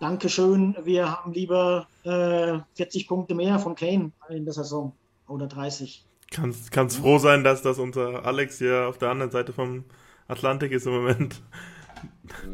Dankeschön, 0.00 0.76
wir 0.82 1.10
haben 1.10 1.32
lieber 1.32 1.86
äh, 2.02 2.58
40 2.74 3.06
Punkte 3.06 3.36
mehr 3.36 3.60
von 3.60 3.76
Kane 3.76 4.10
in 4.28 4.44
der 4.44 4.54
Saison 4.54 4.92
oder 5.28 5.46
30. 5.46 6.04
Kannst, 6.30 6.72
kannst 6.72 6.98
froh 6.98 7.18
sein, 7.18 7.44
dass 7.44 7.62
das 7.62 7.78
unser 7.78 8.24
Alex 8.24 8.58
hier 8.58 8.86
auf 8.88 8.98
der 8.98 9.10
anderen 9.10 9.30
Seite 9.30 9.52
vom 9.52 9.84
Atlantik 10.26 10.72
ist 10.72 10.86
im 10.86 10.92
Moment. 10.92 11.42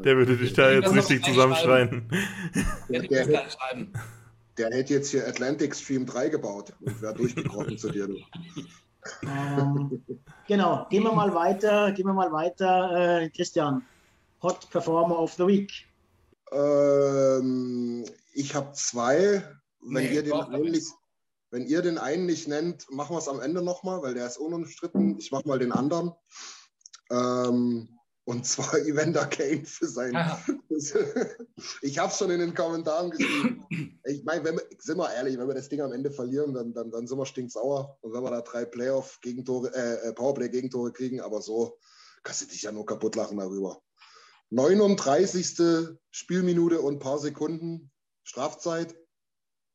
Der 0.04 0.16
würde 0.16 0.36
dich 0.36 0.52
da 0.52 0.70
jetzt 0.70 0.92
richtig 0.94 1.24
zusammenschreien. 1.24 2.08
Der, 2.88 3.02
der, 3.02 3.46
der 4.58 4.70
hätte 4.70 4.94
jetzt 4.94 5.10
hier 5.10 5.26
Atlantic 5.26 5.74
Stream 5.74 6.06
3 6.06 6.28
gebaut 6.28 6.72
und 6.80 7.00
wäre 7.00 7.14
durchgebrochen 7.14 7.78
zu 7.78 7.90
dir. 7.90 8.08
Ähm, 9.22 10.02
genau, 10.46 10.86
gehen 10.90 11.02
wir 11.02 11.12
mal 11.12 11.34
weiter, 11.34 11.92
gehen 11.92 12.06
wir 12.06 12.12
mal 12.12 12.32
weiter. 12.32 13.22
Äh, 13.22 13.30
Christian, 13.30 13.82
Hot 14.42 14.68
Performer 14.70 15.18
of 15.18 15.32
the 15.34 15.46
Week. 15.46 15.86
Ähm, 16.52 18.04
ich 18.34 18.54
habe 18.54 18.72
zwei. 18.72 19.42
Wenn, 19.82 20.04
Nee, 20.04 20.14
ihr 20.14 20.22
den 20.22 20.70
nicht, 20.70 20.92
wenn 21.50 21.66
ihr 21.66 21.82
den 21.82 21.98
einen 21.98 22.26
nicht 22.26 22.48
nennt, 22.48 22.90
machen 22.90 23.14
wir 23.14 23.18
es 23.18 23.28
am 23.28 23.40
Ende 23.40 23.62
nochmal, 23.62 24.02
weil 24.02 24.14
der 24.14 24.26
ist 24.26 24.38
unumstritten. 24.38 25.18
Ich 25.18 25.32
mache 25.32 25.48
mal 25.48 25.58
den 25.58 25.72
anderen. 25.72 26.12
Ähm, 27.10 27.98
und 28.24 28.46
zwar 28.46 28.74
Evander 28.86 29.26
Kane 29.26 29.64
für 29.64 29.88
sein. 29.88 30.12
Ja. 30.12 30.40
ich 31.82 31.98
habe 31.98 32.12
es 32.12 32.18
schon 32.18 32.30
in 32.30 32.40
den 32.40 32.54
Kommentaren 32.54 33.10
geschrieben. 33.10 33.66
Ich 34.04 34.24
meine, 34.24 34.44
wenn 34.44 34.56
wir, 34.56 34.64
sind 34.78 34.98
wir 34.98 35.12
ehrlich, 35.12 35.36
wenn 35.36 35.48
wir 35.48 35.54
das 35.54 35.68
Ding 35.68 35.80
am 35.80 35.92
Ende 35.92 36.12
verlieren, 36.12 36.54
dann, 36.54 36.72
dann, 36.72 36.90
dann 36.90 37.06
sind 37.06 37.18
wir 37.18 37.26
stinksauer. 37.26 37.98
Und 38.00 38.12
wenn 38.12 38.22
wir 38.22 38.30
da 38.30 38.42
drei 38.42 38.64
Playoff-Gegentore, 38.64 39.74
äh, 39.74 40.08
äh, 40.08 40.12
Powerplay-Gegentore 40.12 40.92
kriegen, 40.92 41.20
aber 41.20 41.42
so 41.42 41.78
kannst 42.22 42.42
du 42.42 42.46
dich 42.46 42.62
ja 42.62 42.72
nur 42.72 42.86
kaputt 42.86 43.16
lachen 43.16 43.38
darüber. 43.38 43.82
39. 44.50 45.96
Spielminute 46.10 46.80
und 46.80 46.94
ein 46.94 46.98
paar 47.00 47.18
Sekunden 47.18 47.90
Strafzeit. 48.22 48.94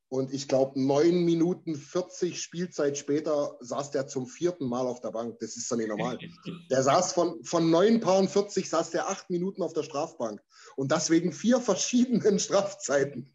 Und 0.08 0.32
ich 0.32 0.46
glaube, 0.46 0.80
9 0.80 1.24
Minuten 1.24 1.74
40 1.74 2.40
Spielzeit 2.40 2.96
später 2.96 3.56
saß 3.60 3.90
der 3.90 4.06
zum 4.06 4.26
vierten 4.28 4.68
Mal 4.68 4.86
auf 4.86 5.00
der 5.00 5.10
Bank. 5.10 5.40
Das 5.40 5.56
ist 5.56 5.70
doch 5.70 5.76
nicht 5.76 5.88
normal. 5.88 6.16
Der 6.70 6.82
saß 6.84 7.12
von, 7.12 7.42
von 7.42 7.70
9 7.70 7.98
Paaren 8.00 8.28
40, 8.28 8.70
saß 8.70 8.90
der 8.90 9.08
8 9.08 9.30
Minuten 9.30 9.62
auf 9.62 9.72
der 9.72 9.82
Strafbank. 9.82 10.40
Und 10.76 10.92
das 10.92 11.10
wegen 11.10 11.32
vier 11.32 11.60
verschiedenen 11.60 12.38
Strafzeiten. 12.38 13.34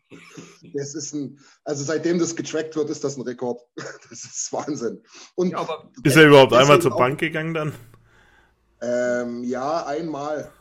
Das 0.74 0.96
ist 0.96 1.13
ein, 1.13 1.40
also 1.66 1.84
seitdem 1.84 2.20
das 2.20 2.38
getrackt 2.38 2.78
wird, 2.78 2.90
ist 2.90 3.04
das 3.04 3.18
ein 3.18 3.24
Rekord. 3.24 3.62
Das 4.10 4.24
ist 4.24 4.54
Wahnsinn. 4.54 5.04
Und 5.36 5.51
Ja, 5.51 5.58
aber 5.60 5.92
Ist 6.04 6.16
er 6.16 6.28
überhaupt 6.28 6.54
einmal 6.54 6.82
zur 6.82 6.94
auch- 6.94 6.98
Bank 6.98 7.20
gegangen 7.20 7.54
dann? 7.54 7.74
Ähm, 8.82 9.44
ja, 9.44 9.86
einmal. 9.86 10.51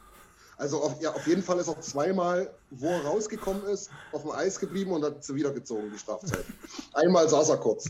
Also 0.61 0.83
auf, 0.83 1.01
ja, 1.01 1.15
auf 1.15 1.27
jeden 1.27 1.43
Fall 1.43 1.59
ist 1.59 1.69
er 1.69 1.81
zweimal, 1.81 2.55
wo 2.69 2.89
er 2.89 3.03
rausgekommen 3.03 3.65
ist, 3.65 3.91
auf 4.13 4.23
dem 4.23 4.33
Eis 4.33 4.61
geblieben 4.61 4.93
und 4.93 5.03
hat 5.03 5.25
sie 5.25 5.35
wiedergezogen, 5.35 5.91
die 5.91 5.99
Strafzeit. 5.99 6.45
Einmal 6.93 7.27
saß 7.31 7.49
er 7.49 7.57
kurz. 7.57 7.89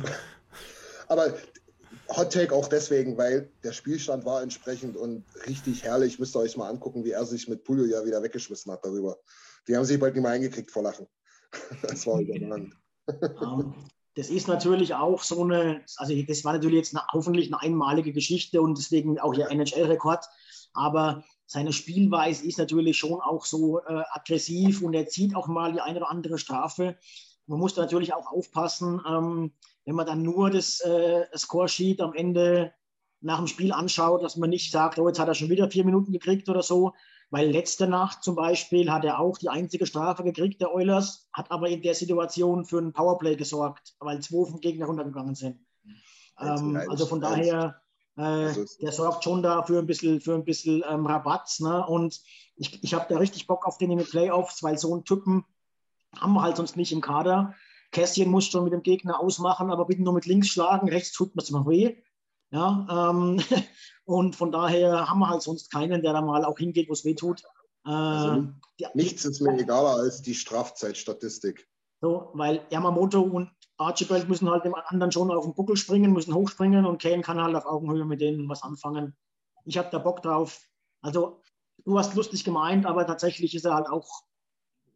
Aber 1.09 1.35
Hot 2.17 2.33
Take 2.33 2.55
auch 2.55 2.69
deswegen, 2.69 3.19
weil 3.19 3.51
der 3.65 3.73
Spielstand 3.73 4.25
war 4.25 4.41
entsprechend 4.43 4.97
und 4.97 5.25
richtig 5.49 5.83
herrlich. 5.83 6.21
Müsst 6.21 6.37
ihr 6.37 6.41
euch 6.41 6.57
mal 6.57 6.69
angucken, 6.69 7.05
wie 7.05 7.11
er 7.11 7.27
sich 7.27 7.49
mit 7.49 7.65
Pulio 7.65 7.87
ja 7.87 8.05
wieder 8.07 8.23
weggeschmissen 8.23 8.71
hat 8.71 8.85
darüber. 8.85 9.19
Die 9.67 9.77
haben 9.77 9.85
sich 9.85 9.99
bald 9.99 10.15
nicht 10.15 10.23
mehr 10.23 10.31
eingekriegt 10.31 10.71
vor 10.71 10.85
Lachen. 10.85 11.09
Das 11.83 12.07
war 12.07 12.21
überragend. 12.21 12.75
Ähm, 13.43 13.75
das 14.15 14.31
ist 14.31 14.47
natürlich 14.47 14.95
auch 14.95 15.25
so 15.25 15.43
eine, 15.43 15.85
also 15.97 16.15
das 16.23 16.45
war 16.45 16.53
natürlich 16.53 16.77
jetzt 16.77 16.95
eine, 16.95 17.05
hoffentlich 17.13 17.49
eine 17.49 17.61
einmalige 17.61 18.13
Geschichte 18.13 18.63
und 18.63 18.79
deswegen 18.79 19.19
auch 19.19 19.35
ihr 19.35 19.51
NHL-Rekord. 19.51 20.25
Aber 20.73 21.25
seine 21.51 21.73
Spielweise 21.73 22.47
ist 22.47 22.59
natürlich 22.59 22.97
schon 22.97 23.21
auch 23.21 23.45
so 23.45 23.81
äh, 23.81 24.05
aggressiv 24.13 24.83
und 24.83 24.95
er 24.95 25.09
zieht 25.09 25.35
auch 25.35 25.49
mal 25.49 25.73
die 25.73 25.81
eine 25.81 25.99
oder 25.99 26.09
andere 26.09 26.39
Strafe. 26.39 26.97
Man 27.49 27.59
muss 27.59 27.75
da 27.75 27.83
natürlich 27.83 28.15
auch 28.15 28.31
aufpassen, 28.31 29.01
ähm, 29.05 29.53
wenn 29.85 29.97
man 29.97 30.07
dann 30.07 30.23
nur 30.23 30.51
das 30.51 30.79
äh, 30.79 31.27
Score-Sheet 31.37 32.03
am 32.03 32.15
Ende 32.15 32.73
nach 33.21 33.39
dem 33.39 33.49
Spiel 33.49 33.73
anschaut, 33.73 34.23
dass 34.23 34.37
man 34.37 34.49
nicht 34.49 34.71
sagt, 34.71 35.01
oh, 35.01 35.09
jetzt 35.09 35.19
hat 35.19 35.27
er 35.27 35.35
schon 35.35 35.51
wieder 35.51 35.69
vier 35.69 35.85
Minuten 35.85 36.13
gekriegt 36.13 36.49
oder 36.49 36.63
so, 36.63 36.93
weil 37.31 37.51
letzte 37.51 37.89
Nacht 37.89 38.23
zum 38.23 38.37
Beispiel 38.37 38.89
hat 38.89 39.05
er 39.05 39.19
auch 39.19 39.37
die 39.37 39.49
einzige 39.49 39.87
Strafe 39.87 40.23
gekriegt, 40.23 40.61
der 40.61 40.73
Oilers, 40.73 41.29
hat 41.33 41.51
aber 41.51 41.69
in 41.69 41.83
der 41.83 41.97
Situation 41.97 42.65
für 42.65 42.79
ein 42.79 42.93
Powerplay 42.93 43.35
gesorgt, 43.35 43.97
weil 43.99 44.21
zwei 44.21 44.49
vom 44.49 44.61
Gegner 44.61 44.87
runtergegangen 44.87 45.35
sind. 45.35 45.59
Ähm, 46.39 46.81
also 46.89 47.07
von 47.07 47.21
daher, 47.21 47.80
äh, 48.17 48.53
der 48.81 48.93
sorgt 48.93 49.25
schon 49.25 49.43
da 49.43 49.63
für 49.63 49.79
ein 49.79 49.87
bisschen, 49.87 50.21
für 50.21 50.35
ein 50.35 50.45
bisschen 50.45 50.83
ähm, 50.89 51.07
Rabatt. 51.07 51.57
Ne? 51.61 51.87
Und 51.87 52.21
ich, 52.57 52.83
ich 52.83 52.95
habe 52.95 53.07
da 53.09 53.19
richtig 53.19 53.47
Bock 53.47 53.67
auf 53.67 53.79
den 53.79 53.91
in 53.91 53.99
den 53.99 54.07
Playoffs, 54.07 54.63
weil 54.63 54.79
so 54.79 54.93
einen 54.93 55.05
Typen 55.05 55.45
haben 56.19 56.35
wir 56.35 56.43
halt 56.43 56.57
sonst 56.57 56.77
nicht 56.77 56.93
im 56.93 57.01
Kader. 57.01 57.55
Kästchen 57.93 58.31
muss 58.31 58.47
schon 58.47 58.65
mit 58.65 58.73
dem 58.73 58.83
Gegner 58.83 59.21
ausmachen, 59.21 59.71
aber 59.71 59.87
bitte 59.87 60.03
nur 60.03 60.13
mit 60.13 60.27
links 60.27 60.49
schlagen, 60.49 60.89
rechts 60.89 61.13
tut 61.13 61.35
mir 61.35 61.43
es 61.43 61.51
immer 61.51 61.67
weh. 61.67 61.97
Ja, 62.53 63.11
ähm, 63.11 63.41
und 64.05 64.37
von 64.37 64.53
daher 64.53 65.09
haben 65.09 65.21
wir 65.21 65.29
halt 65.29 65.43
sonst 65.43 65.71
keinen, 65.71 66.03
der 66.03 66.13
da 66.13 66.21
mal 66.21 66.45
auch 66.45 66.59
hingeht, 66.59 66.89
wo 66.89 66.93
es 66.93 67.05
weh 67.05 67.15
tut. 67.15 67.43
Äh, 67.87 67.91
Also 67.91 68.49
Nichts 68.95 69.25
ist 69.25 69.41
mir 69.41 69.59
egaler 69.59 69.97
als 69.97 70.23
die 70.23 70.35
Strafzeitstatistik. 70.35 71.69
So, 72.01 72.31
weil 72.35 72.67
Yamamoto 72.71 73.21
und 73.21 73.51
Archibald 73.81 74.29
müssen 74.29 74.51
halt 74.51 74.65
dem 74.65 74.75
anderen 74.75 75.11
schon 75.11 75.31
auf 75.31 75.45
den 75.45 75.55
Buckel 75.55 75.77
springen, 75.77 76.13
müssen 76.13 76.35
hochspringen 76.35 76.85
und 76.85 77.01
Kane 77.01 77.23
kann 77.23 77.43
halt 77.43 77.57
auf 77.57 77.65
Augenhöhe 77.65 78.05
mit 78.05 78.21
denen 78.21 78.49
was 78.49 78.63
anfangen. 78.63 79.17
Ich 79.65 79.79
habe 79.79 79.89
da 79.91 79.99
Bock 79.99 80.23
drauf. 80.23 80.61
Also, 81.01 81.41
du 81.85 81.99
hast 81.99 82.15
lustig 82.15 82.45
gemeint, 82.45 82.85
aber 82.85 83.07
tatsächlich 83.07 83.55
ist 83.55 83.65
er 83.65 83.75
halt 83.75 83.89
auch 83.89 84.23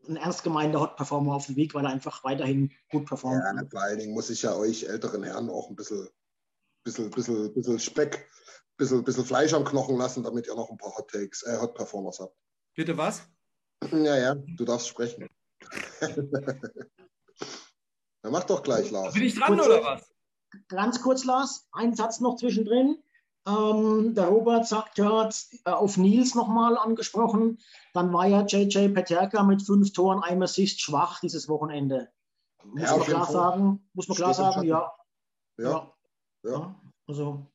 ein 0.07 0.17
ernst 0.17 0.45
gemeinter 0.45 0.81
Hot 0.81 0.97
Performer 0.97 1.35
auf 1.35 1.47
dem 1.47 1.57
Weg, 1.57 1.75
weil 1.75 1.87
er 1.87 1.93
einfach 1.93 2.25
weiterhin 2.25 2.73
gut 2.91 3.07
performt. 3.07 3.43
Ja, 3.43 3.65
vor 3.71 3.81
allen 3.81 3.99
Dingen 3.99 4.13
muss 4.13 4.29
ich 4.29 4.43
ja 4.43 4.55
euch 4.55 4.85
älteren 4.85 5.23
Herren 5.23 5.49
auch 5.49 5.71
ein 5.71 5.77
bisschen, 5.77 6.07
bisschen, 6.85 7.11
bisschen, 7.11 7.55
bisschen 7.55 7.79
Speck, 7.79 8.29
bisschen, 8.77 9.03
bisschen 9.03 9.25
Fleisch 9.25 9.55
am 9.55 9.65
Knochen 9.65 9.97
lassen, 9.97 10.23
damit 10.23 10.47
ihr 10.47 10.55
noch 10.55 10.71
ein 10.71 10.77
paar 10.77 10.95
Hot 10.97 11.11
Takes, 11.11 11.43
äh, 11.45 11.59
Hot 11.59 11.75
Performers 11.75 12.21
habt. 12.21 12.37
bitte 12.75 12.99
was? 12.99 13.23
Ja, 13.91 14.17
ja, 14.19 14.35
du 14.35 14.65
darfst 14.67 14.89
sprechen. 14.89 15.27
Dann 18.25 18.33
mach 18.33 18.45
doch 18.45 18.63
gleich, 18.63 18.91
Lars. 18.91 19.13
Bin 19.13 19.23
ich 19.25 19.35
dran 19.39 19.55
Gut, 19.55 19.67
oder 19.67 19.85
was? 19.85 20.11
Ganz 20.69 21.03
kurz, 21.03 21.25
Lars, 21.27 21.69
ein 21.73 21.95
Satz 21.95 22.21
noch 22.21 22.37
zwischendrin. 22.37 22.97
Ähm, 23.47 24.15
der 24.15 24.29
Robert 24.29 24.67
sagt, 24.67 24.99
er 24.99 25.13
hat 25.13 25.37
äh, 25.67 25.71
auf 25.71 25.99
Nils 25.99 26.35
nochmal 26.35 26.79
angesprochen. 26.79 27.59
Dann 27.93 28.15
war 28.15 28.27
ja 28.27 28.41
JJ 28.41 28.89
Peterka 28.89 29.43
mit 29.43 29.63
fünf 29.63 29.93
Toren, 29.93 30.23
einem 30.23 30.41
Assist 30.41 30.81
schwach 30.81 31.21
dieses 31.21 31.51
Wochenende. 31.51 32.09
Muss 32.65 32.81
Ja, 32.83 32.97
man 32.97 33.07
klar 33.07 33.25
Fall. 33.27 33.33
sagen, 33.35 33.89
muss 33.93 34.09
man 34.09 34.17
klar 34.17 34.33
Steht 34.33 34.45
sagen, 34.47 34.67
ja. 34.67 34.91
Ja, 35.59 35.69
ja. 36.45 36.51
ja. 36.51 36.81
Also, 37.07 37.47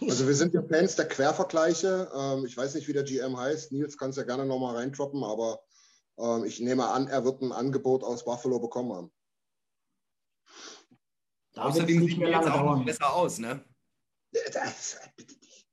Also 0.00 0.26
wir 0.26 0.34
sind 0.34 0.54
ja 0.54 0.62
Fans 0.68 0.96
der 0.96 1.06
Quervergleiche. 1.06 2.10
Ähm, 2.12 2.44
ich 2.46 2.56
weiß 2.56 2.74
nicht, 2.74 2.88
wie 2.88 2.92
der 2.92 3.04
GM 3.04 3.36
heißt. 3.38 3.70
Nils 3.70 3.96
kann 3.96 4.10
es 4.10 4.16
ja 4.16 4.24
gerne 4.24 4.44
nochmal 4.44 4.74
reindroppen, 4.74 5.22
aber 5.22 5.60
ähm, 6.18 6.44
ich 6.44 6.58
nehme 6.58 6.88
an, 6.88 7.06
er 7.06 7.24
wird 7.24 7.42
ein 7.42 7.52
Angebot 7.52 8.02
aus 8.02 8.24
Buffalo 8.24 8.58
bekommen 8.58 8.92
haben. 8.92 9.12
Da 11.56 11.62
Außerdem 11.62 12.06
sieht 12.06 12.18
mir 12.18 12.28
jetzt 12.28 12.36
auch 12.40 12.44
noch 12.44 12.56
dauern. 12.56 12.84
besser 12.84 13.14
aus, 13.14 13.38
ne? 13.38 13.64
Das, 14.52 14.98
bitte 15.16 15.34
nicht. 15.40 15.66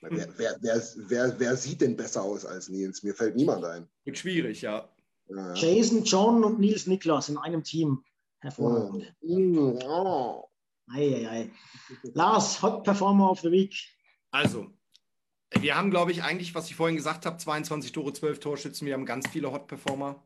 Wer, 0.00 0.38
wer, 0.38 0.56
wer, 0.62 0.82
wer, 0.96 1.38
wer 1.38 1.56
sieht 1.56 1.82
denn 1.82 1.94
besser 1.94 2.22
aus 2.22 2.46
als 2.46 2.70
Nils? 2.70 3.02
Mir 3.02 3.14
fällt 3.14 3.36
niemand 3.36 3.62
ein. 3.64 3.86
Wird 4.04 4.16
schwierig, 4.16 4.62
ja. 4.62 4.88
Ja, 5.28 5.54
ja. 5.54 5.54
Jason, 5.54 6.04
John 6.04 6.42
und 6.42 6.58
Nils 6.58 6.86
Niklas 6.86 7.28
in 7.28 7.36
einem 7.36 7.62
Team. 7.62 8.02
Hervorragend. 8.38 9.14
Oh. 9.22 10.48
Ei, 10.90 11.14
ei, 11.14 11.28
ei. 11.28 11.50
Lars, 12.14 12.62
Hot 12.62 12.82
Performer 12.84 13.30
of 13.30 13.40
the 13.40 13.50
Week. 13.50 13.74
Also, 14.30 14.68
wir 15.58 15.76
haben, 15.76 15.90
glaube 15.90 16.12
ich, 16.12 16.22
eigentlich, 16.22 16.54
was 16.54 16.70
ich 16.70 16.76
vorhin 16.76 16.96
gesagt 16.96 17.26
habe, 17.26 17.36
22 17.36 17.92
Tore, 17.92 18.14
12 18.14 18.40
Torschützen. 18.40 18.86
Wir 18.86 18.94
haben 18.94 19.04
ganz 19.04 19.28
viele 19.28 19.52
Hot-Performer. 19.52 20.24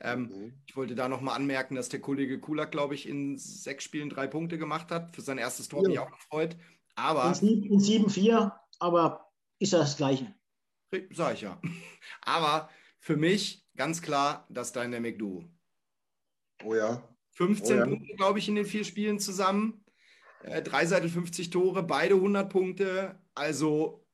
Ähm, 0.00 0.22
Mhm. 0.30 0.52
ich 0.66 0.76
wollte 0.76 0.94
da 0.94 1.08
nochmal 1.08 1.34
anmerken, 1.36 1.74
dass 1.74 1.88
der 1.88 2.00
Kollege 2.00 2.38
Kulak, 2.40 2.70
glaube 2.70 2.94
ich, 2.94 3.08
in 3.08 3.36
sechs 3.36 3.82
Spielen 3.84 4.08
drei 4.10 4.26
Punkte 4.28 4.56
gemacht 4.58 4.90
hat. 4.90 5.14
Für 5.14 5.22
sein 5.22 5.38
erstes 5.38 5.68
Tor 5.68 5.80
Ja. 5.80 5.82
bin 5.84 5.92
ich 5.92 5.98
auch 5.98 6.10
gefreut. 6.12 6.56
Aber, 6.94 7.26
in 7.42 7.78
7-4, 7.80 8.52
aber 8.78 9.30
ist 9.58 9.72
ja 9.72 9.78
das 9.80 9.96
Gleiche. 9.96 10.34
sag 11.12 11.34
ich 11.34 11.42
ja. 11.42 11.60
Aber 12.22 12.70
für 13.00 13.16
mich 13.16 13.66
ganz 13.76 14.02
klar 14.02 14.46
das 14.48 14.72
Dynamic 14.72 15.18
Duo. 15.18 15.44
oh 16.64 16.74
ja. 16.74 17.02
15 17.32 17.76
Oh 17.76 17.78
ja. 17.80 17.86
Punkte, 17.86 18.14
glaube 18.16 18.38
ich, 18.40 18.48
in 18.48 18.56
den 18.56 18.64
vier 18.66 18.84
Spielen 18.84 19.18
zusammen. 19.20 19.84
Äh, 20.42 20.62
drei 20.62 20.86
Seite 20.86 21.08
50 21.08 21.50
Tore, 21.50 21.82
beide 21.84 22.14
100 22.14 22.50
Punkte. 22.50 23.20
Also 23.34 24.04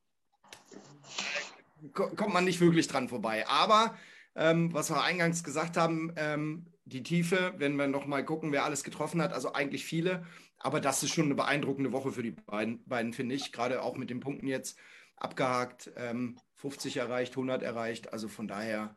ko- 1.93 2.11
kommt 2.17 2.35
man 2.35 2.45
nicht 2.45 2.61
wirklich 2.61 2.87
dran 2.89 3.09
vorbei. 3.09 3.47
Aber 3.49 3.97
ähm, 4.37 4.73
was 4.73 4.91
wir 4.91 5.03
eingangs 5.03 5.45
gesagt 5.45 5.77
haben, 5.77 6.13
ähm, 6.17 6.67
die 6.85 7.03
Tiefe, 7.03 7.55
wenn 7.57 7.77
wir 7.77 7.87
noch 7.87 8.07
mal 8.07 8.25
gucken, 8.25 8.53
wer 8.53 8.65
alles 8.65 8.85
getroffen 8.85 9.23
hat, 9.23 9.33
also 9.33 9.53
eigentlich 9.53 9.85
viele. 9.85 10.25
Aber 10.59 10.81
das 10.81 11.03
ist 11.03 11.15
schon 11.15 11.27
eine 11.27 11.35
beeindruckende 11.35 11.93
Woche 11.93 12.13
für 12.13 12.23
die 12.23 12.33
beiden, 12.33 12.85
beiden 12.87 13.13
finde 13.13 13.35
ich. 13.35 13.53
Gerade 13.53 13.83
auch 13.83 13.97
mit 13.97 14.11
den 14.11 14.21
Punkten 14.21 14.47
jetzt 14.47 14.79
abgehakt, 15.17 15.91
ähm, 15.97 16.39
50 16.55 16.97
erreicht, 16.97 17.33
100 17.33 17.63
erreicht. 17.63 18.13
Also 18.13 18.29
von 18.29 18.49
daher 18.49 18.97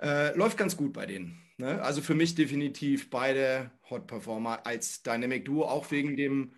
äh, 0.00 0.34
läuft 0.36 0.56
ganz 0.56 0.76
gut 0.76 0.92
bei 0.92 1.06
denen. 1.06 1.40
Ne? 1.56 1.82
Also 1.82 2.02
für 2.02 2.14
mich 2.14 2.34
definitiv 2.34 3.10
beide 3.10 3.70
Hot 3.90 4.06
Performer 4.06 4.66
als 4.66 5.02
Dynamic 5.02 5.44
Duo, 5.44 5.64
auch 5.64 5.90
wegen 5.90 6.16
dem 6.16 6.54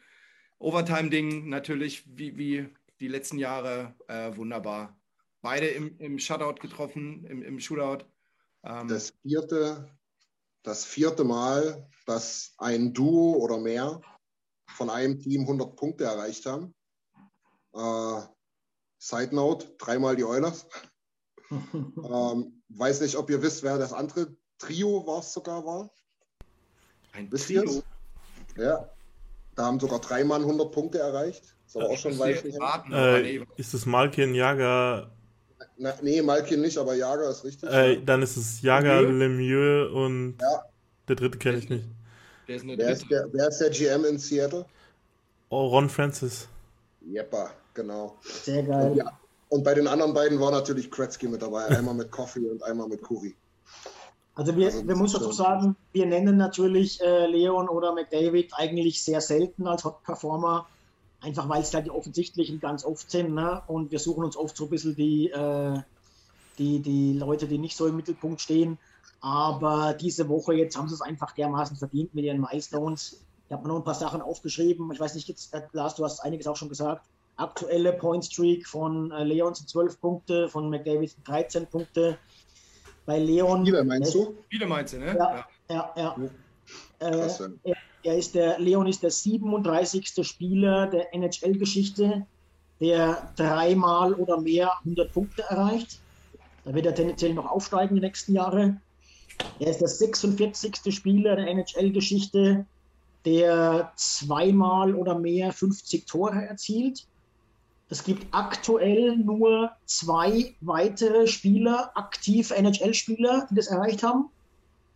Overtime-Ding 0.59 1.49
natürlich, 1.49 2.05
wie, 2.07 2.39
wie 2.39 2.69
die 3.01 3.09
letzten 3.09 3.39
Jahre 3.39 3.97
äh, 4.07 4.37
wunderbar. 4.37 4.97
Beide 5.43 5.67
im, 5.69 5.99
im 5.99 6.19
Shutout 6.19 6.61
getroffen, 6.61 7.25
im, 7.27 7.43
im 7.43 7.61
Shootout. 7.61 8.05
Ähm, 8.65 8.89
Das 8.89 9.13
vierte 9.23 9.89
das 10.63 10.85
vierte 10.85 11.25
Mal, 11.25 11.89
dass 12.07 12.55
ein 12.59 12.93
Duo 12.93 13.37
oder 13.37 13.59
mehr 13.59 14.01
von 14.69 14.91
einem 14.91 15.19
Team 15.19 15.43
100 15.43 15.77
Punkte 15.77 16.05
erreicht 16.05 16.47
haben. 16.47 16.75
Äh, 17.75 18.23
Side 18.99 19.35
Note, 19.35 19.75
dreimal 19.79 20.17
die 20.17 20.25
Oilers. 20.25 20.67
ähm, 21.51 22.63
weiß 22.69 23.01
nicht, 23.01 23.17
ob 23.17 23.29
ihr 23.31 23.43
wisst, 23.43 23.63
wer 23.63 23.79
das 23.79 23.93
andere 23.93 24.35
Trio 24.59 25.07
war 25.07 25.23
sogar 25.23 25.65
war. 25.65 25.91
Ein 27.13 27.31
Wisst 27.31 27.49
Trio. 27.49 27.83
Ja. 28.57 28.89
Da 29.55 29.67
haben 29.67 29.81
sogar 29.81 30.01
drei 30.01 30.25
Mann 30.25 30.43
100 30.43 30.73
Punkte 30.73 30.99
erreicht. 30.99 31.57
Ist 31.67 31.77
aber 31.77 31.91
auch 31.91 31.99
schon 31.99 32.19
weit 32.19 32.45
warten, 32.59 32.93
Äh, 32.93 33.45
ist 33.57 33.75
es 33.75 33.85
Malkin, 33.85 34.35
Jager, 34.35 35.15
Na, 35.79 35.95
nee, 36.03 36.21
Malkin 36.23 36.61
nicht, 36.61 36.77
aber 36.79 36.95
Jager 36.95 37.31
ist 37.31 37.45
richtig. 37.45 37.69
äh, 37.71 38.01
dann 38.05 38.23
ist 38.23 38.37
es 38.37 38.63
Jager, 38.63 39.03
Lemieux? 39.03 39.19
Lemieux 39.19 39.91
und 39.93 40.37
Ja. 40.41 40.63
der 41.09 41.17
dritte 41.17 41.39
kenne 41.39 41.59
ich 41.59 41.69
nicht. 41.71 41.85
Ist 42.47 42.67
wer, 42.67 42.91
ist 42.91 43.03
dritte. 43.03 43.15
der, 43.15 43.29
wer 43.33 43.49
ist 43.49 43.59
der 43.59 43.71
GM 43.71 44.05
in 44.05 44.19
Seattle? 44.19 44.67
Oh, 45.49 45.67
Ron 45.67 45.89
Francis. 45.89 46.49
Jeppa, 47.01 47.51
genau. 47.75 48.17
Sehr 48.23 48.63
geil. 48.63 48.95
Ja. 48.97 49.19
Und 49.49 49.65
bei 49.65 49.75
den 49.75 49.87
anderen 49.87 50.15
beiden 50.15 50.41
war 50.41 50.51
natürlich 50.51 50.91
Kretzky 50.91 51.29
mit 51.29 51.43
dabei. 51.43 51.67
Einmal 51.67 51.95
mit 51.95 52.11
Coffee 52.11 52.49
und 52.49 52.63
einmal 52.63 52.89
mit 52.89 53.03
Kuri. 53.03 53.35
Also 54.35 54.57
wir, 54.57 54.67
Also 54.69 54.87
wir 54.89 54.97
müssen 54.97 55.19
dazu 55.21 55.33
sagen, 55.33 55.77
wir 55.93 56.07
nennen 56.07 56.39
natürlich 56.39 57.01
äh, 57.03 57.27
Leon 57.27 57.69
oder 57.69 57.93
McDavid 57.93 58.51
eigentlich 58.57 59.03
sehr 59.03 59.21
selten 59.21 59.67
als 59.67 59.85
Hot 59.85 60.03
Performer, 60.05 60.67
einfach 61.23 61.49
weil 61.49 61.63
es 61.63 61.71
da 61.71 61.81
die 61.81 61.91
offensichtlichen 61.91 62.61
ganz 62.61 62.85
oft 62.85 63.11
sind. 63.11 63.35
Ne? 63.35 63.63
Und 63.67 63.91
wir 63.91 63.99
suchen 63.99 64.25
uns 64.25 64.37
oft 64.37 64.57
so 64.57 64.65
ein 64.65 64.71
bisschen 64.71 64.95
die, 64.97 65.31
äh, 65.31 65.81
die, 66.59 66.81
die 66.81 67.15
Leute, 67.15 67.47
die 67.47 67.59
nicht 67.59 67.77
so 67.77 67.87
im 67.87 67.97
Mittelpunkt 67.97 68.41
stehen. 68.41 68.79
Aber 69.21 69.95
diese 69.95 70.29
Woche 70.29 70.55
jetzt 70.55 70.77
haben 70.77 70.89
sie 70.89 70.95
es 70.95 71.01
einfach 71.01 71.33
dermaßen 71.33 71.77
verdient 71.77 72.15
mit 72.15 72.25
ihren 72.25 72.41
Milestones. 72.41 73.21
Ich 73.47 73.53
habe 73.53 73.63
mir 73.63 73.69
noch 73.69 73.77
ein 73.77 73.85
paar 73.85 73.95
Sachen 73.95 74.21
aufgeschrieben. 74.21 74.91
Ich 74.93 75.01
weiß 75.01 75.15
nicht, 75.15 75.29
jetzt, 75.29 75.55
äh, 75.55 75.63
Lars, 75.73 75.95
du 75.95 76.05
hast 76.05 76.21
einiges 76.21 76.47
auch 76.47 76.57
schon 76.57 76.69
gesagt. 76.69 77.07
Aktuelle 77.37 77.93
Point 77.93 78.25
Streak 78.25 78.67
von 78.67 79.11
äh, 79.13 79.25
Leon 79.25 79.55
sind 79.55 79.69
12 79.69 80.01
Punkte, 80.01 80.49
von 80.49 80.69
McDavid 80.69 81.11
sind 81.11 81.27
13 81.27 81.67
Punkte. 81.67 82.19
Bei 83.07 83.19
Leon. 83.19 83.65
Viele 83.65 83.85
meinst 83.85 84.15
du? 84.15 84.35
Viele 84.49 84.67
meinst 84.67 84.93
du, 84.93 84.99
ne? 84.99 85.17
Ja. 85.17 85.47
Ja, 85.69 85.93
ja. 85.97 86.17
Äh, 86.99 87.11
Krass, 87.11 87.43
ja. 87.65 87.75
Er, 88.03 88.17
ist 88.17 88.35
der, 88.35 88.59
Leon 88.59 88.87
ist 88.87 89.03
der 89.03 89.11
37. 89.11 90.27
Spieler 90.27 90.87
der 90.87 91.15
NHL-Geschichte, 91.15 92.27
der 92.81 93.33
dreimal 93.37 94.15
oder 94.15 94.41
mehr 94.41 94.73
100 94.81 95.13
Punkte 95.13 95.43
erreicht. 95.43 96.01
Da 96.65 96.75
wird 96.75 96.87
er 96.87 96.95
tendenziell 96.95 97.35
noch 97.35 97.51
aufsteigen 97.51 97.95
die 97.95 98.01
nächsten 98.01 98.35
Jahre. 98.35 98.77
Er 99.59 99.71
ist 99.71 99.81
der 99.81 99.89
46. 99.89 100.95
Spieler 100.95 101.37
der 101.37 101.49
NHL-Geschichte, 101.49 102.67
der 103.25 103.93
zweimal 103.97 104.95
oder 104.95 105.19
mehr 105.19 105.53
50 105.53 106.07
Tore 106.07 106.45
erzielt. 106.45 107.07
Es 107.89 108.05
gibt 108.05 108.27
aktuell 108.33 109.17
nur 109.17 109.71
zwei 109.85 110.55
weitere 110.61 111.27
Spieler, 111.27 111.91
aktiv 111.95 112.51
NHL-Spieler, 112.51 113.47
die 113.51 113.55
das 113.55 113.67
erreicht 113.67 114.03
haben. 114.03 114.31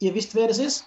Ihr 0.01 0.15
wisst, 0.15 0.35
wer 0.35 0.49
das 0.49 0.59
ist? 0.59 0.87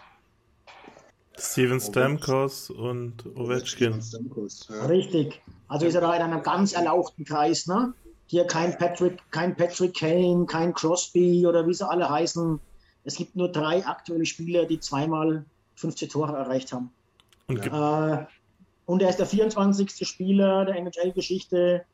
Steven 1.40 1.80
Stamkos 1.80 2.70
und 2.70 3.26
Ovechkin. 3.36 4.02
Stamkos, 4.02 4.68
ja. 4.70 4.86
Richtig. 4.86 5.42
Also 5.68 5.86
ist 5.86 5.96
er 5.96 6.02
da 6.02 6.14
in 6.16 6.22
einem 6.22 6.44
ganz 6.44 6.74
erlauchten 6.74 7.26
Kreis, 7.26 7.68
ne? 7.68 7.94
Hier 8.28 8.46
kein 8.46 8.78
Patrick, 8.78 9.20
kein 9.32 9.56
Patrick 9.56 9.96
Kane, 9.96 10.46
kein 10.46 10.74
Crosby 10.74 11.48
oder 11.48 11.66
wie 11.68 11.74
sie 11.74 11.88
alle 11.88 12.10
heißen. 12.10 12.60
Es 13.04 13.16
gibt 13.16 13.36
nur 13.36 13.52
drei 13.52 13.86
aktuelle 13.86 14.26
Spieler, 14.26 14.66
die 14.66 14.80
zweimal 14.80 15.46
15 15.76 16.10
Tore 16.10 16.38
erreicht 16.38 16.72
haben. 16.74 16.92
Und 17.48 17.66
Äh, 17.66 18.26
und 18.86 19.04
er 19.04 19.10
ist 19.10 19.20
der 19.20 19.28
24. 19.28 20.08
Spieler 20.08 20.66
der 20.66 20.76
NHL-Geschichte, 20.76 21.86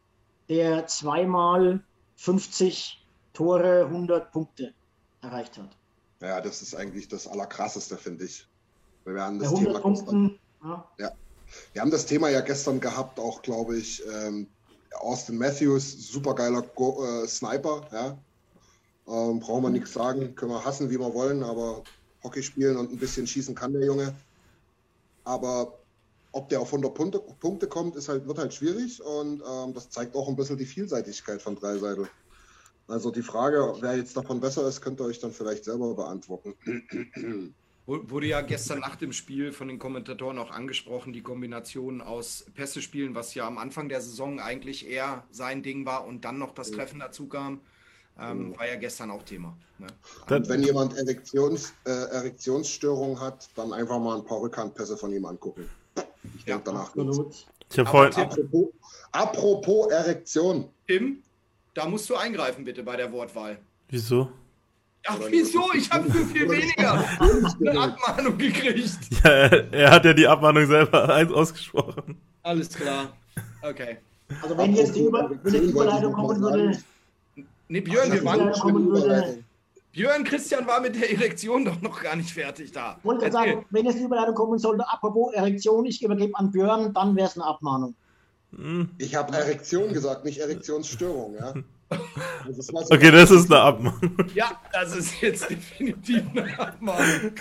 der 0.47 0.87
zweimal 0.87 1.83
50 2.15 3.05
Tore, 3.33 3.85
100 3.87 4.31
Punkte 4.31 4.73
erreicht 5.21 5.57
hat. 5.57 5.75
Ja, 6.21 6.39
das 6.39 6.61
ist 6.61 6.73
eigentlich 6.73 7.09
das 7.09 7.27
Allerkrasseste, 7.27 7.97
finde 7.97 8.23
ich. 8.23 8.47
Wir 9.05 9.21
haben 9.21 9.39
das 9.39 9.49
100 9.49 9.65
Thema 9.65 9.89
gestern, 9.89 10.05
Punkten, 10.05 10.39
ja, 10.97 11.11
wir 11.73 11.81
haben 11.81 11.91
das 11.91 12.05
Thema 12.05 12.29
ja 12.29 12.41
gestern 12.41 12.79
gehabt, 12.79 13.19
auch 13.19 13.41
glaube 13.41 13.77
ich, 13.77 14.03
ähm, 14.11 14.47
Austin 14.99 15.37
Matthews, 15.37 16.11
supergeiler 16.11 16.61
Go 16.61 17.03
äh, 17.05 17.27
Sniper, 17.27 17.87
ja. 17.91 18.17
Ähm, 19.07 19.39
brauchen 19.39 19.63
wir 19.63 19.69
nichts 19.69 19.93
sagen, 19.93 20.33
können 20.35 20.51
wir 20.51 20.65
hassen, 20.65 20.89
wie 20.89 20.99
wir 20.99 21.13
wollen, 21.13 21.43
aber 21.43 21.83
Hockey 22.23 22.41
spielen 22.41 22.75
und 22.77 22.91
ein 22.91 22.97
bisschen 22.97 23.27
schießen 23.27 23.53
kann 23.53 23.73
der 23.73 23.85
Junge. 23.85 24.15
Aber 25.23 25.77
ob 26.31 26.49
der 26.49 26.59
auf 26.59 26.69
100 26.69 26.93
Punkte, 26.93 27.19
Punkte 27.39 27.67
kommt, 27.67 27.95
ist 27.95 28.09
halt, 28.09 28.27
wird 28.27 28.39
halt 28.39 28.53
schwierig 28.53 29.01
und 29.03 29.43
ähm, 29.47 29.73
das 29.73 29.89
zeigt 29.89 30.15
auch 30.15 30.27
ein 30.27 30.35
bisschen 30.35 30.57
die 30.57 30.65
Vielseitigkeit 30.65 31.41
von 31.41 31.55
Dreiseitel. 31.55 32.09
Also 32.87 33.11
die 33.11 33.21
Frage, 33.21 33.75
wer 33.79 33.95
jetzt 33.95 34.17
davon 34.17 34.39
besser 34.39 34.67
ist, 34.67 34.81
könnt 34.81 34.99
ihr 34.99 35.05
euch 35.05 35.19
dann 35.19 35.31
vielleicht 35.31 35.65
selber 35.65 35.93
beantworten. 35.93 36.55
Wu- 37.85 38.09
Wurde 38.09 38.27
ja 38.27 38.41
gestern 38.41 38.79
nach 38.79 38.95
dem 38.95 39.11
Spiel 39.13 39.51
von 39.51 39.67
den 39.67 39.77
Kommentatoren 39.79 40.37
auch 40.39 40.51
angesprochen, 40.51 41.13
die 41.13 41.21
Kombination 41.21 42.01
aus 42.01 42.45
Pässe 42.55 42.81
spielen, 42.81 43.13
was 43.15 43.33
ja 43.35 43.45
am 43.47 43.57
Anfang 43.57 43.89
der 43.89 44.01
Saison 44.01 44.39
eigentlich 44.39 44.87
eher 44.87 45.23
sein 45.31 45.61
Ding 45.61 45.85
war 45.85 46.05
und 46.05 46.25
dann 46.25 46.37
noch 46.39 46.53
das 46.53 46.71
Treffen 46.71 46.99
dazu 46.99 47.27
kam, 47.27 47.61
ähm, 48.19 48.57
war 48.57 48.67
ja 48.67 48.75
gestern 48.75 49.11
auch 49.11 49.23
Thema. 49.23 49.55
Ne? 49.77 49.87
Und 50.29 50.49
wenn 50.49 50.63
jemand 50.63 50.97
Erektions, 50.97 51.73
äh, 51.85 51.89
Erektionsstörung 51.91 53.19
hat, 53.19 53.49
dann 53.55 53.73
einfach 53.73 53.99
mal 53.99 54.17
ein 54.19 54.25
paar 54.25 54.39
Rückhandpässe 54.41 54.97
von 54.97 55.11
ihm 55.13 55.25
angucken. 55.25 55.69
Ich 56.37 56.45
Ja, 56.45 56.55
denke 56.57 56.71
danach 56.71 56.95
ich 57.71 57.79
habe 57.79 57.89
vorhin, 57.89 58.13
Apropos, 58.13 58.67
apropos 59.11 59.91
Erektion. 59.91 60.69
Tim, 60.87 61.21
da 61.73 61.87
musst 61.87 62.09
du 62.09 62.15
eingreifen 62.15 62.63
bitte 62.63 62.83
bei 62.83 62.95
der 62.95 63.11
Wortwahl. 63.11 63.57
wieso? 63.89 64.29
Ach, 65.07 65.17
wieso? 65.29 65.71
Ich 65.73 65.89
habe 65.91 66.09
für 66.11 66.25
viel 66.25 66.49
weniger 66.49 67.03
eine 67.59 67.79
Abmahnung 67.79 68.37
gekriegt. 68.37 68.97
Ja, 69.23 69.29
er, 69.29 69.91
hat 69.91 70.05
ja 70.05 70.13
die 70.13 70.27
Abmahnung 70.27 70.65
selber 70.67 71.15
ausgesprochen. 71.33 72.17
Alles 72.43 72.69
klar. 72.69 73.09
Okay. 73.61 73.97
Also 74.41 74.57
wenn 74.57 74.75
jetzt 74.75 74.95
die, 74.95 75.03
Über 75.03 75.29
wenn 75.43 75.53
die 75.53 75.69
Überleitung 75.69 76.13
kommen 76.13 76.41
würde, 76.41 76.77
Nee, 77.67 77.81
Björn, 77.81 78.11
wir 78.11 78.19
Ja, 78.19 78.25
waren, 78.25 78.51
kommen 78.53 78.89
würde- 78.91 79.43
Björn 79.91 80.23
Christian 80.25 80.67
war 80.67 80.81
mit 80.81 80.95
der 81.01 81.09
Erektion 81.11 81.63
doch 81.65 81.81
noch 81.81 82.03
gar 82.03 82.15
nicht 82.15 82.31
fertig 82.31 82.71
da. 82.71 82.97
Ich 82.99 83.05
wollte 83.05 83.31
sagen, 83.31 83.65
wenn 83.69 83.85
jetzt 83.85 83.97
die 83.97 84.03
Überleitung 84.03 84.35
kommen 84.35 84.59
sollte, 84.59 84.87
apropos 84.91 85.33
Erektion, 85.33 85.85
ich 85.85 86.03
übergebe 86.03 86.37
an 86.37 86.51
Björn, 86.51 86.93
dann 86.93 87.15
wäre 87.15 87.27
es 87.27 87.35
eine 87.37 87.45
Abmahnung. 87.45 87.95
Hm. 88.55 88.89
Ich 88.97 89.15
habe 89.15 89.33
Erektion 89.35 89.93
gesagt, 89.93 90.25
nicht 90.25 90.39
Erektionsstörung. 90.39 91.35
Ja? 91.35 91.53
Also 91.89 92.57
das 92.57 92.73
war 92.73 92.83
so- 92.85 92.93
Okay, 92.95 93.11
das 93.11 93.31
ist 93.31 93.51
eine 93.51 93.61
Abmahnung. 93.61 94.17
Ja, 94.33 94.51
das 94.73 94.95
ist 94.95 95.21
jetzt 95.21 95.49
definitiv 95.49 96.23
eine 96.35 96.59
Abmahnung. 96.59 97.31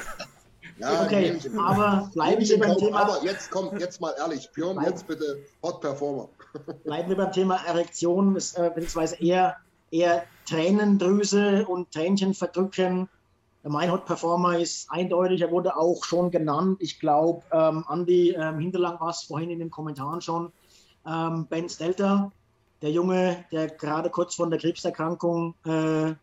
Ja, 0.78 1.04
Okay, 1.04 1.38
aber 1.56 2.10
bleiben 2.14 2.42
wir 2.42 2.58
beim. 2.58 2.76
Thema. 2.76 3.00
Aber 3.02 3.24
jetzt 3.24 3.50
kommt, 3.50 3.80
jetzt 3.80 4.00
mal 4.00 4.12
ehrlich, 4.18 4.50
Björn, 4.52 4.82
jetzt 4.84 5.06
bitte 5.06 5.38
Hot 5.62 5.80
Performer. 5.80 6.28
Bleiben 6.84 7.08
wir 7.08 7.16
beim 7.16 7.32
Thema 7.32 7.56
Erektion, 7.66 8.34
ist, 8.36 8.56
äh, 8.58 8.68
beziehungsweise 8.74 9.16
eher, 9.22 9.56
eher 9.90 10.24
Tränendrüse 10.46 11.64
und 11.66 11.90
Tränchen 11.92 12.34
verdrücken. 12.34 13.08
Der 13.62 13.70
Meinhot 13.70 14.04
Performer 14.04 14.58
ist 14.58 14.90
eindeutig, 14.90 15.40
er 15.40 15.50
wurde 15.50 15.76
auch 15.76 16.04
schon 16.04 16.30
genannt. 16.30 16.78
Ich 16.80 17.00
glaube, 17.00 17.42
ähm, 17.52 17.84
Andi 17.86 18.30
ähm, 18.32 18.58
Hinterlang 18.58 19.00
war 19.00 19.10
es 19.10 19.22
vorhin 19.22 19.50
in 19.50 19.60
den 19.60 19.70
Kommentaren 19.70 20.20
schon. 20.20 20.52
Ähm, 21.06 21.46
ben 21.48 21.68
Stelter, 21.68 22.30
der 22.82 22.90
Junge, 22.90 23.44
der 23.50 23.68
gerade 23.68 24.10
kurz 24.10 24.34
von 24.34 24.50
der 24.50 24.58
Krebserkrankung 24.58 25.54
äh, 25.64 26.14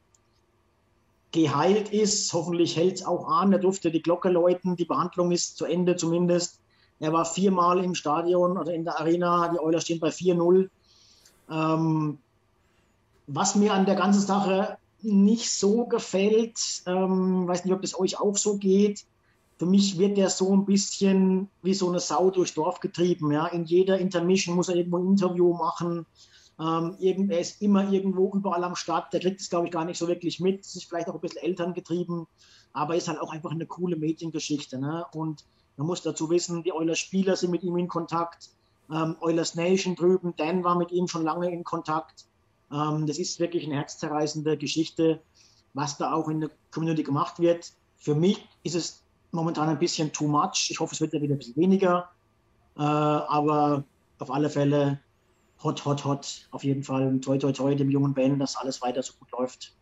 geheilt 1.31 1.91
ist. 1.91 2.31
Hoffentlich 2.33 2.75
hält 2.75 2.95
es 2.95 3.05
auch 3.05 3.27
an. 3.27 3.51
Er 3.53 3.59
durfte 3.59 3.91
die 3.91 4.01
Glocke 4.01 4.29
läuten. 4.29 4.75
Die 4.75 4.85
Behandlung 4.85 5.31
ist 5.31 5.57
zu 5.57 5.65
Ende 5.65 5.95
zumindest. 5.95 6.59
Er 6.99 7.13
war 7.13 7.25
viermal 7.25 7.83
im 7.83 7.95
Stadion 7.95 8.57
oder 8.57 8.73
in 8.73 8.83
der 8.83 8.99
Arena. 8.99 9.47
Die 9.47 9.59
Oilers 9.59 9.83
stehen 9.83 9.99
bei 9.99 10.09
4-0. 10.09 10.69
Ähm, 11.49 12.17
was 13.27 13.55
mir 13.55 13.73
an 13.73 13.85
der 13.85 13.95
ganzen 13.95 14.21
Sache 14.21 14.77
nicht 15.01 15.49
so 15.49 15.85
gefällt, 15.85 16.83
ähm, 16.85 17.47
weiß 17.47 17.65
nicht, 17.65 17.73
ob 17.73 17.81
das 17.81 17.99
euch 17.99 18.19
auch 18.19 18.37
so 18.37 18.57
geht. 18.57 19.05
Für 19.57 19.65
mich 19.65 19.97
wird 19.97 20.17
der 20.17 20.29
so 20.29 20.53
ein 20.53 20.65
bisschen 20.65 21.49
wie 21.61 21.73
so 21.73 21.89
eine 21.89 21.99
Sau 21.99 22.29
durchs 22.29 22.53
Dorf 22.53 22.79
getrieben. 22.79 23.31
Ja? 23.31 23.47
In 23.47 23.65
jeder 23.65 23.97
Intermission 23.97 24.55
muss 24.55 24.69
er 24.69 24.75
irgendwo 24.75 24.97
ein 24.97 25.07
Interview 25.07 25.53
machen. 25.53 26.05
Ähm, 26.61 26.95
er 26.99 27.39
ist 27.39 27.61
immer 27.61 27.91
irgendwo 27.91 28.31
überall 28.33 28.63
am 28.63 28.75
Start. 28.75 29.11
Der 29.13 29.19
kriegt 29.19 29.41
es, 29.41 29.49
glaube 29.49 29.65
ich, 29.65 29.71
gar 29.71 29.85
nicht 29.85 29.97
so 29.97 30.07
wirklich 30.07 30.39
mit. 30.39 30.59
Ist 30.59 30.85
vielleicht 30.85 31.09
auch 31.09 31.15
ein 31.15 31.21
bisschen 31.21 31.41
elterngetrieben, 31.41 32.27
aber 32.73 32.95
ist 32.95 33.07
halt 33.07 33.19
auch 33.19 33.31
einfach 33.31 33.51
eine 33.51 33.65
coole 33.65 33.95
Mediengeschichte. 33.95 34.77
Ne? 34.77 35.05
Und 35.13 35.43
man 35.77 35.87
muss 35.87 36.03
dazu 36.03 36.29
wissen, 36.29 36.61
die 36.61 36.71
Oilers 36.71 36.99
Spieler 36.99 37.35
sind 37.35 37.49
mit 37.49 37.63
ihm 37.63 37.77
in 37.77 37.87
Kontakt. 37.87 38.51
Ähm, 38.93 39.15
Oilers 39.21 39.55
Nation 39.55 39.95
drüben, 39.95 40.35
Dan 40.37 40.63
war 40.63 40.77
mit 40.77 40.91
ihm 40.91 41.07
schon 41.07 41.23
lange 41.23 41.51
in 41.51 41.63
Kontakt. 41.63 42.25
Ähm, 42.71 43.07
das 43.07 43.17
ist 43.17 43.39
wirklich 43.39 43.65
eine 43.65 43.75
herzzerreißende 43.75 44.55
Geschichte, 44.57 45.19
was 45.73 45.97
da 45.97 46.13
auch 46.13 46.29
in 46.29 46.41
der 46.41 46.51
Community 46.71 47.01
gemacht 47.01 47.39
wird. 47.39 47.71
Für 47.97 48.13
mich 48.13 48.47
ist 48.63 48.75
es 48.75 49.01
momentan 49.31 49.69
ein 49.69 49.79
bisschen 49.79 50.11
too 50.13 50.27
much. 50.27 50.69
Ich 50.69 50.79
hoffe, 50.79 50.93
es 50.93 51.01
wird 51.01 51.13
ja 51.13 51.21
wieder 51.21 51.33
ein 51.33 51.39
bisschen 51.39 51.55
weniger. 51.55 52.09
Äh, 52.77 52.81
aber 52.81 53.83
auf 54.19 54.29
alle 54.29 54.49
Fälle 54.51 54.99
hot, 55.63 55.85
hot, 55.85 56.03
hot. 56.05 56.47
Auf 56.51 56.63
jeden 56.63 56.83
Fall 56.83 57.19
toi, 57.19 57.37
toi, 57.37 57.51
toi 57.51 57.75
dem 57.75 57.89
jungen 57.89 58.13
Ben, 58.13 58.39
dass 58.39 58.55
alles 58.55 58.81
weiter 58.81 59.03
so 59.03 59.13
gut 59.19 59.31
läuft. 59.31 59.73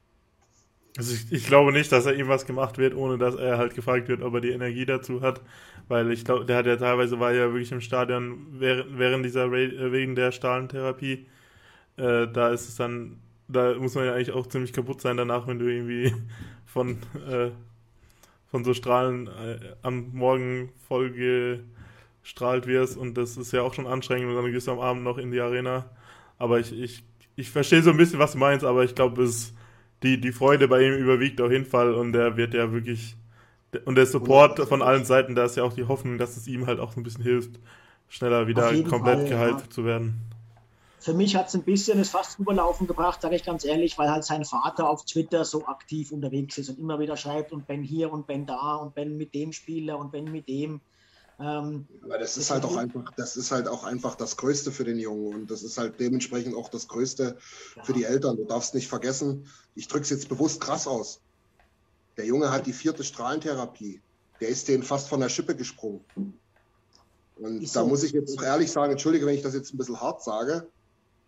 Also 0.97 1.13
ich, 1.13 1.31
ich, 1.31 1.45
glaube 1.45 1.71
nicht, 1.71 1.91
dass 1.91 2.05
er 2.05 2.15
ihm 2.15 2.27
was 2.27 2.45
gemacht 2.45 2.77
wird, 2.77 2.95
ohne 2.95 3.17
dass 3.17 3.35
er 3.35 3.57
halt 3.57 3.75
gefragt 3.75 4.07
wird, 4.07 4.21
ob 4.21 4.33
er 4.33 4.41
die 4.41 4.51
Energie 4.51 4.85
dazu 4.85 5.21
hat. 5.21 5.41
Weil 5.87 6.11
ich 6.11 6.25
glaube, 6.25 6.45
der 6.45 6.57
hat 6.57 6.65
ja 6.65 6.75
teilweise 6.75 7.19
war 7.19 7.31
ja 7.31 7.51
wirklich 7.51 7.71
im 7.71 7.81
Stadion 7.81 8.47
während, 8.59 8.97
während 8.97 9.25
dieser 9.25 9.45
äh, 9.45 9.91
wegen 9.91 10.15
der 10.15 10.31
Stahlentherapie. 10.31 11.27
Äh, 11.97 12.27
da 12.27 12.49
ist 12.49 12.67
es 12.67 12.75
dann, 12.75 13.21
da 13.47 13.75
muss 13.75 13.95
man 13.95 14.05
ja 14.05 14.13
eigentlich 14.13 14.31
auch 14.31 14.47
ziemlich 14.47 14.73
kaputt 14.73 15.01
sein 15.01 15.17
danach, 15.17 15.47
wenn 15.47 15.59
du 15.59 15.67
irgendwie 15.67 16.13
von, 16.65 16.97
äh, 17.29 17.51
von 18.47 18.63
so 18.63 18.73
Strahlen 18.73 19.27
äh, 19.27 19.59
am 19.81 20.11
Morgen 20.13 20.71
voll 20.87 21.11
gestrahlt 22.29 22.67
wirst 22.67 22.95
und 22.95 23.15
das 23.15 23.37
ist 23.37 23.51
ja 23.51 23.63
auch 23.63 23.73
schon 23.73 23.87
anstrengend 23.87 24.29
und 24.29 24.35
dann 24.35 24.51
gehst 24.51 24.67
du 24.67 24.71
am 24.71 24.79
Abend 24.79 25.03
noch 25.03 25.17
in 25.17 25.31
die 25.31 25.39
Arena. 25.39 25.89
Aber 26.37 26.59
ich, 26.59 26.71
ich, 26.79 27.03
ich 27.35 27.49
verstehe 27.49 27.81
so 27.81 27.89
ein 27.89 27.97
bisschen, 27.97 28.19
was 28.19 28.33
du 28.33 28.37
meinst, 28.37 28.63
aber 28.63 28.83
ich 28.83 28.93
glaube, 28.93 29.23
es 29.23 29.53
die, 30.03 30.21
die 30.21 30.31
Freude 30.31 30.67
bei 30.67 30.81
ihm 30.81 30.93
überwiegt 30.93 31.41
auf 31.41 31.51
jeden 31.51 31.65
Fall 31.65 31.93
und 31.93 32.15
er 32.15 32.37
wird 32.37 32.53
ja 32.53 32.71
wirklich 32.71 33.15
und 33.85 33.95
der 33.95 34.05
Support 34.05 34.59
von 34.67 34.81
allen 34.81 35.05
Seiten, 35.05 35.35
da 35.35 35.45
ist 35.45 35.57
ja 35.57 35.63
auch 35.63 35.73
die 35.73 35.87
Hoffnung, 35.87 36.17
dass 36.17 36.37
es 36.37 36.47
ihm 36.47 36.65
halt 36.65 36.79
auch 36.79 36.93
so 36.93 36.99
ein 36.99 37.03
bisschen 37.03 37.23
hilft, 37.23 37.59
schneller 38.07 38.47
wieder 38.47 38.71
komplett 38.83 39.19
Fall, 39.19 39.29
geheilt 39.29 39.61
ja. 39.61 39.69
zu 39.69 39.85
werden. 39.85 40.21
Für 40.99 41.13
mich 41.13 41.35
hat 41.35 41.47
es 41.47 41.55
ein 41.55 41.63
bisschen 41.63 41.97
das 41.97 42.09
fast 42.09 42.39
überlaufen 42.39 42.87
gebracht, 42.87 43.21
sage 43.21 43.35
ich 43.35 43.43
ganz 43.43 43.65
ehrlich, 43.65 43.97
weil 43.97 44.09
halt 44.09 44.23
sein 44.23 44.45
Vater 44.45 44.89
auf 44.89 45.05
Twitter 45.05 45.45
so 45.45 45.65
aktiv 45.67 46.11
unterwegs 46.11 46.57
ist 46.57 46.69
und 46.69 46.79
immer 46.79 46.99
wieder 46.99 47.17
schreibt 47.17 47.51
und 47.51 47.67
Ben 47.67 47.83
hier 47.83 48.11
und 48.11 48.27
Ben 48.27 48.45
da 48.45 48.75
und 48.75 48.95
Ben 48.95 49.17
mit 49.17 49.33
dem 49.33 49.51
Spieler 49.51 49.99
und 49.99 50.11
Ben 50.11 50.31
mit 50.31 50.47
dem. 50.47 50.81
Ähm, 51.39 51.87
Aber 52.03 52.17
das 52.17 52.35
ist 52.37 52.51
halt 52.51 52.65
auch 52.65 52.75
einfach, 52.75 53.13
das 53.15 53.37
ist 53.37 53.51
halt 53.51 53.67
auch 53.67 53.85
einfach 53.85 54.15
das 54.15 54.35
Größte 54.35 54.71
für 54.71 54.83
den 54.83 54.99
Jungen 54.99 55.33
und 55.33 55.51
das 55.51 55.63
ist 55.63 55.77
halt 55.77 55.99
dementsprechend 55.99 56.55
auch 56.55 56.69
das 56.69 56.87
Größte 56.87 57.37
ja. 57.75 57.83
für 57.83 57.93
die 57.93 58.03
Eltern. 58.03 58.35
Du 58.35 58.43
darfst 58.43 58.75
nicht 58.75 58.89
vergessen, 58.89 59.47
ich 59.75 59.87
drücke 59.87 60.03
es 60.03 60.09
jetzt 60.09 60.27
bewusst 60.27 60.59
krass 60.59 60.85
aus. 60.85 61.21
Der 62.17 62.25
Junge 62.25 62.51
hat 62.51 62.67
die 62.67 62.73
vierte 62.73 63.05
Strahlentherapie. 63.05 64.01
Der 64.41 64.49
ist 64.49 64.67
denen 64.67 64.83
fast 64.83 65.07
von 65.07 65.21
der 65.21 65.29
Schippe 65.29 65.55
gesprungen. 65.55 66.03
Und 67.37 67.63
ist 67.63 67.75
da 67.75 67.81
so. 67.81 67.87
muss 67.87 68.03
ich 68.03 68.11
jetzt 68.11 68.37
auch 68.37 68.43
ehrlich 68.43 68.69
sagen, 68.69 68.91
entschuldige, 68.91 69.25
wenn 69.25 69.35
ich 69.35 69.41
das 69.41 69.53
jetzt 69.53 69.73
ein 69.73 69.77
bisschen 69.77 70.01
hart 70.01 70.21
sage, 70.21 70.67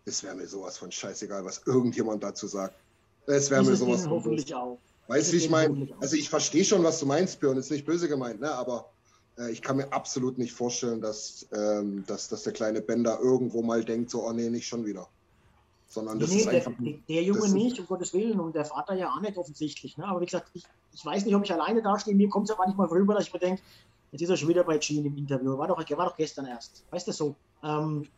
es 0.04 0.22
wäre 0.22 0.34
mir 0.34 0.46
sowas 0.46 0.76
von 0.76 0.92
scheißegal, 0.92 1.44
was 1.44 1.62
irgendjemand 1.64 2.22
dazu 2.22 2.46
sagt. 2.46 2.74
Es 3.26 3.50
wäre 3.50 3.62
mir 3.64 3.76
sowas 3.76 4.02
von. 4.02 4.10
Hoffentlich 4.10 4.54
auch. 4.54 4.78
Weißt 5.08 5.28
du, 5.28 5.32
wie 5.32 5.38
ich 5.38 5.50
meine? 5.50 5.88
Also 6.00 6.16
ich 6.16 6.28
verstehe 6.28 6.64
schon, 6.64 6.84
was 6.84 7.00
du 7.00 7.06
meinst, 7.06 7.40
Björn, 7.40 7.56
ist 7.56 7.70
nicht 7.70 7.86
böse 7.86 8.08
gemeint, 8.08 8.40
ne? 8.40 8.52
aber 8.52 8.90
ich 9.50 9.62
kann 9.62 9.76
mir 9.76 9.92
absolut 9.92 10.38
nicht 10.38 10.52
vorstellen, 10.52 11.00
dass, 11.00 11.46
ähm, 11.52 12.04
dass, 12.06 12.28
dass 12.28 12.42
der 12.42 12.52
kleine 12.52 12.80
Bender 12.80 13.18
irgendwo 13.20 13.62
mal 13.62 13.84
denkt, 13.84 14.10
so, 14.10 14.26
oh 14.26 14.32
nee, 14.32 14.50
nicht 14.50 14.66
schon 14.66 14.84
wieder. 14.84 15.08
Sondern 15.88 16.18
das 16.18 16.30
nee, 16.30 16.38
ist 16.38 16.48
einfach. 16.48 16.72
Der, 16.78 16.94
der 17.08 17.22
Junge 17.22 17.48
nicht, 17.50 17.78
um 17.78 17.86
Gottes 17.86 18.14
Willen, 18.14 18.40
und 18.40 18.54
der 18.54 18.64
Vater 18.64 18.94
ja 18.94 19.10
auch 19.10 19.20
nicht 19.20 19.36
offensichtlich. 19.36 19.96
Ne? 19.98 20.06
Aber 20.06 20.20
wie 20.20 20.26
gesagt, 20.26 20.50
ich, 20.54 20.64
ich 20.92 21.04
weiß 21.04 21.24
nicht, 21.24 21.34
ob 21.34 21.44
ich 21.44 21.52
alleine 21.52 21.82
dastehe. 21.82 22.14
Mir 22.14 22.28
kommt 22.28 22.48
es 22.48 22.54
aber 22.54 22.64
manchmal 22.64 22.88
rüber, 22.88 23.14
dass 23.14 23.26
ich 23.26 23.32
mir 23.32 23.40
denke, 23.40 23.62
jetzt 24.10 24.22
ist 24.22 24.30
er 24.30 24.36
schon 24.36 24.48
wieder 24.48 24.64
bei 24.64 24.78
Gene 24.78 25.08
im 25.08 25.16
Interview. 25.18 25.58
War 25.58 25.68
doch, 25.68 25.78
war 25.78 26.06
doch 26.06 26.16
gestern 26.16 26.46
erst. 26.46 26.84
Weißt 26.90 27.08
du 27.08 27.12
so? 27.12 27.34
Ähm, 27.62 28.08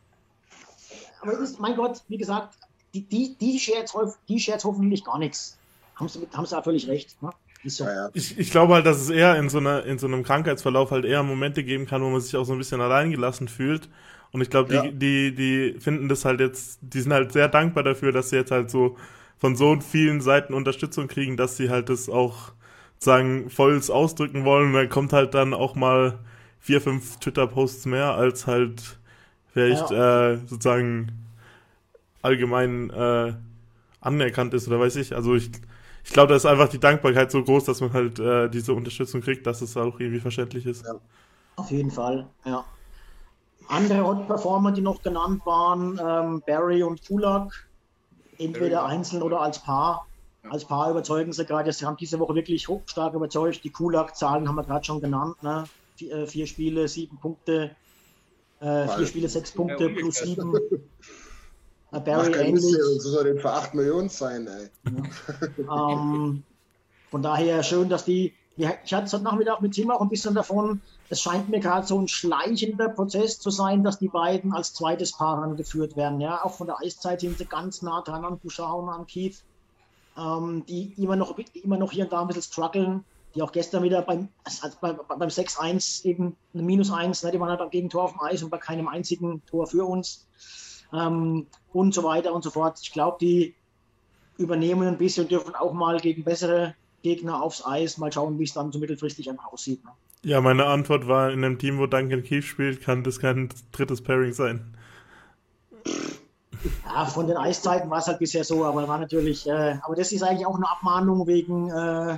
aber 1.21 1.33
es 1.33 1.51
ist, 1.51 1.59
mein 1.59 1.75
Gott, 1.75 2.01
wie 2.07 2.17
gesagt, 2.17 2.57
die, 2.93 3.01
die, 3.01 3.35
die 3.35 3.59
schert 3.59 3.93
die 4.29 4.39
hoffentlich 4.63 5.03
gar 5.03 5.19
nichts. 5.19 5.57
Haben 5.95 6.07
sie, 6.07 6.27
haben 6.33 6.45
sie 6.45 6.57
auch 6.57 6.63
völlig 6.63 6.87
recht. 6.87 7.21
Ne? 7.21 7.29
Ja, 7.65 8.09
Ich, 8.13 8.37
ich 8.37 8.51
glaube 8.51 8.73
halt, 8.75 8.85
dass 8.85 8.97
es 9.01 9.09
eher 9.09 9.35
in 9.37 9.49
so, 9.49 9.57
einer, 9.57 9.83
in 9.85 9.97
so 9.99 10.07
einem 10.07 10.23
Krankheitsverlauf 10.23 10.91
halt 10.91 11.05
eher 11.05 11.23
Momente 11.23 11.63
geben 11.63 11.85
kann, 11.85 12.01
wo 12.01 12.09
man 12.09 12.21
sich 12.21 12.35
auch 12.37 12.45
so 12.45 12.53
ein 12.53 12.59
bisschen 12.59 12.81
alleingelassen 12.81 13.47
fühlt. 13.47 13.89
Und 14.31 14.41
ich 14.41 14.49
glaube, 14.49 14.69
die, 14.69 14.87
ja. 14.87 14.91
die, 14.91 15.35
die 15.35 15.79
finden 15.79 16.09
das 16.09 16.25
halt 16.25 16.39
jetzt, 16.39 16.79
die 16.81 17.01
sind 17.01 17.13
halt 17.13 17.31
sehr 17.33 17.47
dankbar 17.49 17.83
dafür, 17.83 18.11
dass 18.11 18.29
sie 18.29 18.37
jetzt 18.37 18.51
halt 18.51 18.69
so 18.69 18.97
von 19.37 19.55
so 19.55 19.79
vielen 19.81 20.21
Seiten 20.21 20.53
Unterstützung 20.53 21.07
kriegen, 21.07 21.37
dass 21.37 21.57
sie 21.57 21.69
halt 21.69 21.89
das 21.89 22.09
auch 22.09 22.53
sagen 22.99 23.49
volles 23.49 23.89
ausdrücken 23.89 24.45
wollen. 24.45 24.67
Und 24.67 24.73
dann 24.73 24.89
kommt 24.89 25.13
halt 25.13 25.33
dann 25.33 25.53
auch 25.53 25.75
mal 25.75 26.19
vier, 26.59 26.81
fünf 26.81 27.17
Twitter-Posts 27.19 27.85
mehr, 27.87 28.13
als 28.15 28.47
halt 28.47 28.99
vielleicht 29.53 29.91
äh, 29.91 30.37
sozusagen 30.47 31.11
allgemein 32.21 32.89
äh, 32.89 33.33
anerkannt 34.01 34.53
ist 34.53 34.67
oder 34.67 34.79
weiß 34.79 34.95
ich. 34.97 35.15
Also 35.15 35.35
ich 35.35 35.51
ich 36.05 36.13
glaube, 36.13 36.29
da 36.29 36.35
ist 36.35 36.45
einfach 36.45 36.69
die 36.69 36.79
Dankbarkeit 36.79 37.31
so 37.31 37.43
groß, 37.43 37.65
dass 37.65 37.81
man 37.81 37.91
halt 37.91 38.19
äh, 38.19 38.47
diese 38.47 38.73
Unterstützung 38.73 39.21
kriegt, 39.21 39.45
dass 39.47 39.61
es 39.61 39.75
auch 39.75 39.99
irgendwie 39.99 40.19
verständlich 40.19 40.65
ist. 40.67 40.85
Ja. 40.85 40.93
Auf 41.55 41.71
jeden 41.71 41.89
Fall, 41.89 42.27
ja. 42.45 42.63
Andere 43.67 44.05
Hot-Performer, 44.05 44.71
die 44.71 44.81
noch 44.81 45.01
genannt 45.01 45.43
waren, 45.45 45.99
ähm, 45.99 46.43
Barry 46.45 46.83
und 46.83 47.03
Kulak, 47.07 47.67
entweder 48.37 48.81
Barry. 48.81 48.93
einzeln 48.93 49.23
oder 49.23 49.41
als 49.41 49.57
Paar. 49.59 50.05
Als 50.47 50.65
Paar 50.65 50.91
überzeugen 50.91 51.33
sie 51.33 51.43
gerade. 51.43 51.73
Sie 51.73 51.85
haben 51.85 51.97
diese 51.97 52.19
Woche 52.19 52.35
wirklich 52.35 52.67
stark 52.85 53.15
überzeugt. 53.15 53.63
Die 53.63 53.71
Kulak-Zahlen 53.71 54.47
haben 54.47 54.55
wir 54.55 54.63
gerade 54.63 54.85
schon 54.85 55.01
genannt. 55.01 55.41
Ne? 55.41 55.63
Vier, 55.95 56.15
äh, 56.15 56.27
vier, 56.27 56.45
Spiele, 56.45 56.87
sieben 56.87 57.17
Punkte. 57.17 57.75
Äh, 58.59 58.87
vier 58.89 59.07
Spiele, 59.07 59.27
sechs 59.27 59.51
Punkte 59.51 59.89
plus 59.89 60.17
sieben. 60.17 60.53
Barry 61.99 62.29
Mach 62.29 62.37
ähnlich. 62.37 62.63
So 62.63 63.09
soll 63.09 63.23
den 63.25 63.39
für 63.39 63.51
8 63.51 63.73
Millionen 63.73 64.09
sein, 64.09 64.47
ey. 64.47 64.69
Ja. 65.65 65.89
ähm, 65.91 66.43
von 67.09 67.21
daher 67.21 67.63
schön, 67.63 67.89
dass 67.89 68.05
die. 68.05 68.33
Ich 68.57 68.93
hatte 68.93 69.11
heute 69.11 69.23
Nachmittag 69.23 69.61
mit 69.61 69.73
Tim 69.73 69.91
auch 69.91 69.99
ein 69.99 70.07
bisschen 70.07 70.33
davon. 70.33 70.81
Es 71.09 71.21
scheint 71.21 71.49
mir 71.49 71.59
gerade 71.59 71.85
so 71.85 71.99
ein 71.99 72.07
schleichender 72.07 72.87
Prozess 72.87 73.37
zu 73.37 73.49
sein, 73.49 73.83
dass 73.83 73.99
die 73.99 74.07
beiden 74.07 74.53
als 74.53 74.73
zweites 74.73 75.11
Paar 75.11 75.43
angeführt 75.43 75.97
werden. 75.97 76.21
Ja, 76.21 76.43
auch 76.43 76.53
von 76.53 76.67
der 76.67 76.79
Eiszeit 76.79 77.19
sind 77.19 77.37
sie 77.37 77.45
ganz 77.45 77.81
nah 77.81 78.01
dran 78.01 78.23
an 78.23 78.39
Bouchard 78.39 78.79
und 78.81 78.87
an 78.87 79.05
Keith, 79.07 79.43
ähm, 80.17 80.63
die 80.69 80.93
immer 80.95 81.17
noch, 81.17 81.35
die 81.35 81.59
immer 81.59 81.77
noch 81.77 81.91
hier 81.91 82.05
und 82.05 82.13
da 82.13 82.21
ein 82.21 82.27
bisschen 82.27 82.43
strugglen 82.43 83.03
die 83.35 83.41
auch 83.41 83.51
gestern 83.51 83.83
wieder 83.83 84.01
beim, 84.01 84.29
also 84.43 84.77
beim, 84.79 84.97
beim 85.07 85.29
6-1 85.29 86.05
eben 86.05 86.37
eine 86.53 86.63
Minus 86.63 86.89
1, 86.89 87.23
ne, 87.23 87.31
die 87.31 87.39
waren 87.39 87.49
halt 87.49 87.59
beim 87.59 87.69
Gegentor 87.69 88.03
auf 88.03 88.11
dem 88.11 88.21
Eis 88.21 88.41
und 88.41 88.49
bei 88.49 88.57
keinem 88.57 88.87
einzigen 88.87 89.45
Tor 89.45 89.67
für 89.67 89.85
uns 89.85 90.25
ähm, 90.95 91.47
und 91.73 91.93
so 91.93 92.03
weiter 92.03 92.33
und 92.33 92.43
so 92.43 92.51
fort. 92.51 92.79
Ich 92.81 92.91
glaube, 92.91 93.17
die 93.19 93.55
übernehmen 94.37 94.87
ein 94.87 94.97
bisschen, 94.97 95.27
dürfen 95.27 95.55
auch 95.55 95.73
mal 95.73 95.99
gegen 95.99 96.23
bessere 96.23 96.75
Gegner 97.03 97.41
aufs 97.41 97.65
Eis 97.65 97.97
mal 97.97 98.11
schauen, 98.11 98.39
wie 98.39 98.43
es 98.43 98.53
dann 98.53 98.71
so 98.71 98.79
mittelfristig 98.79 99.29
einfach 99.29 99.51
aussieht. 99.51 99.83
Ne? 99.83 99.91
Ja, 100.23 100.41
meine 100.41 100.65
Antwort 100.65 101.07
war, 101.07 101.31
in 101.31 101.43
einem 101.43 101.59
Team, 101.59 101.77
wo 101.77 101.85
Duncan 101.85 102.23
Keith 102.23 102.43
spielt, 102.43 102.81
kann 102.81 103.03
das 103.03 103.19
kein 103.19 103.49
drittes 103.71 104.01
Pairing 104.01 104.33
sein. 104.33 104.75
Ja, 106.85 107.05
von 107.05 107.27
den 107.27 107.37
Eiszeiten 107.37 107.89
war 107.91 107.99
es 107.99 108.07
halt 108.07 108.17
bisher 108.17 108.43
so, 108.43 108.65
aber 108.65 108.87
war 108.87 108.97
natürlich, 108.97 109.47
äh, 109.47 109.77
aber 109.83 109.95
das 109.95 110.11
ist 110.11 110.23
eigentlich 110.23 110.47
auch 110.47 110.55
eine 110.55 110.67
Abmahnung 110.67 111.27
wegen 111.27 111.69
äh, 111.69 112.17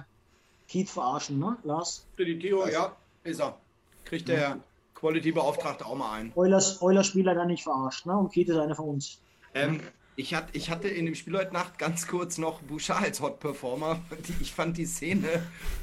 Keith 0.70 0.90
verarschen, 0.90 1.40
ne, 1.40 1.58
Lars? 1.64 2.06
Die 2.18 2.40
Theo, 2.40 2.66
ja, 2.68 2.94
ist 3.26 3.42
er. 3.42 3.58
Kriegt 4.06 4.30
der 4.30 4.40
ja. 4.40 4.58
Quality-Beauftragte 4.98 5.86
auch 5.86 5.96
mal 5.96 6.14
ein. 6.14 6.32
Eulers, 6.36 6.82
Eulers 6.82 7.08
Spieler 7.08 7.36
dann 7.36 7.48
nicht 7.48 7.64
verarscht, 7.64 8.06
ne? 8.08 8.18
Und 8.18 8.34
Keith 8.34 8.50
ist 8.50 8.58
einer 8.58 8.76
von 8.76 8.90
uns. 8.90 9.20
Ähm, 9.54 9.80
ich, 10.16 10.34
hat, 10.34 10.48
ich 10.54 10.72
hatte 10.72 10.88
in 10.88 11.06
dem 11.06 11.14
Spiel 11.14 11.38
heute 11.38 11.54
Nacht 11.54 11.78
ganz 11.78 12.08
kurz 12.08 12.40
noch 12.40 12.62
Bouchard 12.64 13.04
als 13.04 13.22
Hot-Performer. 13.22 14.02
Ich 14.42 14.54
fand 14.54 14.78
die 14.78 14.86
Szene, 14.86 15.28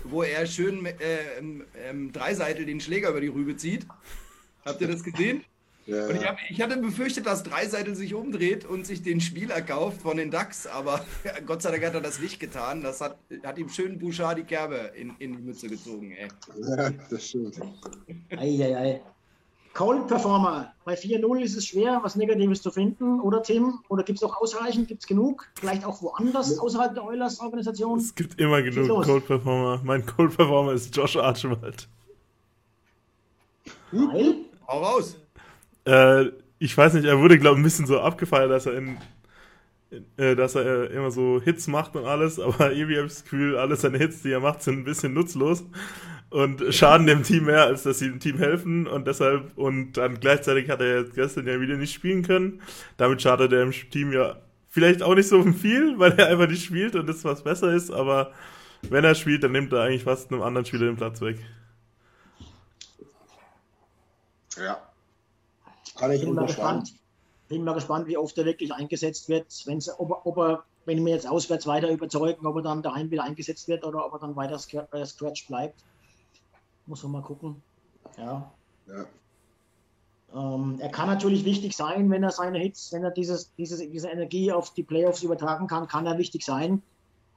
wo 0.03 0.25
er 0.25 0.47
schön 0.47 0.85
äh, 0.85 0.93
ähm, 1.39 2.13
Dreiseitel 2.13 2.67
den 2.67 2.81
Schläger 2.81 3.11
über 3.11 3.21
die 3.21 3.29
Rübe 3.29 3.57
zieht. 3.57 3.87
Habt 4.65 4.81
ihr 4.81 4.89
das 4.89 5.05
gesehen? 5.05 5.45
Ja. 5.87 6.07
Und 6.07 6.17
ich, 6.17 6.27
hab, 6.27 6.39
ich, 6.49 6.63
hatte 6.63 6.79
befürchtet, 6.79 7.27
dass 7.27 7.43
Dreiseitel 7.43 7.95
sich 7.95 8.15
umdreht 8.15 8.65
und 8.65 8.87
sich 8.87 9.03
den 9.03 9.21
Spieler 9.21 9.61
kauft 9.61 10.01
von 10.01 10.17
den 10.17 10.31
Ducks, 10.31 10.67
aber 10.67 11.05
ja, 11.25 11.33
Gott 11.47 11.61
sei 11.61 11.73
Dank 11.73 11.85
hat 11.85 11.95
er 11.95 12.01
das 12.01 12.21
nicht 12.21 12.41
getan. 12.41 12.83
Das 12.83 13.01
hat, 13.01 13.19
hat 13.43 13.59
ihm 13.59 13.69
schön 13.69 13.99
Bouchard 13.99 14.39
die 14.39 14.45
Kerbe 14.45 14.93
in, 14.95 15.15
in 15.19 15.37
die 15.37 15.43
Mütze 15.43 15.69
gezogen. 15.69 16.13
Ey. 16.13 16.29
Ja, 16.57 16.91
das 17.11 17.29
stimmt. 17.29 17.61
Eieiei. 18.31 19.03
Cold 19.75 20.07
Performer. 20.07 20.73
Bei 20.85 20.95
4-0 20.95 21.41
ist 21.41 21.57
es 21.57 21.67
schwer, 21.67 21.99
was 22.03 22.15
Negatives 22.15 22.63
zu 22.63 22.71
finden, 22.71 23.21
oder 23.21 23.43
Tim? 23.43 23.81
Oder 23.89 24.05
gibt 24.05 24.19
es 24.19 24.23
auch 24.23 24.41
ausreichend? 24.41 24.87
Gibt 24.87 25.03
es 25.03 25.07
genug? 25.07 25.49
Vielleicht 25.57 25.85
auch 25.85 26.01
woanders 26.01 26.59
außerhalb 26.59 26.95
der 26.95 27.05
Oilers 27.05 27.41
Organisation? 27.41 27.99
Es 27.99 28.15
gibt 28.15 28.41
immer 28.41 28.63
genug 28.63 29.03
Cold 29.03 29.27
Performer. 29.27 29.81
Mein 29.83 30.07
Cold 30.07 30.37
Performer 30.37 30.73
ist 30.73 30.95
Josh 30.97 31.17
Archibald. 31.17 31.89
Weil? 33.91 34.37
Hau 34.69 34.81
raus! 34.81 35.17
Äh, 35.85 36.27
ich 36.59 36.77
weiß 36.77 36.95
nicht, 36.95 37.05
er 37.05 37.19
wurde, 37.19 37.39
glaube 37.39 37.57
ich, 37.57 37.61
ein 37.61 37.65
bisschen 37.65 37.87
so 37.87 38.01
abgefeiert, 38.01 38.51
dass 38.51 38.67
er 38.67 38.75
in, 38.75 38.97
äh, 40.17 40.35
dass 40.35 40.55
er 40.55 40.91
immer 40.91 41.11
so 41.11 41.41
Hits 41.43 41.67
macht 41.67 41.97
und 41.97 42.07
alles, 42.07 42.39
aber 42.41 42.73
irgendwie 42.75 42.97
habe 42.97 43.07
ich 43.07 43.13
das 43.13 43.25
Gefühl, 43.25 43.57
alle 43.57 43.77
seine 43.77 43.99
Hits, 43.99 44.23
die 44.23 44.33
er 44.33 44.41
macht, 44.41 44.63
sind 44.63 44.79
ein 44.79 44.85
bisschen 44.85 45.15
nutzlos 45.15 45.65
und 46.31 46.75
schaden 46.75 47.07
dem 47.07 47.23
Team 47.23 47.45
mehr, 47.45 47.65
als 47.65 47.85
dass 47.85 48.01
sie 48.01 48.09
dem 48.09 48.21
Team 48.21 48.39
helfen 48.39 48.87
und 48.87 49.07
deshalb, 49.07 49.57
und 49.57 49.93
dann 49.93 50.19
gleichzeitig 50.21 50.69
hat 50.71 50.81
er 50.81 51.01
jetzt 51.01 51.15
gestern 51.15 51.47
ja 51.47 51.61
wieder 51.61 51.77
nicht 51.77 51.95
spielen 51.95 52.23
können. 52.23 52.61
Damit 52.97 53.23
schadet 53.23 53.53
er 53.53 53.61
dem 53.61 53.73
Team 53.73 54.13
ja 54.13 54.37
vielleicht 54.69 55.03
auch 55.03 55.15
nicht 55.15 55.29
so 55.29 55.43
viel, 55.53 55.99
weil 55.99 56.13
er 56.19 56.29
einfach 56.29 56.49
nicht 56.49 56.65
spielt 56.65 56.97
und 56.97 57.07
das 57.09 57.25
was 57.25 57.45
besser 57.45 57.73
ist, 57.73 57.91
aber 57.91 58.33
wenn 58.91 59.05
er 59.05 59.15
spielt, 59.15 59.45
dann 59.45 59.53
nimmt 59.53 59.73
er 59.73 59.83
eigentlich 59.83 60.05
fast 60.05 60.33
einem 60.33 60.43
anderen 60.43 60.67
Spieler 60.67 60.87
den 60.87 60.97
Platz 60.97 61.21
weg. 61.21 61.39
Ja. 64.57 64.94
Kann 65.97 66.13
ich 66.13 66.23
bin 66.23 66.35
mal 66.35 66.47
gespannt. 66.47 66.95
Bin 67.49 67.65
mal 67.65 67.75
gespannt, 67.75 68.07
wie 68.07 68.17
oft 68.17 68.37
er 68.39 68.45
wirklich 68.45 68.73
eingesetzt 68.73 69.29
wird. 69.29 69.47
Wenn's, 69.67 69.89
ob, 69.99 70.25
ob 70.25 70.39
er, 70.39 70.65
wenn 70.87 71.05
wir 71.05 71.13
jetzt 71.13 71.29
auswärts 71.29 71.67
weiter 71.67 71.91
überzeugen, 71.91 72.47
ob 72.47 72.57
er 72.57 72.63
dann 72.63 72.83
daheim 72.83 73.11
wieder 73.11 73.25
eingesetzt 73.25 73.69
wird 73.69 73.85
oder 73.85 74.05
ob 74.05 74.15
er 74.15 74.19
dann 74.21 74.37
weiter 74.37 74.59
äh, 74.93 75.07
Scratch 75.07 75.47
bleibt. 75.47 75.85
Muss 76.87 77.03
man 77.03 77.13
mal 77.13 77.23
gucken. 77.23 77.63
Ja. 78.19 78.51
ja. 78.87 79.07
Ähm, 80.35 80.79
er 80.81 80.89
kann 80.89 81.09
natürlich 81.09 81.45
wichtig 81.45 81.77
sein, 81.77 82.11
wenn 82.11 82.25
er 82.25 82.33
seine 82.33 82.59
Hits, 82.59 82.93
wenn 82.93 83.05
er 83.05 83.13
dieses, 83.13 83.55
dieses, 83.55 83.79
diese 83.79 84.09
Energie 84.09 84.51
auf 84.51 84.75
die 84.75 84.83
Playoffs 84.83 85.23
übertragen 85.23 85.69
kann, 85.69 85.87
kann 85.87 86.07
er 86.07 86.19
wichtig 86.19 86.45
sein. 86.45 86.83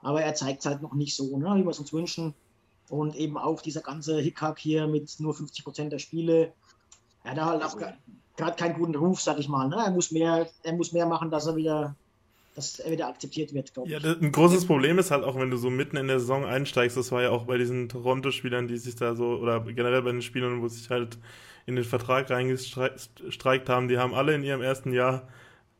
Aber 0.01 0.21
er 0.21 0.33
zeigt 0.33 0.59
es 0.59 0.65
halt 0.65 0.81
noch 0.81 0.93
nicht 0.93 1.15
so, 1.15 1.37
ne, 1.37 1.55
wie 1.55 1.63
wir 1.63 1.69
es 1.69 1.79
uns 1.79 1.93
wünschen. 1.93 2.33
Und 2.89 3.15
eben 3.15 3.37
auch 3.37 3.61
dieser 3.61 3.81
ganze 3.81 4.19
Hickhack 4.19 4.57
hier 4.57 4.87
mit 4.87 5.19
nur 5.19 5.33
50 5.33 5.63
Prozent 5.63 5.91
der 5.91 5.99
Spiele. 5.99 6.53
Er 7.23 7.31
hat 7.31 7.41
halt 7.41 7.63
auch 7.63 7.77
gerade 8.37 8.55
keinen 8.55 8.75
guten 8.75 8.95
Ruf, 8.95 9.19
sag 9.19 9.39
ich 9.39 9.49
mal. 9.49 9.67
Ne? 9.67 9.77
Er, 9.83 9.91
muss 9.91 10.11
mehr, 10.11 10.47
er 10.63 10.73
muss 10.73 10.93
mehr 10.93 11.05
machen, 11.05 11.29
dass 11.29 11.47
er 11.47 11.55
wieder 11.55 11.95
dass 12.55 12.79
er 12.79 12.91
wieder 12.91 13.07
akzeptiert 13.07 13.53
wird, 13.53 13.71
glaube 13.71 13.87
ich. 13.87 14.01
Ja, 14.01 14.13
ein 14.13 14.31
großes 14.31 14.65
Problem 14.65 14.97
ist 14.97 15.11
halt 15.11 15.23
auch, 15.23 15.39
wenn 15.39 15.51
du 15.51 15.57
so 15.57 15.69
mitten 15.69 15.95
in 15.95 16.07
der 16.07 16.19
Saison 16.19 16.43
einsteigst, 16.43 16.97
das 16.97 17.11
war 17.11 17.21
ja 17.21 17.29
auch 17.29 17.43
bei 17.43 17.59
diesen 17.59 17.87
Toronto-Spielern, 17.87 18.67
die 18.67 18.77
sich 18.77 18.95
da 18.95 19.13
so, 19.13 19.35
oder 19.35 19.59
generell 19.59 20.01
bei 20.01 20.11
den 20.11 20.23
Spielern, 20.23 20.59
wo 20.63 20.67
sich 20.67 20.89
halt 20.89 21.19
in 21.67 21.75
den 21.75 21.85
Vertrag 21.85 22.31
reingestreikt 22.31 23.69
haben, 23.69 23.87
die 23.89 23.99
haben 23.99 24.15
alle 24.15 24.33
in 24.33 24.41
ihrem 24.41 24.63
ersten 24.63 24.91
Jahr 24.91 25.27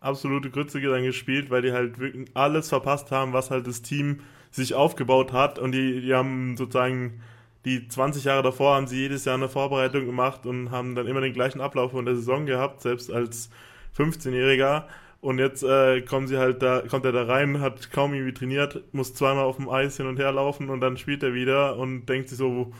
absolute 0.01 0.51
Grütze 0.51 0.79
dann 0.79 1.01
gespielt, 1.01 1.49
weil 1.49 1.63
die 1.63 1.71
halt 1.71 1.97
wirklich 1.97 2.29
alles 2.35 2.69
verpasst 2.69 3.09
haben, 3.09 3.33
was 3.33 3.49
halt 3.49 3.65
das 3.65 3.81
Team 3.81 4.19
sich 4.51 4.75
aufgebaut 4.75 5.33
hat 5.33 5.57
und 5.57 5.71
die, 5.71 6.01
die 6.01 6.13
haben 6.13 6.57
sozusagen 6.57 7.21
die 7.67 7.87
20 7.87 8.23
Jahre 8.23 8.43
davor 8.43 8.75
haben 8.75 8.87
sie 8.87 8.97
jedes 8.97 9.25
Jahr 9.25 9.35
eine 9.35 9.49
Vorbereitung 9.49 10.05
gemacht 10.05 10.45
und 10.45 10.71
haben 10.71 10.95
dann 10.95 11.05
immer 11.05 11.19
den 11.21 11.33
gleichen 11.33 11.59
Ablauf 11.59 11.91
von 11.91 12.05
der 12.05 12.15
Saison 12.15 12.45
gehabt, 12.45 12.81
selbst 12.81 13.11
als 13.11 13.49
15-Jähriger. 13.97 14.85
Und 15.19 15.39
jetzt 15.39 15.63
äh, 15.63 16.01
kommen 16.01 16.27
sie 16.27 16.37
halt 16.37 16.61
da, 16.61 16.81
kommt 16.87 17.03
er 17.03 17.11
da 17.11 17.23
rein, 17.23 17.59
hat 17.59 17.91
kaum 17.91 18.13
irgendwie 18.13 18.33
trainiert, 18.33 18.81
muss 18.93 19.13
zweimal 19.13 19.43
auf 19.43 19.57
dem 19.57 19.67
Eis 19.67 19.97
hin 19.97 20.07
und 20.07 20.17
her 20.17 20.31
laufen 20.31 20.69
und 20.69 20.79
dann 20.79 20.95
spielt 20.95 21.23
er 21.23 21.33
wieder 21.33 21.75
und 21.77 22.05
denkt 22.05 22.29
sich 22.29 22.37
so, 22.37 22.71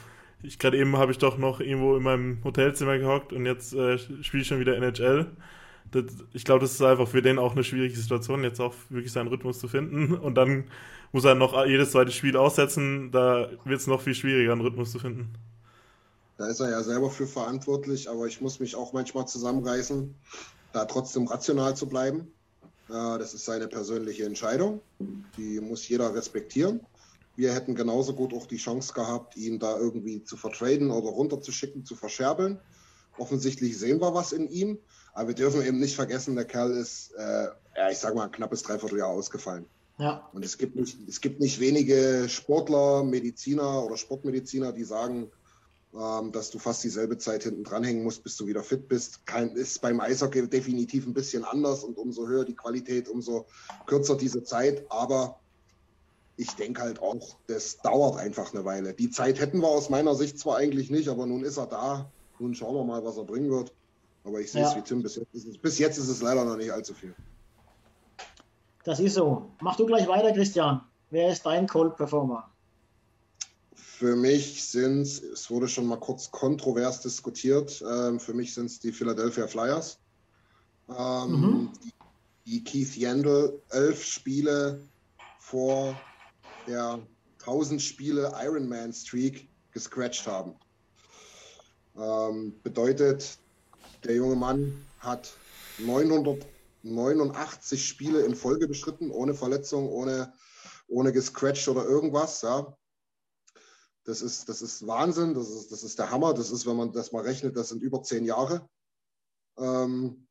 ich 0.43 0.57
gerade 0.59 0.77
eben 0.77 0.95
habe 0.97 1.11
ich 1.11 1.17
doch 1.17 1.37
noch 1.37 1.59
irgendwo 1.59 1.97
in 1.97 2.03
meinem 2.03 2.43
Hotelzimmer 2.43 2.97
gehockt 2.97 3.33
und 3.33 3.45
jetzt 3.45 3.73
äh, 3.73 3.97
spiele 3.97 4.41
ich 4.41 4.47
schon 4.47 4.59
wieder 4.59 4.77
NHL. 4.77 5.25
Das, 5.91 6.05
ich 6.33 6.43
glaube, 6.43 6.61
das 6.61 6.73
ist 6.73 6.81
einfach 6.81 7.07
für 7.07 7.21
den 7.21 7.39
auch 7.39 7.53
eine 7.53 7.63
schwierige 7.63 7.95
Situation, 7.95 8.43
jetzt 8.43 8.59
auch 8.59 8.73
wirklich 8.89 9.11
seinen 9.11 9.27
Rhythmus 9.27 9.59
zu 9.59 9.67
finden. 9.67 10.13
Und 10.15 10.35
dann 10.35 10.65
muss 11.11 11.23
er 11.25 11.35
noch 11.35 11.65
jedes 11.65 11.91
zweite 11.91 12.11
Spiel 12.11 12.35
aussetzen. 12.35 13.11
Da 13.11 13.49
wird 13.63 13.79
es 13.79 13.87
noch 13.87 14.01
viel 14.01 14.15
schwieriger, 14.15 14.51
einen 14.51 14.61
Rhythmus 14.61 14.91
zu 14.91 14.99
finden. 14.99 15.33
Da 16.37 16.47
ist 16.47 16.59
er 16.59 16.69
ja 16.69 16.83
selber 16.83 17.09
für 17.09 17.25
verantwortlich, 17.25 18.09
aber 18.09 18.27
ich 18.27 18.41
muss 18.41 18.59
mich 18.59 18.75
auch 18.75 18.93
manchmal 18.93 19.27
zusammenreißen, 19.27 20.13
da 20.73 20.85
trotzdem 20.85 21.27
rational 21.27 21.75
zu 21.75 21.87
bleiben. 21.87 22.27
Das 22.87 23.33
ist 23.33 23.45
seine 23.45 23.67
persönliche 23.67 24.25
Entscheidung. 24.25 24.81
Die 25.37 25.59
muss 25.59 25.87
jeder 25.89 26.13
respektieren. 26.13 26.81
Wir 27.35 27.53
hätten 27.53 27.75
genauso 27.75 28.13
gut 28.13 28.33
auch 28.33 28.45
die 28.45 28.57
Chance 28.57 28.93
gehabt, 28.93 29.35
ihn 29.35 29.59
da 29.59 29.77
irgendwie 29.77 30.23
zu 30.23 30.37
vertraden 30.37 30.91
oder 30.91 31.09
runterzuschicken, 31.09 31.85
zu 31.85 31.95
verscherbeln. 31.95 32.59
Offensichtlich 33.17 33.77
sehen 33.77 33.99
wir 33.99 34.13
was 34.13 34.31
in 34.31 34.47
ihm, 34.47 34.77
aber 35.17 35.29
wir 35.29 35.35
dürfen 35.35 35.63
eben 35.63 35.79
nicht 35.79 35.95
vergessen, 35.95 36.35
der 36.35 36.45
Kerl 36.45 36.69
ist, 36.77 37.11
äh, 37.17 37.47
ja, 37.75 37.89
ich 37.89 37.97
sag 37.97 38.13
mal, 38.13 38.25
ein 38.25 38.31
knappes 38.31 38.61
Dreivierteljahr 38.61 39.07
ausgefallen. 39.07 39.65
Ja. 39.97 40.29
Und 40.31 40.45
es 40.45 40.59
gibt, 40.59 40.75
nicht, 40.75 40.95
es 41.07 41.21
gibt 41.21 41.39
nicht 41.39 41.59
wenige 41.59 42.29
Sportler, 42.29 43.03
Mediziner 43.03 43.83
oder 43.83 43.97
Sportmediziner, 43.97 44.73
die 44.73 44.83
sagen, 44.83 45.31
ähm, 45.95 46.31
dass 46.31 46.51
du 46.51 46.59
fast 46.59 46.83
dieselbe 46.83 47.17
Zeit 47.17 47.41
hinten 47.41 47.63
dranhängen 47.63 48.03
musst, 48.03 48.23
bis 48.23 48.37
du 48.37 48.45
wieder 48.45 48.61
fit 48.61 48.87
bist. 48.87 49.25
Kein, 49.25 49.55
ist 49.55 49.81
beim 49.81 49.99
Eishockey 49.99 50.47
definitiv 50.47 51.07
ein 51.07 51.15
bisschen 51.15 51.43
anders 51.45 51.83
und 51.83 51.97
umso 51.97 52.27
höher 52.27 52.45
die 52.45 52.55
Qualität, 52.55 53.09
umso 53.09 53.47
kürzer 53.87 54.17
diese 54.17 54.43
Zeit. 54.43 54.85
Aber 54.89 55.39
ich 56.35 56.51
denke 56.51 56.83
halt 56.83 57.01
auch, 57.01 57.37
das 57.47 57.79
dauert 57.79 58.19
einfach 58.19 58.53
eine 58.53 58.65
Weile. 58.65 58.93
Die 58.93 59.09
Zeit 59.09 59.39
hätten 59.39 59.61
wir 59.61 59.67
aus 59.67 59.89
meiner 59.89 60.13
Sicht 60.13 60.37
zwar 60.37 60.57
eigentlich 60.57 60.91
nicht, 60.91 61.09
aber 61.09 61.25
nun 61.25 61.43
ist 61.43 61.57
er 61.57 61.65
da. 61.65 62.11
Nun 62.37 62.53
schauen 62.53 62.75
wir 62.75 62.83
mal, 62.83 63.03
was 63.03 63.17
er 63.17 63.23
bringen 63.23 63.49
wird. 63.49 63.73
Aber 64.27 64.41
ich 64.41 64.51
sehe 64.51 64.61
ja. 64.61 64.69
es 64.69 64.75
wie 64.75 64.81
Tim, 64.81 65.01
bis 65.01 65.15
jetzt, 65.15 65.33
ist 65.33 65.47
es, 65.47 65.57
bis 65.57 65.79
jetzt 65.79 65.97
ist 65.97 66.09
es 66.09 66.21
leider 66.21 66.43
noch 66.43 66.57
nicht 66.57 66.71
allzu 66.71 66.93
viel. 66.93 67.15
Das 68.83 68.99
ist 68.99 69.13
so. 69.13 69.49
Mach 69.61 69.77
du 69.77 69.85
gleich 69.85 70.05
weiter, 70.07 70.33
Christian. 70.33 70.81
Wer 71.09 71.31
ist 71.31 71.45
dein 71.45 71.65
Cold 71.65 71.95
Performer? 71.95 72.51
Für 73.73 74.17
mich 74.17 74.65
sind 74.65 75.01
es, 75.01 75.23
es 75.23 75.49
wurde 75.49 75.69
schon 75.69 75.87
mal 75.87 75.97
kurz 75.97 76.29
kontrovers 76.29 77.01
diskutiert, 77.01 77.81
ähm, 77.89 78.19
für 78.19 78.33
mich 78.33 78.53
sind 78.53 78.65
es 78.65 78.79
die 78.79 78.91
Philadelphia 78.91 79.47
Flyers. 79.47 79.97
Ähm, 80.89 81.31
mhm. 81.31 81.69
die, 81.83 81.93
die 82.45 82.63
Keith 82.63 82.97
Yandel 82.97 83.61
elf 83.69 84.03
Spiele 84.03 84.81
vor 85.39 85.99
der 86.67 86.99
1000 87.39 87.81
Spiele 87.81 88.33
Ironman 88.43 88.91
Streak 88.91 89.47
gescratcht 89.71 90.27
haben. 90.27 90.53
Ähm, 91.97 92.53
bedeutet, 92.61 93.39
der 94.07 94.15
junge 94.15 94.35
Mann 94.35 94.85
hat 94.99 95.33
989 95.79 97.85
Spiele 97.85 98.21
in 98.21 98.35
Folge 98.35 98.67
beschritten, 98.67 99.11
ohne 99.11 99.33
Verletzung, 99.33 99.89
ohne, 99.89 100.33
ohne 100.87 101.11
gescratcht 101.11 101.67
oder 101.67 101.85
irgendwas. 101.85 102.41
Ja. 102.41 102.75
Das 104.05 104.21
ist, 104.21 104.49
das 104.49 104.61
ist 104.61 104.87
Wahnsinn, 104.87 105.33
das 105.33 105.49
ist, 105.49 105.71
das 105.71 105.83
ist 105.83 105.99
der 105.99 106.09
Hammer. 106.09 106.33
Das 106.33 106.51
ist, 106.51 106.65
wenn 106.65 106.77
man 106.77 106.93
das 106.93 107.11
mal 107.11 107.23
rechnet, 107.23 107.57
das 107.57 107.69
sind 107.69 107.83
über 107.83 108.01
zehn 108.01 108.25
Jahre. 108.25 108.67
Ähm, 109.57 110.27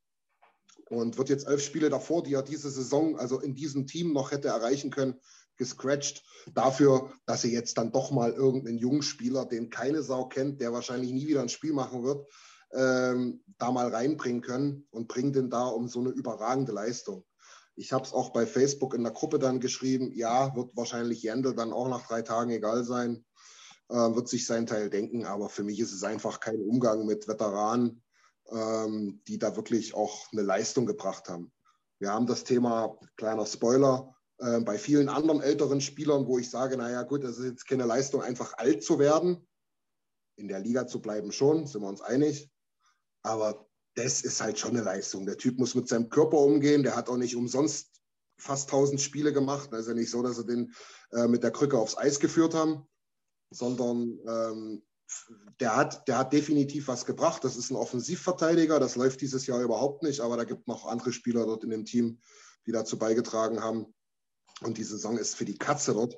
und 0.89 1.17
wird 1.17 1.29
jetzt 1.29 1.47
elf 1.47 1.61
Spiele 1.61 1.89
davor, 1.89 2.23
die 2.23 2.33
er 2.33 2.43
diese 2.43 2.71
Saison, 2.71 3.19
also 3.19 3.39
in 3.39 3.55
diesem 3.55 3.87
Team 3.87 4.13
noch 4.13 4.31
hätte 4.31 4.47
erreichen 4.47 4.89
können, 4.89 5.19
gescratcht 5.57 6.23
dafür, 6.53 7.11
dass 7.25 7.41
sie 7.41 7.51
jetzt 7.51 7.77
dann 7.77 7.91
doch 7.91 8.11
mal 8.11 8.31
irgendeinen 8.31 8.77
jungen 8.77 9.01
Spieler, 9.01 9.45
den 9.45 9.69
keine 9.69 10.01
Sau 10.01 10.27
kennt, 10.27 10.61
der 10.61 10.71
wahrscheinlich 10.71 11.11
nie 11.11 11.27
wieder 11.27 11.41
ein 11.41 11.49
Spiel 11.49 11.73
machen 11.73 12.03
wird, 12.03 12.25
ähm, 12.73 13.43
da 13.57 13.71
mal 13.71 13.87
reinbringen 13.87 14.41
können 14.41 14.87
und 14.91 15.07
bringen 15.07 15.33
den 15.33 15.49
da 15.49 15.67
um 15.67 15.87
so 15.87 15.99
eine 15.99 16.09
überragende 16.09 16.71
Leistung. 16.71 17.25
Ich 17.75 17.93
habe 17.93 18.03
es 18.03 18.13
auch 18.13 18.31
bei 18.31 18.45
Facebook 18.45 18.93
in 18.93 19.03
der 19.03 19.13
Gruppe 19.13 19.39
dann 19.39 19.59
geschrieben, 19.59 20.11
ja, 20.13 20.55
wird 20.55 20.75
wahrscheinlich 20.75 21.21
Jendel 21.21 21.53
dann 21.53 21.73
auch 21.73 21.87
nach 21.87 22.07
drei 22.07 22.23
Tagen 22.23 22.49
egal 22.49 22.83
sein, 22.83 23.23
äh, 23.89 23.95
wird 23.95 24.27
sich 24.27 24.45
sein 24.45 24.65
Teil 24.65 24.89
denken, 24.89 25.25
aber 25.25 25.49
für 25.49 25.63
mich 25.63 25.79
ist 25.79 25.93
es 25.93 26.03
einfach 26.03 26.39
kein 26.39 26.59
Umgang 26.61 27.05
mit 27.05 27.27
Veteranen, 27.27 28.03
ähm, 28.49 29.21
die 29.27 29.37
da 29.37 29.55
wirklich 29.55 29.93
auch 29.93 30.31
eine 30.31 30.41
Leistung 30.41 30.85
gebracht 30.85 31.29
haben. 31.29 31.51
Wir 31.99 32.11
haben 32.11 32.27
das 32.27 32.43
Thema, 32.43 32.97
kleiner 33.15 33.45
Spoiler, 33.45 34.15
äh, 34.39 34.59
bei 34.61 34.77
vielen 34.77 35.09
anderen 35.09 35.41
älteren 35.41 35.81
Spielern, 35.81 36.27
wo 36.27 36.37
ich 36.37 36.49
sage, 36.49 36.77
naja 36.77 37.03
gut, 37.03 37.23
das 37.23 37.37
ist 37.37 37.45
jetzt 37.45 37.67
keine 37.67 37.85
Leistung, 37.85 38.21
einfach 38.21 38.57
alt 38.57 38.83
zu 38.83 38.99
werden. 38.99 39.47
In 40.35 40.47
der 40.47 40.59
Liga 40.59 40.85
zu 40.85 41.01
bleiben 41.01 41.31
schon, 41.31 41.65
sind 41.65 41.81
wir 41.81 41.89
uns 41.89 42.01
einig. 42.01 42.51
Aber 43.27 43.67
das 43.95 44.21
ist 44.21 44.41
halt 44.41 44.59
schon 44.59 44.71
eine 44.71 44.83
Leistung. 44.83 45.25
Der 45.25 45.37
Typ 45.37 45.57
muss 45.57 45.75
mit 45.75 45.87
seinem 45.87 46.09
Körper 46.09 46.37
umgehen. 46.37 46.83
Der 46.83 46.95
hat 46.95 47.09
auch 47.09 47.17
nicht 47.17 47.35
umsonst 47.35 47.91
fast 48.39 48.69
1000 48.69 49.01
Spiele 49.01 49.33
gemacht. 49.33 49.73
Also 49.73 49.93
nicht 49.93 50.11
so, 50.11 50.21
dass 50.21 50.37
sie 50.37 50.45
den 50.45 50.73
äh, 51.11 51.27
mit 51.27 51.43
der 51.43 51.51
Krücke 51.51 51.77
aufs 51.77 51.97
Eis 51.97 52.19
geführt 52.19 52.53
haben, 52.53 52.87
sondern 53.51 54.19
ähm, 54.27 54.83
der, 55.59 55.75
hat, 55.75 56.07
der 56.07 56.19
hat 56.19 56.33
definitiv 56.33 56.87
was 56.87 57.05
gebracht. 57.05 57.43
Das 57.43 57.57
ist 57.57 57.71
ein 57.71 57.75
Offensivverteidiger. 57.75 58.79
Das 58.79 58.95
läuft 58.95 59.21
dieses 59.21 59.47
Jahr 59.47 59.61
überhaupt 59.61 60.03
nicht. 60.03 60.19
Aber 60.21 60.37
da 60.37 60.43
gibt 60.43 60.67
noch 60.67 60.85
andere 60.85 61.11
Spieler 61.11 61.45
dort 61.45 61.63
in 61.63 61.71
dem 61.71 61.85
Team, 61.85 62.19
die 62.65 62.71
dazu 62.71 62.97
beigetragen 62.97 63.63
haben, 63.63 63.93
und 64.61 64.77
die 64.77 64.83
Saison 64.83 65.17
ist 65.17 65.35
für 65.35 65.45
die 65.45 65.57
Katze 65.57 65.93
dort. 65.93 66.17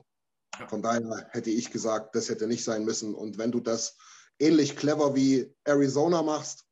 Von 0.68 0.82
daher 0.82 1.28
hätte 1.32 1.50
ich 1.50 1.72
gesagt, 1.72 2.16
das 2.16 2.30
hätte 2.30 2.48
nicht 2.48 2.64
sein 2.64 2.86
müssen. 2.86 3.14
Und 3.14 3.38
wenn 3.38 3.52
du 3.52 3.60
das 3.60 3.98
ähnlich 4.40 4.76
clever 4.76 5.16
wie 5.16 5.54
Arizona 5.64 6.22
machst, 6.22 6.66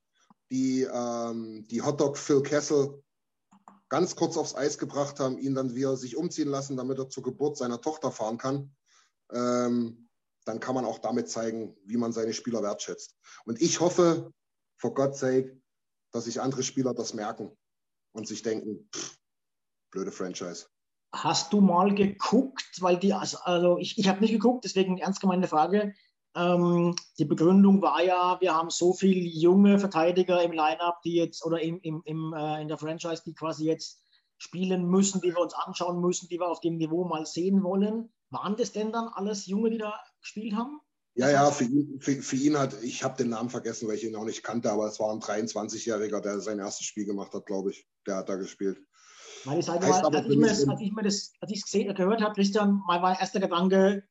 die, 0.51 0.83
ähm, 0.83 1.67
die 1.67 1.81
Hotdog 1.81 2.17
Phil 2.17 2.41
Kessel 2.41 3.03
ganz 3.89 4.15
kurz 4.15 4.37
aufs 4.37 4.55
Eis 4.55 4.77
gebracht 4.77 5.19
haben, 5.19 5.37
ihn 5.37 5.55
dann 5.55 5.75
wieder 5.75 5.95
sich 5.95 6.17
umziehen 6.17 6.49
lassen, 6.49 6.77
damit 6.77 6.97
er 6.99 7.09
zur 7.09 7.23
Geburt 7.23 7.57
seiner 7.57 7.81
Tochter 7.81 8.11
fahren 8.11 8.37
kann, 8.37 8.75
ähm, 9.31 10.09
dann 10.45 10.59
kann 10.59 10.75
man 10.75 10.85
auch 10.85 10.99
damit 10.99 11.29
zeigen, 11.29 11.75
wie 11.85 11.97
man 11.97 12.13
seine 12.13 12.33
Spieler 12.33 12.63
wertschätzt. 12.63 13.15
Und 13.45 13.61
ich 13.61 13.79
hoffe, 13.79 14.33
for 14.77 14.93
God's 14.93 15.19
sake, 15.19 15.61
dass 16.11 16.25
sich 16.25 16.41
andere 16.41 16.63
Spieler 16.63 16.93
das 16.93 17.13
merken 17.13 17.51
und 18.13 18.27
sich 18.27 18.43
denken, 18.43 18.89
pff, 18.93 19.17
blöde 19.91 20.11
Franchise. 20.11 20.67
Hast 21.13 21.53
du 21.53 21.61
mal 21.61 21.93
geguckt, 21.95 22.81
weil 22.81 22.97
die, 22.97 23.13
also, 23.13 23.37
also 23.39 23.77
ich, 23.77 23.97
ich 23.97 24.07
habe 24.07 24.19
nicht 24.21 24.31
geguckt, 24.31 24.65
deswegen 24.65 24.97
ernst 24.97 25.21
gemeinte 25.21 25.47
Frage. 25.47 25.93
Ähm, 26.37 26.95
die 27.17 27.25
Begründung 27.25 27.81
war 27.81 28.03
ja, 28.03 28.37
wir 28.39 28.53
haben 28.53 28.69
so 28.69 28.93
viele 28.93 29.21
junge 29.21 29.79
Verteidiger 29.79 30.43
im 30.43 30.51
Lineup, 30.51 31.01
die 31.03 31.15
jetzt 31.15 31.43
oder 31.43 31.59
im, 31.61 31.79
im, 31.81 32.03
im, 32.05 32.33
äh, 32.33 32.61
in 32.61 32.67
der 32.67 32.77
Franchise, 32.77 33.23
die 33.25 33.33
quasi 33.33 33.65
jetzt 33.65 34.03
spielen 34.37 34.87
müssen, 34.87 35.19
die 35.21 35.29
wir 35.29 35.39
uns 35.39 35.55
anschauen 35.55 35.99
müssen, 35.99 36.29
die 36.29 36.39
wir 36.39 36.47
auf 36.47 36.61
dem 36.61 36.77
Niveau 36.77 37.05
mal 37.05 37.25
sehen 37.25 37.63
wollen. 37.63 38.13
Waren 38.29 38.55
das 38.55 38.71
denn 38.71 38.91
dann 38.91 39.07
alles 39.07 39.47
Junge, 39.47 39.71
die 39.71 39.79
da 39.79 39.99
gespielt 40.21 40.53
haben? 40.53 40.79
Ja, 41.15 41.31
ja, 41.31 41.49
für 41.49 41.63
ihn, 41.63 41.99
für, 41.99 42.21
für 42.21 42.35
ihn 42.35 42.55
hat, 42.59 42.83
ich 42.83 43.03
habe 43.03 43.17
den 43.17 43.29
Namen 43.29 43.49
vergessen, 43.49 43.87
weil 43.87 43.95
ich 43.95 44.03
ihn 44.03 44.11
noch 44.11 44.25
nicht 44.25 44.43
kannte, 44.43 44.71
aber 44.71 44.85
es 44.85 44.99
war 44.99 45.11
ein 45.11 45.19
23-Jähriger, 45.19 46.21
der 46.21 46.39
sein 46.39 46.59
erstes 46.59 46.85
Spiel 46.85 47.05
gemacht 47.05 47.33
hat, 47.33 47.47
glaube 47.47 47.71
ich. 47.71 47.87
Der 48.05 48.17
hat 48.17 48.29
da 48.29 48.35
gespielt. 48.35 48.79
Weil 49.45 49.57
ich 49.57 49.65
sage 49.65 49.87
mal, 49.87 50.03
als 50.03 50.27
ich, 50.27 50.37
mir 50.37 50.47
das, 50.47 50.67
als 50.67 50.81
ich 50.81 50.91
mir 50.93 51.01
das, 51.01 51.31
als 51.41 51.51
ich 51.51 51.63
es 51.65 51.95
gehört 51.95 52.21
habe, 52.21 52.35
Christian, 52.35 52.83
mein 52.85 53.15
erster 53.15 53.39
Gedanke 53.39 54.03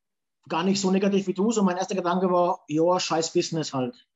gar 0.47 0.63
nicht 0.63 0.81
so 0.81 0.91
negativ 0.91 1.27
wie 1.27 1.33
du, 1.33 1.51
sondern 1.51 1.73
mein 1.73 1.77
erster 1.77 1.95
Gedanke 1.95 2.29
war, 2.31 2.63
ja, 2.67 2.99
scheiß 2.99 3.33
Business 3.33 3.73
halt. 3.73 4.07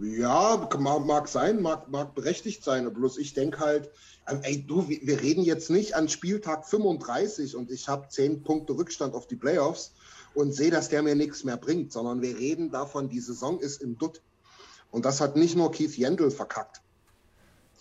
Ja, 0.00 0.68
mag, 0.78 1.28
sein, 1.28 1.60
mag, 1.60 1.90
mag 1.90 2.14
berechtigt 2.14 2.64
sein. 2.64 2.90
Bloß 2.92 3.18
ich 3.18 3.34
denke 3.34 3.60
halt, 3.60 3.90
ähm, 4.26 4.40
ey, 4.42 4.64
du, 4.66 4.88
wir 4.88 5.20
reden 5.20 5.42
jetzt 5.44 5.70
nicht 5.70 5.94
an 5.94 6.08
Spieltag 6.08 6.66
35 6.66 7.56
und 7.56 7.70
ich 7.70 7.88
habe 7.88 8.08
10 8.08 8.42
Punkte 8.42 8.72
Rückstand 8.74 9.14
auf 9.14 9.26
die 9.26 9.36
Playoffs 9.36 9.92
und 10.34 10.52
sehe, 10.54 10.70
dass 10.70 10.88
der 10.88 11.02
mir 11.02 11.14
nichts 11.14 11.44
mehr 11.44 11.58
bringt, 11.58 11.92
sondern 11.92 12.22
wir 12.22 12.38
reden 12.38 12.70
davon, 12.70 13.10
die 13.10 13.20
Saison 13.20 13.60
ist 13.60 13.82
im 13.82 13.98
Dutt. 13.98 14.22
Und 14.90 15.04
das 15.04 15.20
hat 15.20 15.36
nicht 15.36 15.56
nur 15.56 15.72
Keith 15.72 15.96
Jendl 15.96 16.30
verkackt. 16.30 16.80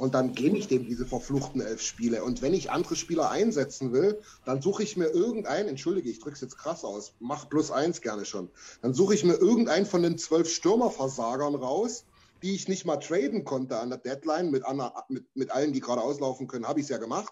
Und 0.02 0.16
dann 0.16 0.34
gebe 0.34 0.58
ich 0.58 0.68
dem 0.68 0.88
diese 0.88 1.06
verfluchten 1.06 1.62
elf 1.62 1.80
Spiele. 1.80 2.24
Und 2.24 2.41
wenn 2.41 2.56
ich 2.56 2.72
andere 2.72 2.95
Spieler 2.95 3.30
einsetzen 3.30 3.93
will, 3.93 4.20
dann 4.45 4.60
suche 4.60 4.82
ich 4.82 4.97
mir 4.97 5.10
irgendeinen, 5.10 5.70
entschuldige, 5.70 6.10
ich 6.10 6.18
drücke 6.18 6.34
es 6.34 6.41
jetzt 6.41 6.58
krass 6.58 6.84
aus, 6.84 7.14
mach 7.20 7.47
plus 7.49 7.70
eins 7.70 8.02
gerne 8.02 8.26
schon. 8.26 8.49
Dann 8.82 8.95
suche 8.95 9.14
ich 9.14 9.24
mir 9.24 9.36
irgendeinen 9.36 9.86
von 9.86 10.02
den 10.02 10.18
zwölf 10.18 10.49
Stürmerversagern 10.49 11.54
raus, 11.54 12.06
die 12.41 12.56
ich 12.56 12.68
nicht 12.68 12.84
mal 12.84 12.97
traden 12.97 13.43
konnte 13.43 13.78
an 13.78 13.89
der 13.89 13.99
Deadline. 13.99 14.49
Mit, 14.49 14.66
Anna, 14.66 15.06
mit, 15.08 15.28
mit 15.36 15.52
allen, 15.52 15.72
die 15.72 15.82
gerade 15.82 16.02
auslaufen 16.02 16.47
können, 16.47 16.68
habe 16.68 16.80
ich 16.80 16.86
es 16.86 16.89
ja 16.89 16.97
gemacht. 16.97 17.32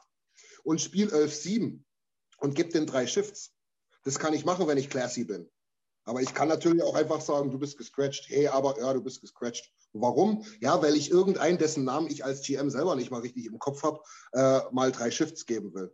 Und 0.64 0.80
spiele 0.80 1.10
11-7 1.10 1.80
und 2.38 2.54
gebe 2.54 2.70
den 2.70 2.86
drei 2.86 3.08
Shifts. 3.08 3.52
Das 4.04 4.20
kann 4.20 4.36
ich 4.36 4.46
machen, 4.46 4.68
wenn 4.68 4.78
ich 4.78 4.92
classy 4.92 5.24
bin. 5.24 5.50
Aber 6.10 6.24
ich 6.24 6.34
kann 6.34 6.48
natürlich 6.48 6.82
auch 6.82 6.96
einfach 6.96 7.22
sagen, 7.22 7.52
du 7.52 7.60
bist 7.60 7.78
gescratcht. 7.78 8.26
Hey, 8.30 8.48
aber 8.48 8.76
ja, 8.80 8.92
du 8.94 9.04
bist 9.04 9.22
gescratcht. 9.22 9.72
Warum? 9.94 10.44
Ja, 10.60 10.82
weil 10.82 10.96
ich 10.96 11.12
irgendeinen, 11.12 11.60
dessen 11.60 11.84
Namen 11.84 12.08
ich 12.08 12.26
als 12.26 12.42
GM 12.42 12.72
selber 12.72 12.96
nicht 12.96 13.12
mal 13.12 13.22
richtig 13.22 13.46
im 13.46 13.60
Kopf 13.60 13.84
habe, 13.84 14.00
äh, 14.34 14.62
mal 14.72 14.92
drei 14.92 15.12
Shifts 15.12 15.46
geben 15.46 15.72
will. 15.76 15.94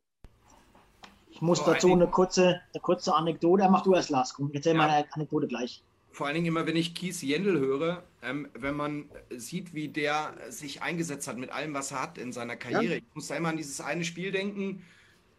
Ich 1.30 1.41
muss 1.41 1.59
Vor 1.59 1.74
dazu 1.74 1.91
eine 1.91 2.07
kurze, 2.07 2.61
eine 2.74 2.82
kurze 2.82 3.13
Anekdote. 3.13 3.68
Mach 3.70 3.84
du 3.84 3.93
erst, 3.93 4.09
Lars. 4.09 4.34
Komm, 4.34 4.51
erzähl 4.53 4.72
ja. 4.72 4.78
meine 4.78 5.05
Anekdote 5.11 5.47
gleich. 5.47 5.84
Vor 6.11 6.28
allen 6.28 6.36
Dingen 6.36 6.47
immer, 6.47 6.66
wenn 6.66 6.78
ich 6.78 6.95
Kies 6.95 7.22
Jendel 7.22 7.59
höre, 7.59 8.03
ähm, 8.24 8.47
wenn 8.53 8.74
man 8.74 9.09
sieht, 9.36 9.74
wie 9.74 9.89
der 9.89 10.34
sich 10.47 10.82
eingesetzt 10.82 11.28
hat 11.28 11.38
mit 11.38 11.49
allem, 11.49 11.74
was 11.74 11.91
er 11.91 12.01
hat 12.01 12.18
in 12.18 12.32
seiner 12.32 12.55
Karriere. 12.55 12.93
Ja. 12.93 12.99
Ich 12.99 13.16
muss 13.16 13.28
da 13.28 13.36
immer 13.36 13.49
an 13.49 13.57
dieses 13.57 13.82
eine 13.82 14.05
Spiel 14.05 14.32
denken, 14.32 14.86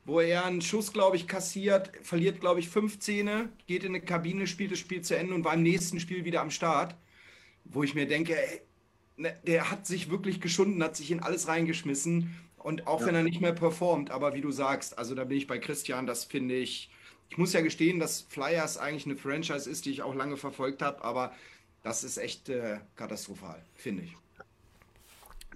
wo 0.07 0.21
er 0.21 0.47
einen 0.47 0.63
Schuss, 0.63 0.93
glaube 0.93 1.17
ich, 1.17 1.29
kassiert, 1.29 1.91
verliert, 2.03 2.41
glaube 2.41 2.61
ich, 2.61 2.71
fünf 2.71 3.01
Zähne, 3.01 3.51
geht 3.67 3.85
in 3.85 3.91
eine 3.91 4.01
Kabine, 4.01 4.47
spielt 4.47 4.73
das 4.73 4.79
Spiel 4.79 5.03
zu 5.03 5.17
Ende 5.17 5.35
und 5.35 5.45
war 5.45 5.55
im 5.55 5.63
nächsten 5.63 6.01
Spiel 6.01 6.25
wieder 6.25 6.41
am 6.41 6.51
Start 6.51 6.97
wo 7.71 7.83
ich 7.83 7.95
mir 7.95 8.07
denke, 8.07 8.37
ey, 8.37 8.61
ne, 9.17 9.37
der 9.47 9.71
hat 9.71 9.87
sich 9.87 10.11
wirklich 10.11 10.41
geschunden, 10.41 10.83
hat 10.83 10.97
sich 10.97 11.11
in 11.11 11.21
alles 11.21 11.49
reingeschmissen. 11.49 12.35
Und 12.57 12.87
auch 12.87 13.01
ja. 13.01 13.07
wenn 13.07 13.15
er 13.15 13.23
nicht 13.23 13.41
mehr 13.41 13.53
performt, 13.53 14.11
aber 14.11 14.35
wie 14.35 14.41
du 14.41 14.51
sagst, 14.51 14.99
also 14.99 15.15
da 15.15 15.25
bin 15.25 15.39
ich 15.39 15.47
bei 15.47 15.59
Christian, 15.59 16.07
das 16.07 16.25
finde 16.25 16.57
ich, 16.57 16.91
ich 17.29 17.39
muss 17.39 17.53
ja 17.53 17.61
gestehen, 17.61 18.01
dass 18.01 18.23
Flyers 18.23 18.77
eigentlich 18.77 19.07
eine 19.07 19.17
Franchise 19.17 19.71
ist, 19.71 19.85
die 19.85 19.91
ich 19.91 20.03
auch 20.03 20.15
lange 20.15 20.37
verfolgt 20.37 20.83
habe, 20.83 21.05
aber 21.05 21.33
das 21.83 22.03
ist 22.03 22.19
echt 22.19 22.49
äh, 22.49 22.79
katastrophal, 22.97 23.65
finde 23.75 24.05
ich. 24.05 24.17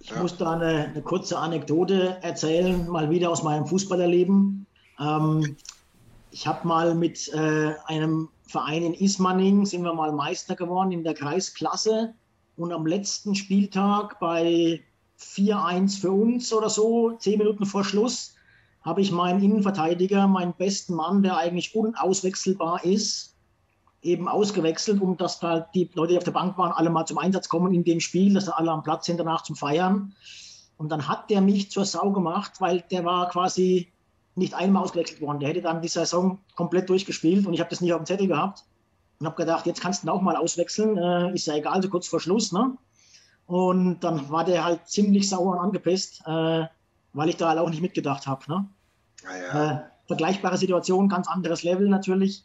Ich 0.01 0.09
ja. 0.09 0.21
muss 0.21 0.35
da 0.35 0.53
eine, 0.53 0.85
eine, 0.85 1.01
kurze 1.03 1.37
Anekdote 1.37 2.17
erzählen, 2.21 2.87
mal 2.87 3.11
wieder 3.11 3.29
aus 3.29 3.43
meinem 3.43 3.67
Fußballerleben. 3.67 4.65
Ähm, 4.99 5.55
ich 6.31 6.47
habe 6.47 6.67
mal 6.67 6.95
mit 6.95 7.31
äh, 7.33 7.75
einem 7.85 8.29
Verein 8.47 8.83
in 8.83 8.93
Ismaning 8.95 9.65
sind 9.65 9.83
wir 9.83 9.93
mal 9.93 10.11
Meister 10.11 10.55
geworden 10.55 10.91
in 10.91 11.03
der 11.03 11.13
Kreisklasse. 11.13 12.15
Und 12.57 12.73
am 12.73 12.87
letzten 12.87 13.35
Spieltag 13.35 14.19
bei 14.19 14.81
4-1 15.19 16.01
für 16.01 16.11
uns 16.11 16.51
oder 16.51 16.69
so, 16.69 17.11
zehn 17.19 17.37
Minuten 17.37 17.65
vor 17.65 17.83
Schluss, 17.83 18.33
habe 18.81 19.01
ich 19.01 19.11
meinen 19.11 19.43
Innenverteidiger, 19.43 20.27
meinen 20.27 20.53
besten 20.57 20.95
Mann, 20.95 21.21
der 21.21 21.37
eigentlich 21.37 21.75
unauswechselbar 21.75 22.83
ist, 22.83 23.30
eben 24.01 24.27
ausgewechselt, 24.27 25.01
um 25.01 25.17
dass 25.17 25.39
da 25.39 25.59
die 25.73 25.89
Leute, 25.93 26.13
die 26.13 26.17
auf 26.17 26.23
der 26.23 26.31
Bank 26.31 26.57
waren, 26.57 26.71
alle 26.71 26.89
mal 26.89 27.05
zum 27.05 27.17
Einsatz 27.17 27.49
kommen 27.49 27.73
in 27.73 27.83
dem 27.83 27.99
Spiel, 27.99 28.33
dass 28.33 28.49
alle 28.49 28.71
am 28.71 28.83
Platz 28.83 29.05
sind 29.05 29.19
danach 29.19 29.43
zum 29.43 29.55
Feiern. 29.55 30.15
Und 30.77 30.89
dann 30.89 31.07
hat 31.07 31.29
der 31.29 31.41
mich 31.41 31.69
zur 31.69 31.85
Sau 31.85 32.11
gemacht, 32.11 32.53
weil 32.59 32.81
der 32.89 33.05
war 33.05 33.29
quasi 33.29 33.91
nicht 34.35 34.53
einmal 34.53 34.83
ausgewechselt 34.83 35.21
worden. 35.21 35.39
Der 35.39 35.49
hätte 35.49 35.61
dann 35.61 35.81
die 35.81 35.87
Saison 35.87 36.39
komplett 36.55 36.89
durchgespielt 36.89 37.45
und 37.45 37.53
ich 37.53 37.59
habe 37.59 37.69
das 37.69 37.81
nicht 37.81 37.93
auf 37.93 37.99
dem 37.99 38.05
Zettel 38.05 38.27
gehabt 38.27 38.63
und 39.19 39.27
habe 39.27 39.35
gedacht, 39.35 39.67
jetzt 39.67 39.81
kannst 39.81 40.01
du 40.01 40.07
ihn 40.07 40.09
auch 40.09 40.21
mal 40.21 40.35
auswechseln, 40.35 40.97
äh, 40.97 41.33
ist 41.33 41.45
ja 41.45 41.55
egal, 41.55 41.81
so 41.83 41.89
kurz 41.89 42.07
vor 42.07 42.19
Schluss. 42.19 42.51
Ne? 42.51 42.75
Und 43.45 43.99
dann 43.99 44.29
war 44.31 44.43
der 44.43 44.63
halt 44.63 44.87
ziemlich 44.87 45.29
sauer 45.29 45.53
und 45.53 45.59
angepisst, 45.59 46.23
äh, 46.25 46.65
weil 47.13 47.29
ich 47.29 47.37
da 47.37 47.49
halt 47.49 47.59
auch 47.59 47.69
nicht 47.69 47.81
mitgedacht 47.81 48.25
habe. 48.25 48.43
Ne? 48.47 48.65
Ja, 49.23 49.37
ja. 49.37 49.71
äh, 49.71 49.81
vergleichbare 50.07 50.57
Situation, 50.57 51.09
ganz 51.09 51.27
anderes 51.27 51.61
Level 51.61 51.87
natürlich. 51.87 52.43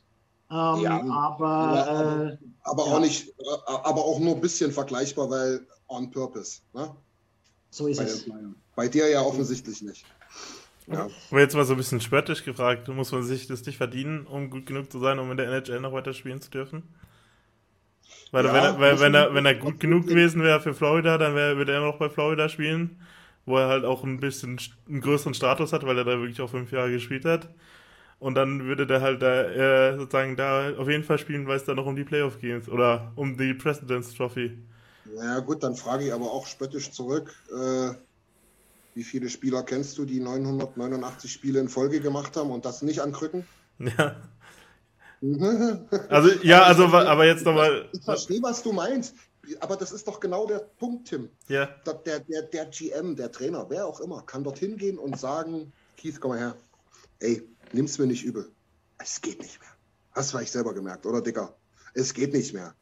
Ähm, 0.49 0.80
ja, 0.80 1.03
aber, 1.03 1.49
aber, 1.49 2.30
äh, 2.30 2.38
aber 2.62 2.84
auch 2.84 3.01
nicht, 3.01 3.34
aber 3.66 4.05
auch 4.05 4.20
nur 4.20 4.36
ein 4.36 4.40
bisschen 4.40 4.70
vergleichbar, 4.70 5.28
weil 5.28 5.66
on 5.88 6.11
purpose. 6.11 6.61
Ne? 6.72 6.94
So 7.70 7.88
ist 7.88 7.99
bei, 7.99 8.05
es. 8.05 8.30
Bei 8.76 8.88
dir 8.88 9.09
ja 9.09 9.22
offensichtlich 9.22 9.82
nicht. 9.82 10.05
Ja. 10.86 11.09
Aber 11.30 11.40
jetzt 11.40 11.57
mal 11.57 11.64
so 11.64 11.74
ein 11.74 11.78
bisschen 11.78 12.01
spöttisch 12.01 12.44
gefragt, 12.44 12.86
muss 12.88 13.11
man 13.11 13.24
sich 13.24 13.49
das 13.49 13.66
nicht 13.66 13.76
verdienen, 13.76 14.26
um 14.26 14.51
gut 14.51 14.66
genug 14.66 14.92
zu 14.92 15.01
sein, 15.01 15.18
um 15.18 15.30
in 15.32 15.36
der 15.36 15.49
NHL 15.49 15.80
noch 15.80 15.92
weiter 15.92 16.12
spielen 16.12 16.40
zu 16.40 16.51
dürfen? 16.51 16.84
Weil, 18.30 18.44
ja, 18.44 18.53
wenn, 18.55 18.62
er, 18.62 18.80
weil 18.80 19.01
wenn, 19.01 19.14
er, 19.14 19.34
wenn 19.34 19.47
er 19.47 19.55
gut 19.55 19.80
genug 19.80 20.07
gewesen 20.07 20.42
wäre 20.42 20.61
für 20.61 20.74
Florida, 20.74 21.18
dann 21.18 21.34
wär, 21.34 21.57
würde 21.57 21.72
er 21.72 21.80
noch 21.80 21.99
bei 21.99 22.09
Florida 22.09 22.49
spielen, 22.49 23.01
wo 23.47 23.57
er 23.59 23.68
halt 23.68 23.84
auch 23.84 24.05
ein 24.05 24.20
bisschen 24.20 24.61
einen 24.88 25.01
größeren 25.01 25.34
Status 25.34 25.72
hat, 25.72 25.84
weil 25.84 25.99
er 25.99 26.05
da 26.05 26.18
wirklich 26.18 26.40
auch 26.40 26.51
fünf 26.51 26.70
Jahre 26.70 26.90
gespielt 26.90 27.24
hat. 27.24 27.49
Und 28.19 28.35
dann 28.35 28.64
würde 28.64 28.87
der 28.87 29.03
halt 29.03 29.21
da 29.21 29.43
äh, 29.43 29.99
sozusagen 29.99 30.37
da 30.37 30.75
auf 30.77 30.89
jeden 30.89 31.05
Fall 31.05 31.19
spielen, 31.19 31.47
weil 31.47 31.59
es 31.59 31.64
da 31.64 31.75
noch 31.75 31.87
um 31.87 31.97
die 31.97 32.05
Playoff 32.05 32.41
geht 32.41 32.69
oder 32.69 33.12
um 33.14 33.37
die 33.37 33.53
President's 33.53 34.14
Trophy. 34.14 34.59
Ja 35.17 35.41
gut, 35.41 35.62
dann 35.62 35.77
frage 35.77 36.07
ich 36.07 36.12
aber 36.12 36.33
auch 36.33 36.47
spöttisch 36.47 36.91
zurück. 36.91 37.35
Äh, 37.51 37.95
wie 38.95 39.05
viele 39.05 39.29
Spieler 39.29 39.62
kennst 39.62 39.99
du, 39.99 40.07
die 40.07 40.21
989 40.21 41.31
Spiele 41.31 41.61
in 41.61 41.69
Folge 41.69 42.01
gemacht 42.01 42.37
haben 42.37 42.51
und 42.51 42.64
das 42.64 42.83
nicht 42.83 43.01
an 43.01 43.12
Krücken? 43.12 43.47
Ja. 43.79 44.17
also, 46.09 46.31
ja, 46.43 46.62
also, 46.62 46.85
aber 46.85 47.27
jetzt 47.27 47.45
nochmal. 47.45 47.89
Ich 47.93 48.03
verstehe, 48.03 48.43
was 48.43 48.62
du 48.62 48.73
meinst. 48.73 49.14
Aber 49.61 49.77
das 49.77 49.93
ist 49.93 50.09
doch 50.09 50.19
genau 50.19 50.47
der 50.47 50.59
Punkt, 50.59 51.09
Tim. 51.09 51.29
Ja. 51.49 51.67
Der, 51.87 52.21
der, 52.21 52.43
der 52.43 52.67
GM, 52.67 53.14
der 53.14 53.31
Trainer, 53.31 53.67
wer 53.69 53.87
auch 53.87 54.01
immer, 54.01 54.23
kann 54.23 54.45
dorthin 54.45 54.77
gehen 54.77 54.99
und 54.99 55.19
sagen: 55.19 55.73
Keith, 55.97 56.21
komm 56.21 56.33
mal 56.33 56.39
her. 56.39 56.57
Ey, 57.21 57.43
nimm's 57.73 57.99
mir 57.99 58.07
nicht 58.07 58.25
übel. 58.25 58.51
Es 58.99 59.21
geht 59.21 59.41
nicht 59.41 59.61
mehr. 59.61 59.71
Hast 60.12 60.33
du 60.33 60.37
vielleicht 60.37 60.53
selber 60.53 60.75
gemerkt, 60.75 61.07
oder, 61.07 61.21
Dicker? 61.21 61.57
Es 61.95 62.14
geht 62.14 62.33
nicht 62.33 62.53
mehr. 62.53 62.75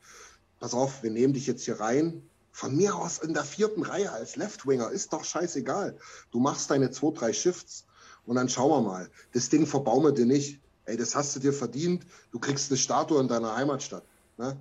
Pass 0.60 0.74
auf, 0.74 1.02
wir 1.02 1.10
nehmen 1.10 1.34
dich 1.34 1.46
jetzt 1.46 1.64
hier 1.64 1.80
rein 1.80 2.22
von 2.54 2.76
mir 2.76 2.94
aus 2.94 3.18
in 3.18 3.34
der 3.34 3.42
vierten 3.42 3.82
Reihe 3.82 4.12
als 4.12 4.36
Left-Winger, 4.36 4.90
ist 4.90 5.12
doch 5.12 5.24
scheißegal. 5.24 5.98
Du 6.30 6.38
machst 6.38 6.70
deine 6.70 6.92
zwei, 6.92 7.12
drei 7.12 7.32
Shifts 7.32 7.84
und 8.26 8.36
dann 8.36 8.48
schauen 8.48 8.70
wir 8.70 8.80
mal. 8.88 9.10
Das 9.32 9.48
Ding 9.48 9.66
verbaume 9.66 10.12
dir 10.12 10.24
nicht. 10.24 10.60
Ey, 10.84 10.96
das 10.96 11.16
hast 11.16 11.34
du 11.34 11.40
dir 11.40 11.52
verdient. 11.52 12.06
Du 12.30 12.38
kriegst 12.38 12.70
eine 12.70 12.78
Statue 12.78 13.20
in 13.20 13.26
deiner 13.26 13.56
Heimatstadt. 13.56 14.04
Ne? 14.38 14.56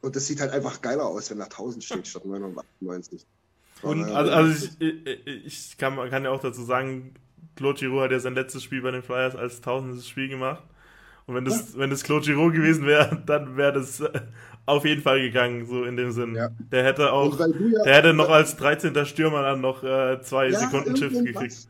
Und 0.00 0.16
das 0.16 0.26
sieht 0.26 0.40
halt 0.40 0.52
einfach 0.52 0.80
geiler 0.80 1.04
aus, 1.04 1.30
wenn 1.30 1.38
da 1.38 1.44
1000 1.44 1.84
steht 1.84 2.08
statt 2.08 2.24
998. 2.24 3.26
Und 3.82 4.04
also, 4.04 4.32
also 4.32 4.68
ich, 4.78 5.06
ich, 5.06 5.46
ich 5.46 5.76
kann, 5.76 5.96
kann, 6.08 6.24
ja 6.24 6.30
auch 6.30 6.40
dazu 6.40 6.64
sagen, 6.64 7.14
Claude 7.56 7.78
Giroux 7.78 8.00
hat 8.00 8.10
ja 8.10 8.20
sein 8.20 8.34
letztes 8.34 8.62
Spiel 8.62 8.82
bei 8.82 8.90
den 8.90 9.02
Flyers 9.02 9.36
als 9.36 9.60
tausendes 9.60 10.08
Spiel 10.08 10.28
gemacht. 10.28 10.62
Und 11.26 11.34
wenn 11.34 11.44
das, 11.44 11.74
ja. 11.74 11.78
wenn 11.78 11.90
das 11.90 12.02
Claude 12.02 12.24
Giroux 12.24 12.50
gewesen 12.50 12.86
wäre, 12.86 13.22
dann 13.26 13.56
wäre 13.56 13.72
das 13.72 14.02
auf 14.66 14.84
jeden 14.84 15.02
Fall 15.02 15.20
gegangen, 15.20 15.66
so 15.66 15.84
in 15.84 15.96
dem 15.96 16.12
Sinn. 16.12 16.34
Ja. 16.34 16.50
Der 16.72 16.84
hätte 16.84 17.12
auch, 17.12 17.38
ja, 17.38 17.46
der 17.84 17.94
hätte 17.94 18.14
noch 18.14 18.30
als 18.30 18.56
13. 18.56 19.06
Stürmer 19.06 19.42
dann 19.42 19.60
noch 19.60 19.82
äh, 19.82 20.20
zwei 20.22 20.50
Sekunden 20.52 20.96
Shift 20.96 21.24
gekriegt. 21.24 21.68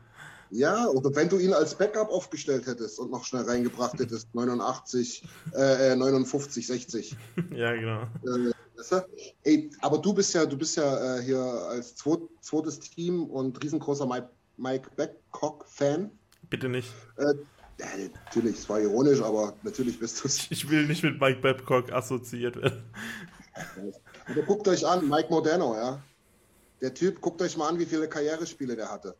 Ja, 0.51 0.87
oder 0.87 1.15
wenn 1.15 1.29
du 1.29 1.39
ihn 1.39 1.53
als 1.53 1.75
Backup 1.75 2.09
aufgestellt 2.09 2.67
hättest 2.67 2.99
und 2.99 3.09
noch 3.09 3.23
schnell 3.23 3.43
reingebracht 3.43 3.97
hättest, 3.99 4.27
89, 4.35 5.23
äh, 5.53 5.95
59, 5.95 6.63
äh, 6.63 6.73
60. 6.73 7.17
ja, 7.55 7.73
genau. 7.73 8.01
Äh? 8.25 8.51
Ey, 9.43 9.69
aber 9.81 9.99
du 9.99 10.13
bist 10.13 10.33
ja, 10.33 10.45
du 10.45 10.57
bist 10.57 10.75
ja 10.75 11.17
äh, 11.17 11.21
hier 11.21 11.39
als 11.39 11.95
zweit, 11.95 12.19
zweites 12.41 12.79
Team 12.79 13.25
und 13.25 13.63
riesengroßer 13.63 14.07
Mike, 14.07 14.29
Mike 14.61 14.89
Babcock-Fan. 14.95 16.11
Bitte 16.49 16.69
nicht. 16.69 16.89
Äh, 17.17 17.33
ja, 17.79 17.87
natürlich, 18.25 18.57
es 18.57 18.69
war 18.69 18.79
ironisch, 18.79 19.21
aber 19.21 19.53
natürlich 19.63 19.99
bist 19.99 20.23
du 20.23 20.27
es. 20.27 20.51
Ich 20.51 20.69
will 20.69 20.85
nicht 20.85 21.03
mit 21.03 21.19
Mike 21.19 21.41
Babcock 21.41 21.91
assoziiert 21.91 22.55
werden. 22.57 22.83
Aber 24.27 24.41
guckt 24.43 24.67
euch 24.67 24.85
an, 24.85 25.07
Mike 25.09 25.29
Modeno, 25.29 25.75
ja. 25.75 26.01
Der 26.81 26.93
Typ, 26.93 27.21
guckt 27.21 27.41
euch 27.41 27.57
mal 27.57 27.69
an, 27.69 27.79
wie 27.79 27.85
viele 27.85 28.07
Karrierespiele 28.07 28.75
der 28.75 28.91
hatte. 28.91 29.15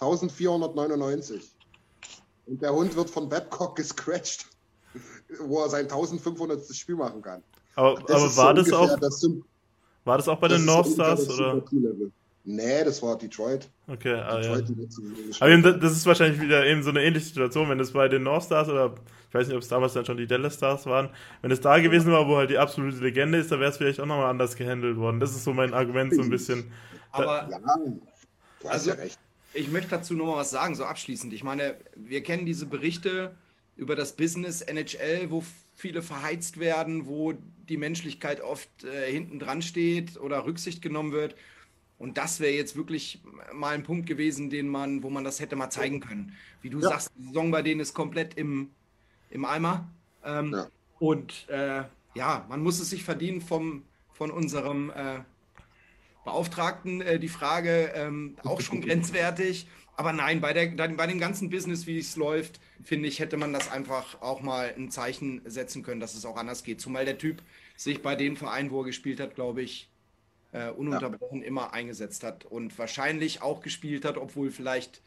1499. 0.00 1.50
Und 2.46 2.60
der 2.60 2.74
Hund 2.74 2.94
wird 2.96 3.10
von 3.10 3.28
Babcock 3.28 3.76
gescratcht. 3.76 4.46
wo 5.40 5.62
er 5.62 5.68
sein 5.70 5.84
1500. 5.84 6.64
Spiel 6.74 6.96
machen 6.96 7.22
kann. 7.22 7.42
Aber, 7.74 8.00
Das 8.06 8.22
aber 8.22 8.36
war, 8.36 8.56
so 8.56 8.62
das 8.62 8.72
auch, 8.72 8.98
das 8.98 9.26
war 10.04 10.18
das 10.18 10.28
auch 10.28 10.38
bei 10.38 10.48
den 10.48 10.64
North 10.64 10.88
Stars? 10.88 11.28
Oder? 11.30 11.62
Nee, 12.44 12.82
das 12.84 13.00
war 13.02 13.16
Detroit. 13.16 13.68
Okay, 13.86 14.14
ah, 14.14 14.40
ja. 14.40 14.56
Detroit, 14.56 14.66
gespielt 14.66 15.36
Aber 15.40 15.50
eben, 15.50 15.62
das 15.62 15.92
ist 15.92 16.06
wahrscheinlich 16.06 16.40
wieder 16.40 16.66
eben 16.66 16.82
so 16.82 16.90
eine 16.90 17.02
ähnliche 17.02 17.26
Situation, 17.26 17.68
wenn 17.68 17.78
es 17.78 17.92
bei 17.92 18.08
den 18.08 18.24
North 18.24 18.44
Stars 18.44 18.68
oder 18.68 18.94
ich 19.28 19.34
weiß 19.34 19.46
nicht, 19.46 19.56
ob 19.56 19.62
es 19.62 19.68
damals 19.68 19.94
dann 19.94 20.04
schon 20.04 20.16
die 20.16 20.26
Dallas 20.26 20.56
Stars 20.56 20.84
waren, 20.86 21.08
wenn 21.40 21.50
es 21.50 21.60
da 21.60 21.78
gewesen 21.78 22.12
war, 22.12 22.26
wo 22.28 22.36
halt 22.36 22.50
die 22.50 22.58
absolute 22.58 22.98
Legende 22.98 23.38
ist, 23.38 23.50
dann 23.50 23.60
wäre 23.60 23.70
es 23.70 23.76
vielleicht 23.78 24.00
auch 24.00 24.06
nochmal 24.06 24.28
anders 24.28 24.56
gehandelt 24.56 24.96
worden. 24.96 25.20
Das 25.20 25.30
ist 25.30 25.44
so 25.44 25.52
mein 25.52 25.72
Argument 25.72 26.14
so 26.14 26.20
ein 26.20 26.28
bisschen. 26.30 26.70
Aber 27.12 27.48
Ja, 27.50 27.58
du 27.58 28.00
hast 28.64 28.72
Also- 28.72 28.90
ja 28.90 28.96
recht. 28.96 29.18
Ich 29.54 29.70
möchte 29.70 29.90
dazu 29.90 30.14
noch 30.14 30.26
mal 30.26 30.36
was 30.36 30.50
sagen, 30.50 30.74
so 30.74 30.84
abschließend. 30.84 31.32
Ich 31.34 31.44
meine, 31.44 31.76
wir 31.94 32.22
kennen 32.22 32.46
diese 32.46 32.64
Berichte 32.66 33.34
über 33.76 33.96
das 33.96 34.14
Business 34.16 34.62
NHL, 34.62 35.30
wo 35.30 35.44
viele 35.74 36.02
verheizt 36.02 36.58
werden, 36.58 37.06
wo 37.06 37.34
die 37.68 37.76
Menschlichkeit 37.76 38.40
oft 38.40 38.68
äh, 38.84 39.10
hinten 39.10 39.38
dran 39.38 39.60
steht 39.62 40.18
oder 40.18 40.46
Rücksicht 40.46 40.82
genommen 40.82 41.12
wird. 41.12 41.34
Und 41.98 42.18
das 42.18 42.40
wäre 42.40 42.52
jetzt 42.52 42.74
wirklich 42.76 43.22
mal 43.52 43.74
ein 43.74 43.84
Punkt 43.84 44.06
gewesen, 44.06 44.50
den 44.50 44.68
man, 44.68 45.02
wo 45.02 45.10
man 45.10 45.24
das 45.24 45.38
hätte 45.40 45.54
mal 45.56 45.70
zeigen 45.70 46.00
können. 46.00 46.34
Wie 46.60 46.70
du 46.70 46.80
Ja. 46.80 46.88
sagst, 46.90 47.10
die 47.16 47.22
Saison 47.26 47.50
bei 47.50 47.62
denen 47.62 47.80
ist 47.80 47.94
komplett 47.94 48.34
im, 48.34 48.70
im 49.30 49.44
Eimer. 49.44 49.88
Ähm, 50.24 50.52
Ja. 50.52 50.68
Und 50.98 51.48
äh, 51.48 51.84
ja, 52.14 52.46
man 52.48 52.62
muss 52.62 52.80
es 52.80 52.90
sich 52.90 53.04
verdienen 53.04 53.40
vom, 53.40 53.84
von 54.12 54.30
unserem 54.30 54.90
äh, 54.90 55.20
Beauftragten 56.24 57.00
äh, 57.00 57.18
die 57.18 57.28
Frage 57.28 57.92
ähm, 57.94 58.36
auch 58.44 58.60
schon 58.60 58.80
grenzwertig. 58.82 59.66
Aber 59.96 60.12
nein, 60.12 60.40
bei, 60.40 60.52
der, 60.52 60.68
bei 60.88 61.06
dem 61.06 61.18
ganzen 61.18 61.50
Business, 61.50 61.86
wie 61.86 61.98
es 61.98 62.16
läuft, 62.16 62.60
finde 62.82 63.08
ich, 63.08 63.18
hätte 63.20 63.36
man 63.36 63.52
das 63.52 63.70
einfach 63.70 64.20
auch 64.22 64.40
mal 64.40 64.72
ein 64.76 64.90
Zeichen 64.90 65.42
setzen 65.44 65.82
können, 65.82 66.00
dass 66.00 66.14
es 66.14 66.24
auch 66.24 66.36
anders 66.36 66.64
geht. 66.64 66.80
Zumal 66.80 67.04
der 67.04 67.18
Typ 67.18 67.42
sich 67.76 68.00
bei 68.02 68.16
den 68.16 68.36
Vereinen, 68.36 68.70
wo 68.70 68.80
er 68.80 68.86
gespielt 68.86 69.20
hat, 69.20 69.34
glaube 69.34 69.62
ich, 69.62 69.91
äh, 70.52 70.70
ununterbrochen 70.70 71.42
immer 71.42 71.72
eingesetzt 71.72 72.22
hat 72.24 72.44
und 72.44 72.78
wahrscheinlich 72.78 73.42
auch 73.42 73.60
gespielt 73.60 74.04
hat, 74.04 74.16
obwohl 74.16 74.50
vielleicht 74.50 75.02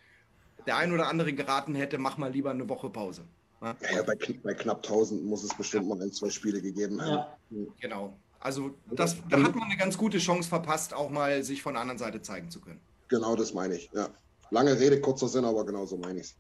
der 0.66 0.78
ein 0.78 0.92
oder 0.92 1.08
andere 1.08 1.34
geraten 1.34 1.76
hätte, 1.76 1.98
mach 1.98 2.18
mal 2.18 2.32
lieber 2.32 2.52
eine 2.52 2.68
Woche 2.68 2.90
Pause. 2.90 3.24
Ja, 3.62 3.76
Ja, 3.82 3.96
ja, 3.98 4.04
bei, 4.04 4.16
bei 4.44 4.54
knapp 4.54 4.78
1000 4.78 5.24
muss 5.24 5.44
es 5.44 5.56
bestimmt 5.56 5.88
mal 5.88 6.02
ein, 6.02 6.12
zwei 6.12 6.30
Spiele 6.30 6.62
gegeben 6.62 7.02
haben. 7.02 7.26
Ja. 7.52 7.66
genau. 7.80 8.18
Also 8.40 8.76
das, 8.92 9.18
da 9.30 9.42
hat 9.42 9.56
man 9.56 9.70
eine 9.70 9.78
ganz 9.78 9.98
gute 9.98 10.20
Chance 10.20 10.50
verpasst, 10.50 10.94
auch 10.94 11.10
mal 11.10 11.42
sich 11.44 11.64
von 11.64 11.74
der 11.74 11.82
anderen 11.82 11.98
Seite 11.98 12.22
zeigen 12.22 12.52
zu 12.52 12.62
können. 12.62 12.80
Genau 13.08 13.36
das 13.36 13.54
meine 13.54 13.76
ich. 13.76 13.90
Ja. 13.94 14.10
Lange 14.52 14.80
Rede, 14.80 15.02
kurzer 15.02 15.28
Sinn, 15.28 15.46
aber 15.46 15.66
genau 15.66 15.86
so 15.86 15.98
meine 15.98 16.20
ich 16.20 16.28
es. 16.28 16.32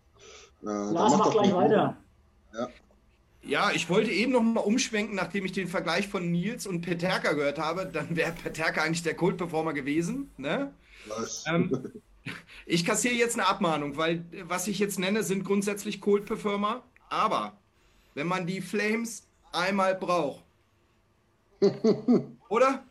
Äh, 0.61 0.65
dann 0.65 0.93
Lars 0.93 1.17
mach 1.17 1.31
gleich 1.31 1.53
weiter. 1.53 1.97
Ja, 2.53 2.69
ich 3.73 3.89
wollte 3.89 4.11
eben 4.11 4.31
noch 4.31 4.41
mal 4.41 4.61
umschwenken, 4.61 5.15
nachdem 5.15 5.45
ich 5.45 5.51
den 5.51 5.67
Vergleich 5.67 6.07
von 6.07 6.31
Nils 6.31 6.65
und 6.65 6.81
Peterka 6.81 7.33
gehört 7.33 7.59
habe. 7.59 7.85
Dann 7.85 8.15
wäre 8.15 8.31
Peterka 8.31 8.81
eigentlich 8.81 9.03
der 9.03 9.15
Kult-Performer 9.15 9.73
gewesen. 9.73 10.31
Ne? 10.37 10.73
Ähm, 11.47 11.91
ich 12.65 12.85
kassiere 12.85 13.13
jetzt 13.13 13.35
eine 13.37 13.47
Abmahnung, 13.47 13.97
weil 13.97 14.25
äh, 14.31 14.43
was 14.47 14.67
ich 14.67 14.79
jetzt 14.79 14.97
nenne, 14.99 15.23
sind 15.23 15.43
grundsätzlich 15.43 16.01
Kult-Performer. 16.01 16.83
Aber 17.09 17.55
wenn 18.15 18.27
man 18.27 18.47
die 18.47 18.61
Flames 18.61 19.27
einmal 19.51 19.95
braucht, 19.95 20.43
oder? 22.49 22.83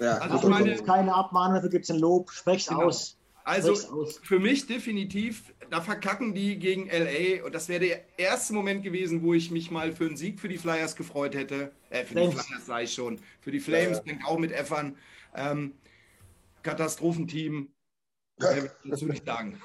ja, 0.00 0.14
also 0.18 0.36
ich 0.36 0.42
meine- 0.44 0.76
keine 0.82 1.14
Abmahnung, 1.14 1.56
dafür 1.56 1.70
gibt 1.70 1.84
es 1.84 1.90
ein 1.90 1.98
Lob. 1.98 2.30
Sprech's 2.30 2.66
Genau. 2.68 2.84
aus. 2.84 3.16
Also 3.44 3.72
aus. 3.72 4.20
für 4.22 4.38
mich 4.38 4.66
definitiv, 4.66 5.52
da 5.70 5.80
verkacken 5.80 6.34
die 6.34 6.58
gegen 6.58 6.88
LA 6.88 7.44
und 7.44 7.54
das 7.54 7.68
wäre 7.68 7.80
der 7.80 8.18
erste 8.18 8.52
Moment 8.52 8.82
gewesen, 8.82 9.22
wo 9.22 9.34
ich 9.34 9.50
mich 9.50 9.70
mal 9.70 9.92
für 9.92 10.06
einen 10.06 10.16
Sieg 10.16 10.40
für 10.40 10.48
die 10.48 10.58
Flyers 10.58 10.96
gefreut 10.96 11.34
hätte. 11.34 11.70
Äh, 11.90 12.04
für 12.04 12.14
die 12.14 12.20
Flames. 12.20 12.46
Flyers 12.46 12.66
sage 12.66 12.84
ich 12.84 12.94
schon. 12.94 13.20
Für 13.40 13.50
die 13.50 13.60
Flames, 13.60 13.98
Ja, 13.98 14.04
denkt 14.04 14.24
auch 14.26 14.38
mit 14.38 14.52
Effern. 14.52 14.96
Ähm, 15.34 15.74
Katastrophenteam. 16.62 17.72
Dazu 18.84 19.06
nicht 19.06 19.26
sagen. 19.26 19.60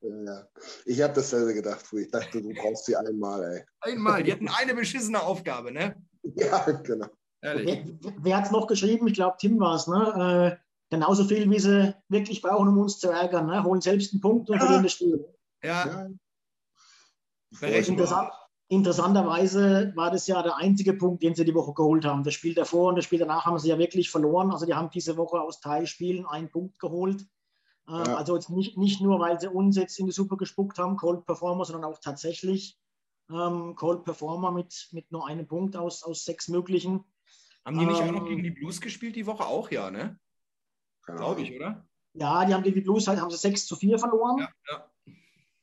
Ja. 0.00 0.46
Ich 0.84 1.02
habe 1.02 1.14
dasselbe 1.14 1.54
gedacht, 1.54 1.82
früher. 1.84 2.02
Ich 2.02 2.10
dachte, 2.10 2.40
du 2.40 2.54
brauchst 2.54 2.86
sie 2.86 2.94
einmal, 2.94 3.42
ey. 3.42 3.64
Einmal, 3.80 4.22
die 4.22 4.32
hatten 4.32 4.48
eine 4.48 4.74
beschissene 4.74 5.20
Aufgabe, 5.20 5.72
ne? 5.72 5.96
Ja, 6.34 6.58
genau. 6.84 7.08
Ehrlich. 7.42 7.82
Wer, 8.00 8.12
wer 8.20 8.36
hat 8.36 8.46
es 8.46 8.50
noch 8.52 8.66
geschrieben? 8.66 9.08
Ich 9.08 9.14
glaube, 9.14 9.36
Tim 9.40 9.58
war 9.58 9.74
es. 9.74 9.86
Ne? 9.86 10.58
Äh, 10.60 10.65
genauso 10.90 11.24
viel, 11.24 11.50
wie 11.50 11.58
sie 11.58 11.94
wirklich 12.08 12.42
brauchen, 12.42 12.68
um 12.68 12.78
uns 12.78 12.98
zu 12.98 13.10
ärgern. 13.10 13.46
Ne? 13.46 13.62
Holen 13.64 13.80
selbst 13.80 14.12
einen 14.12 14.20
Punkt 14.20 14.48
und 14.50 14.56
Ja. 14.56 14.60
verlieren 14.60 14.82
das 14.84 14.92
Spiel. 14.92 15.24
Ja, 15.62 15.86
Ja. 15.86 16.08
Interessant, 17.60 18.30
interessanterweise 18.68 19.92
war 19.94 20.10
das 20.10 20.26
ja 20.26 20.42
der 20.42 20.56
einzige 20.56 20.92
Punkt, 20.94 21.22
den 21.22 21.34
sie 21.34 21.44
die 21.44 21.54
Woche 21.54 21.72
geholt 21.74 22.04
haben. 22.04 22.24
Das 22.24 22.34
Spiel 22.34 22.54
davor 22.54 22.88
und 22.90 22.96
das 22.96 23.04
Spiel 23.04 23.18
danach 23.20 23.46
haben 23.46 23.58
sie 23.58 23.68
ja 23.68 23.78
wirklich 23.78 24.10
verloren. 24.10 24.50
Also 24.50 24.66
die 24.66 24.74
haben 24.74 24.90
diese 24.90 25.16
Woche 25.16 25.40
aus 25.40 25.60
drei 25.60 25.86
Spielen 25.86 26.26
einen 26.26 26.50
Punkt 26.50 26.78
geholt. 26.78 27.22
Äh, 27.88 27.92
Ja. 27.92 28.16
Also 28.16 28.34
jetzt 28.34 28.50
nicht, 28.50 28.76
nicht 28.76 29.00
nur, 29.00 29.20
weil 29.20 29.40
sie 29.40 29.48
uns 29.48 29.76
jetzt 29.76 29.98
in 29.98 30.06
die 30.06 30.12
Suppe 30.12 30.36
gespuckt 30.36 30.78
haben, 30.78 30.96
Cold 30.96 31.24
Performer, 31.24 31.64
sondern 31.64 31.90
auch 31.90 31.98
tatsächlich 32.00 32.78
ähm, 33.30 33.74
Cold 33.76 34.04
Performer 34.04 34.50
mit, 34.50 34.88
mit 34.92 35.10
nur 35.12 35.26
einem 35.26 35.46
Punkt 35.46 35.76
aus, 35.76 36.02
aus 36.02 36.24
sechs 36.24 36.48
möglichen. 36.48 37.04
Haben 37.64 37.78
die 37.78 37.86
nicht 37.86 38.02
auch 38.02 38.06
noch 38.12 38.22
Ähm, 38.22 38.26
gegen 38.28 38.42
die 38.42 38.50
Blues 38.50 38.80
gespielt 38.80 39.16
die 39.16 39.26
Woche? 39.26 39.46
Auch 39.46 39.70
ja, 39.70 39.90
ne? 39.90 40.18
Glaube 41.06 41.42
ich, 41.42 41.54
oder? 41.56 41.86
Ja, 42.14 42.44
die 42.44 42.54
haben 42.54 42.62
gegen 42.62 42.74
die 42.76 42.80
Blues 42.82 43.06
halt, 43.08 43.20
haben 43.20 43.30
sie 43.30 43.36
6 43.36 43.66
zu 43.66 43.76
4 43.76 43.98
verloren. 43.98 44.38
Ja, 44.38 44.48
ja. 44.70 44.90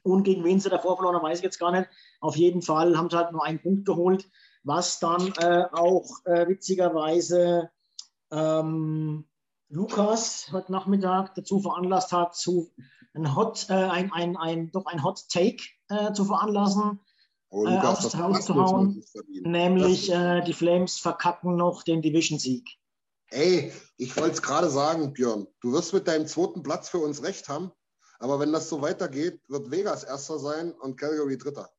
Und 0.03 0.23
gegen 0.23 0.43
wen 0.43 0.59
sie 0.59 0.69
davor 0.69 0.95
verloren 0.97 1.15
haben, 1.15 1.23
weiß 1.23 1.39
ich 1.39 1.43
jetzt 1.43 1.59
gar 1.59 1.71
nicht. 1.71 1.89
Auf 2.19 2.35
jeden 2.35 2.61
Fall 2.61 2.97
haben 2.97 3.09
sie 3.09 3.17
halt 3.17 3.31
nur 3.31 3.43
einen 3.43 3.61
Punkt 3.61 3.85
geholt, 3.85 4.29
was 4.63 4.99
dann 4.99 5.33
äh, 5.39 5.65
auch 5.71 6.05
äh, 6.25 6.47
witzigerweise 6.47 7.69
ähm, 8.31 9.25
Lukas 9.69 10.49
heute 10.51 10.71
Nachmittag 10.71 11.35
dazu 11.35 11.59
veranlasst 11.59 12.11
hat, 12.11 12.35
zu 12.35 12.71
ein 13.13 13.35
Hot, 13.35 13.67
äh, 13.69 13.73
ein, 13.73 14.11
ein, 14.11 14.37
ein, 14.37 14.71
doch 14.71 14.85
ein 14.85 15.03
Hot 15.03 15.27
Take 15.29 15.63
äh, 15.89 16.13
zu 16.13 16.25
veranlassen, 16.25 16.99
Oh, 17.49 17.67
äh, 17.67 17.75
Lukas, 17.75 17.85
aufs 17.85 18.01
das 18.03 18.17
Haus 18.17 18.37
hast 18.37 18.45
zu 18.47 18.53
du 18.53 18.59
jetzt 18.61 18.71
hauen. 18.71 18.87
wirklich 18.95 19.11
verdient. 19.11 19.45
nämlich 19.45 20.11
äh, 20.11 20.41
die 20.41 20.53
Flames 20.53 20.97
verkacken 20.97 21.55
noch 21.55 21.83
den 21.83 22.01
Division-Sieg. 22.01 22.67
Ey, 23.33 23.73
ich 23.97 24.15
wollte 24.15 24.33
es 24.33 24.41
gerade 24.43 24.69
sagen, 24.69 25.11
Björn. 25.11 25.47
Du 25.59 25.73
wirst 25.73 25.91
mit 25.91 26.07
deinem 26.07 26.27
zweiten 26.27 26.61
Platz 26.61 26.89
für 26.89 26.99
uns 26.99 27.23
recht 27.23 27.49
haben. 27.49 27.71
Aber 28.19 28.39
wenn 28.39 28.53
das 28.53 28.69
so 28.69 28.81
weitergeht, 28.81 29.41
wird 29.47 29.71
Vegas 29.71 30.03
Erster 30.03 30.37
sein 30.37 30.71
und 30.71 30.97
Calgary 30.97 31.37
Dritter. 31.37 31.69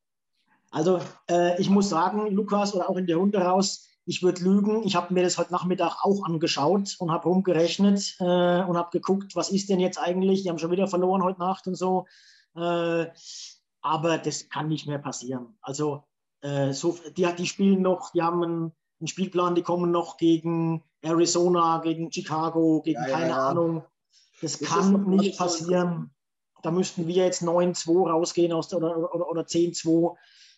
Also 0.71 0.99
äh, 1.29 1.59
ich 1.59 1.69
muss 1.69 1.87
sagen, 1.87 2.27
Lukas 2.27 2.75
oder 2.75 2.89
auch 2.89 2.97
in 2.97 3.07
der 3.07 3.15
Runde 3.15 3.39
raus, 3.39 3.87
ich 4.05 4.21
würde 4.21 4.43
lügen. 4.43 4.83
Ich 4.83 4.97
habe 4.97 5.13
mir 5.13 5.23
das 5.23 5.37
heute 5.37 5.53
Nachmittag 5.53 6.03
auch 6.03 6.25
angeschaut 6.25 6.97
und 6.99 7.11
habe 7.11 7.29
rumgerechnet 7.29 8.17
äh, 8.19 8.23
und 8.23 8.77
habe 8.77 8.89
geguckt, 8.91 9.35
was 9.35 9.49
ist 9.49 9.69
denn 9.69 9.79
jetzt 9.79 9.97
eigentlich? 9.97 10.43
Die 10.43 10.49
haben 10.49 10.59
schon 10.59 10.71
wieder 10.71 10.87
verloren 10.87 11.23
heute 11.23 11.39
Nacht 11.39 11.67
und 11.67 11.75
so. 11.75 12.05
Äh, 12.55 13.07
aber 13.81 14.17
das 14.17 14.49
kann 14.49 14.67
nicht 14.67 14.87
mehr 14.87 14.99
passieren. 14.99 15.57
Also 15.61 16.03
äh, 16.41 16.73
so, 16.73 16.97
die, 17.15 17.25
die 17.37 17.47
spielen 17.47 17.81
noch, 17.81 18.11
die 18.11 18.21
haben 18.21 18.43
einen, 18.43 18.71
einen 18.99 19.07
Spielplan, 19.07 19.55
die 19.55 19.63
kommen 19.63 19.91
noch 19.91 20.17
gegen 20.17 20.83
Arizona, 21.05 21.79
gegen 21.83 22.11
Chicago, 22.11 22.81
gegen 22.81 23.01
Ja, 23.01 23.09
keine 23.09 23.29
ja. 23.29 23.49
Ahnung. 23.49 23.83
Das 24.41 24.59
Das 24.59 24.69
kann 24.69 25.05
nicht 25.09 25.21
nicht 25.21 25.37
so 25.37 25.43
passieren. 25.43 26.11
Da 26.61 26.71
müssten 26.71 27.07
wir 27.07 27.25
jetzt 27.25 27.43
9-2 27.43 28.09
rausgehen 28.09 28.51
aus 28.51 28.69
der, 28.69 28.79
oder, 28.79 29.13
oder, 29.13 29.29
oder 29.29 29.41
10-2. 29.43 30.15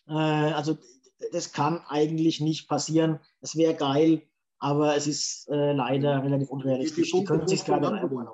Äh, 0.08 0.12
also 0.12 0.76
das 1.32 1.52
kann 1.52 1.82
eigentlich 1.88 2.40
nicht 2.40 2.68
passieren. 2.68 3.20
Es 3.40 3.56
wäre 3.56 3.74
geil, 3.74 4.22
aber 4.58 4.96
es 4.96 5.06
ist 5.06 5.48
äh, 5.48 5.72
leider 5.72 6.22
relativ 6.22 6.48
unrealistisch. 6.50 7.12
Die 7.12 7.24
können 7.24 7.46
sich 7.46 7.64
gerade 7.64 7.86
erlauben. 7.86 8.26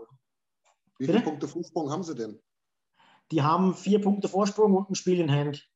Wie 0.99 1.07
viele 1.07 1.19
Bitte? 1.19 1.31
Punkte 1.31 1.49
Vorsprung 1.49 1.91
haben 1.91 2.05
sie 2.05 2.15
denn? 2.15 2.41
Die 3.33 3.43
haben 3.43 3.75
vier 3.75 4.01
Punkte 4.01 4.29
Vorsprung 4.29 4.75
und 4.75 4.91
ein 4.91 4.95
Spiel 4.95 5.19
in 5.19 5.31
Hand. 5.31 5.69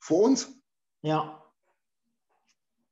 Vor 0.00 0.24
uns? 0.24 0.52
Ja, 1.02 1.42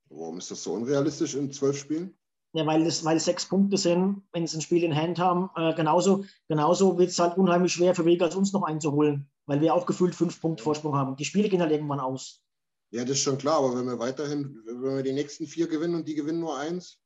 Warum 0.08 0.38
ist 0.38 0.50
das 0.50 0.62
so 0.62 0.72
unrealistisch 0.72 1.34
in 1.34 1.52
zwölf 1.52 1.78
Spielen? 1.78 2.16
Ja 2.52 2.66
weil, 2.66 2.86
es, 2.86 3.04
weil 3.04 3.20
sechs 3.20 3.46
Punkte 3.46 3.76
sind, 3.76 4.22
wenn 4.32 4.46
sie 4.46 4.58
ein 4.58 4.62
Spiel 4.62 4.82
in 4.84 4.94
Hand 4.94 5.18
haben. 5.18 5.50
Äh, 5.56 5.74
genauso 5.74 6.24
genauso 6.48 6.98
wird 6.98 7.10
es 7.10 7.18
halt 7.18 7.36
unheimlich 7.36 7.72
schwer 7.72 7.94
für 7.94 8.04
Vegas 8.04 8.34
uns 8.34 8.52
noch 8.52 8.62
einzuholen, 8.62 9.28
weil 9.46 9.60
wir 9.60 9.74
auch 9.74 9.86
gefühlt 9.86 10.14
fünf 10.14 10.40
Punkte 10.40 10.62
Vorsprung 10.64 10.94
haben. 10.94 11.16
Die 11.16 11.24
Spiele 11.24 11.48
gehen 11.48 11.60
halt 11.60 11.72
irgendwann 11.72 12.00
aus. 12.00 12.42
Ja, 12.90 13.02
das 13.02 13.12
ist 13.12 13.22
schon 13.22 13.38
klar, 13.38 13.58
aber 13.58 13.76
wenn 13.76 13.86
wir 13.86 13.98
weiterhin, 13.98 14.62
wenn 14.66 14.96
wir 14.96 15.02
die 15.02 15.12
nächsten 15.12 15.46
vier 15.46 15.66
gewinnen 15.66 15.96
und 15.96 16.06
die 16.08 16.14
gewinnen 16.14 16.40
nur 16.40 16.56
eins, 16.56 17.00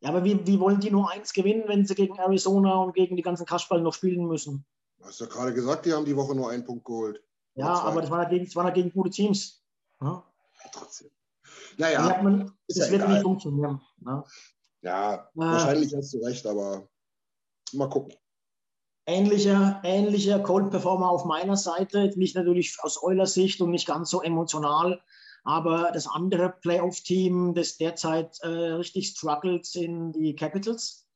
Ja, 0.00 0.10
aber 0.10 0.24
wie, 0.24 0.46
wie 0.46 0.60
wollen 0.60 0.78
die 0.80 0.90
nur 0.90 1.10
eins 1.10 1.32
gewinnen, 1.32 1.64
wenn 1.66 1.84
sie 1.84 1.94
gegen 1.94 2.16
Arizona 2.16 2.76
und 2.76 2.94
gegen 2.94 3.16
die 3.16 3.22
ganzen 3.22 3.44
Kasperl 3.46 3.80
noch 3.82 3.94
spielen 3.94 4.26
müssen? 4.26 4.64
du 4.98 5.04
hast 5.04 5.20
ja 5.20 5.26
gerade 5.26 5.52
gesagt, 5.52 5.84
die 5.86 5.92
haben 5.92 6.04
die 6.04 6.16
Woche 6.16 6.34
nur 6.34 6.50
einen 6.50 6.64
Punkt 6.64 6.84
geholt. 6.84 7.22
Ja, 7.54 7.74
aber 7.80 8.00
das 8.02 8.10
waren, 8.10 8.22
dagegen, 8.22 8.44
das 8.44 8.54
waren 8.56 8.66
dagegen 8.66 8.92
gute 8.92 9.10
Teams. 9.10 9.62
Ja? 10.00 10.22
Ja, 10.62 10.70
trotzdem. 10.72 11.10
Ja, 11.78 12.02
Naja, 12.02 12.22
man, 12.22 12.52
das 12.68 12.76
ja 12.78 12.90
wird 12.90 13.02
egal. 13.02 13.12
nicht 13.14 13.22
funktionieren. 13.22 13.80
Ja. 14.86 15.14
ja, 15.14 15.28
wahrscheinlich 15.34 15.92
hast 15.96 16.14
du 16.14 16.18
recht, 16.18 16.46
aber 16.46 16.88
mal 17.72 17.88
gucken. 17.88 18.14
Ähnlicher, 19.04 19.80
ähnlicher 19.84 20.38
Cold 20.40 20.70
Performer 20.70 21.10
auf 21.10 21.24
meiner 21.24 21.56
Seite, 21.56 22.12
nicht 22.16 22.36
natürlich 22.36 22.76
aus 22.80 23.02
Euler 23.02 23.26
Sicht 23.26 23.60
und 23.60 23.70
nicht 23.70 23.86
ganz 23.86 24.10
so 24.10 24.22
emotional, 24.22 25.00
Aber 25.42 25.90
das 25.92 26.08
andere 26.08 26.54
Playoff-Team, 26.60 27.54
das 27.54 27.76
derzeit 27.76 28.38
äh, 28.42 28.48
richtig 28.48 29.08
struggelt, 29.08 29.66
sind 29.66 30.12
die 30.12 30.34
Capitals. 30.34 31.06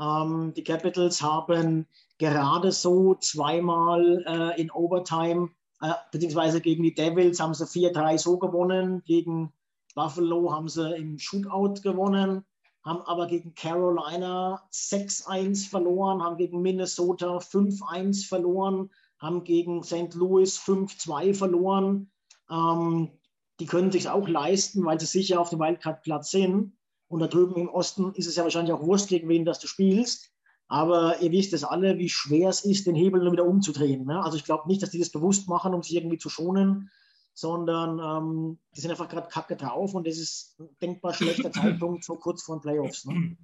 Ähm, 0.00 0.52
die 0.56 0.64
Capitals 0.64 1.22
haben 1.22 1.86
gerade 2.18 2.72
so 2.72 3.14
zweimal 3.16 4.24
äh, 4.26 4.60
in 4.60 4.70
Overtime, 4.70 5.50
äh, 5.80 5.92
beziehungsweise 6.12 6.60
gegen 6.60 6.82
die 6.82 6.94
Devils 6.94 7.40
haben 7.40 7.54
sie 7.54 7.64
4-3 7.64 8.18
so 8.18 8.38
gewonnen, 8.38 9.02
gegen 9.04 9.52
Buffalo 9.94 10.52
haben 10.52 10.68
sie 10.68 10.96
im 10.96 11.18
Shootout 11.18 11.82
gewonnen, 11.82 12.44
haben 12.86 13.02
aber 13.02 13.26
gegen 13.26 13.54
Carolina 13.54 14.62
6-1 14.72 15.68
verloren, 15.68 16.22
haben 16.22 16.36
gegen 16.36 16.62
Minnesota 16.62 17.38
5-1 17.38 18.28
verloren, 18.28 18.90
haben 19.18 19.42
gegen 19.42 19.82
St. 19.82 20.14
Louis 20.14 20.56
5-2 20.56 21.34
verloren. 21.34 22.12
Ähm, 22.48 23.10
die 23.58 23.66
können 23.66 23.90
sich 23.90 24.08
auch 24.08 24.28
leisten, 24.28 24.84
weil 24.84 25.00
sie 25.00 25.06
sicher 25.06 25.40
auf 25.40 25.50
dem 25.50 25.58
Wildcard-Platz 25.58 26.30
sind. 26.30 26.76
Und 27.08 27.20
da 27.20 27.26
drüben 27.26 27.56
im 27.56 27.68
Osten 27.68 28.12
ist 28.14 28.28
es 28.28 28.36
ja 28.36 28.44
wahrscheinlich 28.44 28.72
auch 28.72 28.86
Wurst, 28.86 29.08
gegen 29.08 29.28
wen 29.28 29.44
das 29.44 29.58
du 29.58 29.66
spielst. 29.66 30.30
Aber 30.68 31.20
ihr 31.20 31.32
wisst 31.32 31.52
es 31.54 31.64
alle, 31.64 31.98
wie 31.98 32.08
schwer 32.08 32.50
es 32.50 32.64
ist, 32.64 32.86
den 32.86 32.94
Hebel 32.94 33.32
wieder 33.32 33.46
umzudrehen. 33.46 34.04
Ne? 34.04 34.22
Also 34.22 34.36
ich 34.36 34.44
glaube 34.44 34.68
nicht, 34.68 34.82
dass 34.82 34.90
die 34.90 34.98
das 35.00 35.10
bewusst 35.10 35.48
machen, 35.48 35.74
um 35.74 35.82
sich 35.82 35.96
irgendwie 35.96 36.18
zu 36.18 36.28
schonen, 36.28 36.90
sondern 37.36 37.98
ähm, 37.98 38.58
die 38.74 38.80
sind 38.80 38.90
einfach 38.90 39.10
gerade 39.10 39.28
kacke 39.28 39.56
drauf 39.56 39.92
und 39.92 40.06
das 40.06 40.16
ist 40.16 40.58
ein 40.58 40.74
denkbar 40.80 41.12
schlechter 41.12 41.52
Zeitpunkt 41.52 42.02
so 42.02 42.16
kurz 42.16 42.42
vor 42.42 42.56
den 42.56 42.62
Playoffs. 42.62 43.04
Ne? 43.04 43.36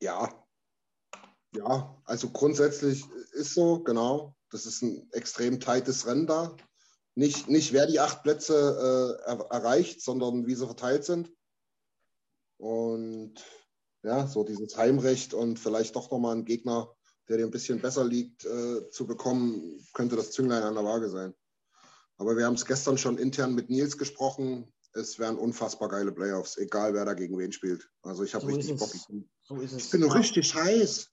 Ja. 0.00 0.32
Ja, 1.54 2.02
also 2.04 2.30
grundsätzlich 2.30 3.04
ist 3.32 3.54
so, 3.54 3.82
genau. 3.82 4.34
Das 4.50 4.64
ist 4.64 4.82
ein 4.82 5.10
extrem 5.12 5.60
tightes 5.60 6.06
Rennen 6.06 6.26
da. 6.26 6.56
Nicht, 7.14 7.48
nicht 7.48 7.72
wer 7.72 7.86
die 7.86 8.00
acht 8.00 8.22
Plätze 8.22 9.18
äh, 9.26 9.28
er 9.30 9.40
erreicht, 9.50 10.00
sondern 10.00 10.46
wie 10.46 10.54
sie 10.54 10.66
verteilt 10.66 11.04
sind. 11.04 11.32
Und 12.58 13.34
ja, 14.02 14.26
so 14.26 14.42
dieses 14.42 14.76
Heimrecht 14.78 15.34
und 15.34 15.58
vielleicht 15.58 15.96
doch 15.96 16.10
nochmal 16.10 16.32
einen 16.32 16.44
Gegner, 16.46 16.94
der 17.28 17.38
dir 17.38 17.44
ein 17.44 17.50
bisschen 17.50 17.80
besser 17.80 18.04
liegt, 18.04 18.44
äh, 18.44 18.88
zu 18.90 19.06
bekommen, 19.06 19.78
könnte 19.92 20.16
das 20.16 20.30
Zünglein 20.32 20.62
an 20.62 20.74
der 20.74 20.84
Waage 20.84 21.08
sein. 21.08 21.34
Aber 22.18 22.36
wir 22.36 22.46
haben 22.46 22.54
es 22.54 22.64
gestern 22.64 22.96
schon 22.98 23.18
intern 23.18 23.54
mit 23.54 23.68
Nils 23.68 23.98
gesprochen. 23.98 24.72
Es 24.92 25.18
wären 25.18 25.36
unfassbar 25.36 25.88
geile 25.88 26.12
Playoffs, 26.12 26.56
egal 26.56 26.94
wer 26.94 27.04
da 27.04 27.12
gegen 27.14 27.38
wen 27.38 27.52
spielt. 27.52 27.90
Also 28.02 28.24
ich 28.24 28.34
habe 28.34 28.46
So 28.46 28.54
richtig 28.54 28.78
Bock. 28.78 28.90
So 29.42 29.56
ist 29.60 29.72
es. 29.72 29.84
Ich 29.84 29.90
bin 29.90 30.02
Ja. 30.02 30.12
richtig 30.12 30.54
heiß. 30.54 31.10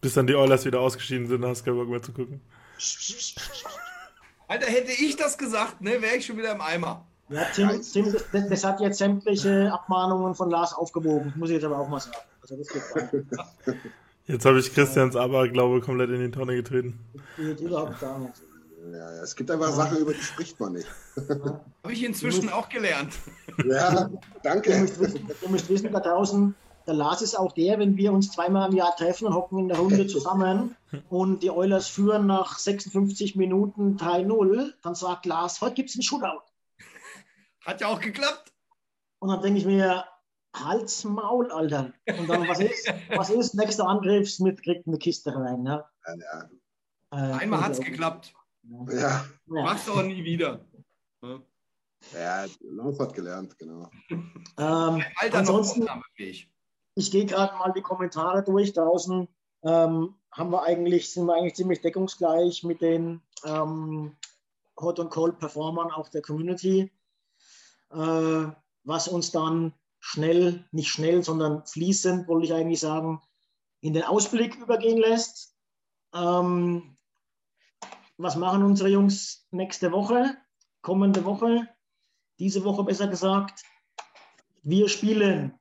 Bis 0.00 0.14
dann 0.14 0.26
die 0.26 0.34
Oilers 0.34 0.64
wieder 0.64 0.80
ausgeschieden 0.80 1.26
sind, 1.26 1.44
hast 1.44 1.60
du 1.60 1.64
keinen 1.66 1.76
Bock 1.76 1.88
mehr 1.88 2.02
zu 2.02 2.12
gucken. 2.12 2.40
Alter, 4.46 4.66
hätte 4.66 4.92
ich 4.92 5.16
das 5.16 5.36
gesagt, 5.36 5.80
ne, 5.82 6.00
wäre 6.00 6.16
ich 6.16 6.24
schon 6.24 6.38
wieder 6.38 6.52
im 6.52 6.60
Eimer. 6.60 7.06
Ja, 7.28 7.44
Tim, 7.54 7.82
Tim 7.82 8.16
das, 8.48 8.64
hat 8.64 8.80
jetzt 8.80 8.98
sämtliche 8.98 9.70
Abmahnungen 9.70 10.34
von 10.34 10.48
Lars 10.48 10.72
aufgewogen, 10.72 11.34
muss 11.36 11.50
ich 11.50 11.56
jetzt 11.56 11.64
aber 11.64 11.78
auch 11.78 11.88
mal 11.88 12.00
sagen. 12.00 12.16
Also 12.40 12.56
das 12.56 12.68
geht. 12.68 13.26
Jetzt 14.28 14.44
habe 14.44 14.60
ich 14.60 14.72
Christians 14.74 15.16
Aberglaube 15.16 15.80
komplett 15.80 16.10
in 16.10 16.20
die 16.20 16.30
Tonne 16.30 16.54
getreten. 16.54 17.00
das 17.14 17.46
geht 17.46 17.60
überhaupt 17.60 17.98
gar 17.98 18.18
nicht. 18.18 18.34
Ja, 18.92 19.10
es 19.22 19.34
gibt 19.34 19.50
einfach 19.50 19.70
Sachen, 19.72 19.98
über 19.98 20.12
die 20.12 20.20
spricht 20.22 20.60
man 20.60 20.74
nicht. 20.74 20.86
Habe 21.82 21.92
ich 21.92 22.04
inzwischen 22.04 22.48
auch 22.48 22.68
gelernt. 22.68 23.14
Ja, 23.66 24.08
Ihr 24.08 24.20
danke. 24.42 24.78
müsst, 24.78 25.00
wissen, 25.00 25.28
ihr 25.42 25.48
müsst 25.48 25.68
wissen, 25.68 25.92
da 25.92 26.00
draußen, 26.00 26.54
der 26.86 26.94
Lars 26.94 27.20
ist 27.20 27.38
auch 27.38 27.52
der, 27.52 27.78
wenn 27.78 27.96
wir 27.96 28.12
uns 28.12 28.30
zweimal 28.30 28.70
im 28.70 28.76
Jahr 28.76 28.94
treffen 28.96 29.26
und 29.26 29.34
hocken 29.34 29.58
in 29.58 29.68
der 29.68 29.78
Runde 29.78 30.06
zusammen 30.06 30.76
und 31.10 31.42
die 31.42 31.50
Oilers 31.50 31.88
führen 31.88 32.26
nach 32.26 32.58
56 32.58 33.36
Minuten 33.36 33.96
3-0, 33.96 34.72
dann 34.82 34.94
sagt 34.94 35.26
Lars, 35.26 35.60
heute 35.60 35.74
gibt 35.74 35.90
es 35.90 35.96
einen 35.96 36.02
Shootout. 36.02 36.42
Hat 37.66 37.80
ja 37.80 37.88
auch 37.88 38.00
geklappt. 38.00 38.52
Und 39.18 39.28
dann 39.30 39.42
denke 39.42 39.58
ich 39.58 39.66
mir, 39.66 40.04
Hals, 40.64 41.04
Maul, 41.04 41.50
Alter. 41.50 41.92
Und 42.18 42.28
dann, 42.28 42.46
was 42.48 42.60
ist? 42.60 42.92
Was 43.14 43.30
ist? 43.30 43.54
Nächster 43.54 43.86
Angriff, 43.86 44.30
Smith 44.30 44.60
kriegt 44.62 44.86
eine 44.86 44.98
Kiste 44.98 45.34
rein. 45.34 45.64
Ja? 45.66 45.88
Ja, 46.06 46.48
Äh, 47.10 47.32
Einmal 47.40 47.60
hat 47.62 47.72
es 47.72 47.78
unglaublich. 47.78 47.92
geklappt. 47.92 48.34
ja, 48.92 48.98
Ja. 49.00 49.24
Mach's 49.46 49.86
doch 49.86 50.02
nie 50.02 50.22
wieder. 50.24 50.64
Ja. 51.22 51.40
ja 52.14 52.46
Lars 52.60 52.98
hat 53.00 53.14
gelernt, 53.14 53.58
genau. 53.58 53.90
Ähm, 54.10 54.26
Alter, 54.56 55.02
noch 55.30 55.34
ansonsten, 55.34 55.86
ich 56.16 57.10
gehe 57.10 57.26
gerade 57.26 57.56
mal 57.56 57.72
die 57.72 57.82
Kommentare 57.82 58.42
durch. 58.42 58.72
Draußen 58.72 59.28
ähm, 59.62 60.14
haben 60.32 60.50
wir 60.50 60.62
eigentlich, 60.64 61.10
sind 61.12 61.26
wir 61.26 61.34
eigentlich 61.34 61.54
ziemlich 61.54 61.80
deckungsgleich 61.80 62.62
mit 62.64 62.80
den 62.82 63.22
ähm, 63.44 64.16
Hot 64.80 64.98
und 64.98 65.10
Cold 65.10 65.38
Performern 65.38 65.90
auch 65.90 66.08
der 66.08 66.22
Community, 66.22 66.92
äh, 67.90 68.46
was 68.84 69.08
uns 69.08 69.30
dann 69.30 69.72
schnell, 70.08 70.64
nicht 70.72 70.88
schnell, 70.88 71.22
sondern 71.22 71.66
fließend, 71.66 72.28
wollte 72.28 72.46
ich 72.46 72.54
eigentlich 72.54 72.80
sagen, 72.80 73.20
in 73.82 73.92
den 73.92 74.04
Ausblick 74.04 74.56
übergehen 74.56 74.96
lässt. 74.96 75.54
Ähm, 76.14 76.96
was 78.16 78.34
machen 78.34 78.62
unsere 78.62 78.88
Jungs 78.88 79.46
nächste 79.50 79.92
Woche, 79.92 80.34
kommende 80.80 81.26
Woche, 81.26 81.68
diese 82.38 82.64
Woche 82.64 82.84
besser 82.84 83.06
gesagt? 83.08 83.62
Wir 84.62 84.88
spielen 84.88 85.58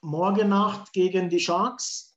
morgen 0.00 0.48
Nacht 0.48 0.92
gegen 0.92 1.28
die 1.28 1.40
Sharks. 1.40 2.16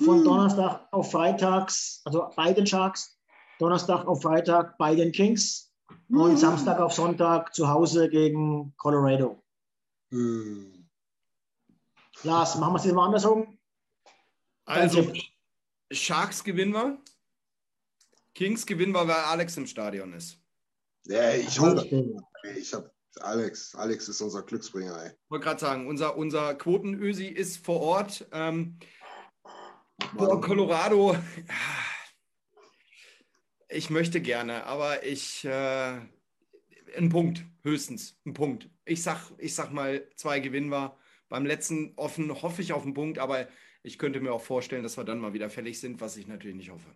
Von 0.00 0.22
Donnerstag 0.22 0.86
auf 0.92 1.10
Freitags, 1.10 2.02
also 2.04 2.30
bei 2.36 2.52
den 2.52 2.66
Sharks, 2.66 3.18
Donnerstag 3.58 4.06
auf 4.06 4.22
Freitag 4.22 4.78
bei 4.78 4.94
den 4.94 5.10
Kings 5.10 5.72
und 6.08 6.38
Samstag 6.38 6.78
auf 6.78 6.92
Sonntag 6.92 7.52
zu 7.52 7.68
Hause 7.68 8.08
gegen 8.08 8.72
Colorado. 8.76 9.42
Hm. 10.10 10.88
Lars, 12.22 12.56
machen 12.56 12.72
wir 12.72 12.78
es 12.78 12.84
jetzt 12.84 12.94
mal 12.94 13.06
andersrum? 13.06 13.58
Also. 14.64 15.12
Sharks 15.90 16.44
gewinnen 16.44 16.72
wir. 16.72 16.98
Kings 18.34 18.66
gewinnen 18.66 18.92
wir, 18.92 19.08
weil 19.08 19.16
Alex 19.16 19.56
im 19.56 19.66
Stadion 19.66 20.12
ist. 20.12 20.38
Ja, 21.06 21.32
ich 21.34 21.56
das. 21.56 21.84
Ich 22.56 22.74
hab 22.74 22.92
Alex. 23.20 23.74
Alex 23.74 24.08
ist 24.08 24.20
unser 24.20 24.42
Glücksbringer, 24.42 25.02
ey. 25.02 25.10
Ich 25.10 25.30
wollte 25.30 25.44
gerade 25.44 25.60
sagen, 25.60 25.86
unser, 25.86 26.16
unser 26.16 26.54
Quotenösi 26.54 27.26
ist 27.26 27.64
vor 27.64 27.80
Ort. 27.80 28.26
Ähm, 28.32 28.78
boah, 30.14 30.40
Colorado. 30.40 31.16
Ich 33.68 33.90
möchte 33.90 34.20
gerne, 34.20 34.64
aber 34.64 35.04
ich. 35.04 35.44
Äh, 35.44 36.00
ein 36.96 37.08
Punkt, 37.08 37.44
höchstens. 37.62 38.16
Ein 38.24 38.34
Punkt. 38.34 38.68
Ich 38.84 39.02
sag, 39.02 39.18
ich 39.38 39.54
sag 39.54 39.72
mal, 39.72 40.02
zwei 40.16 40.40
gewinnen 40.40 40.70
wir. 40.70 40.96
Beim 41.28 41.44
letzten 41.44 41.92
offen 41.96 42.30
hoffe 42.42 42.62
ich 42.62 42.72
auf 42.72 42.84
einen 42.84 42.94
Punkt, 42.94 43.18
aber 43.18 43.46
ich 43.82 43.98
könnte 43.98 44.20
mir 44.20 44.32
auch 44.32 44.40
vorstellen, 44.40 44.82
dass 44.82 44.96
wir 44.96 45.04
dann 45.04 45.18
mal 45.18 45.32
wieder 45.34 45.50
fällig 45.50 45.78
sind, 45.80 46.00
was 46.00 46.16
ich 46.16 46.26
natürlich 46.26 46.56
nicht 46.56 46.70
hoffe. 46.70 46.88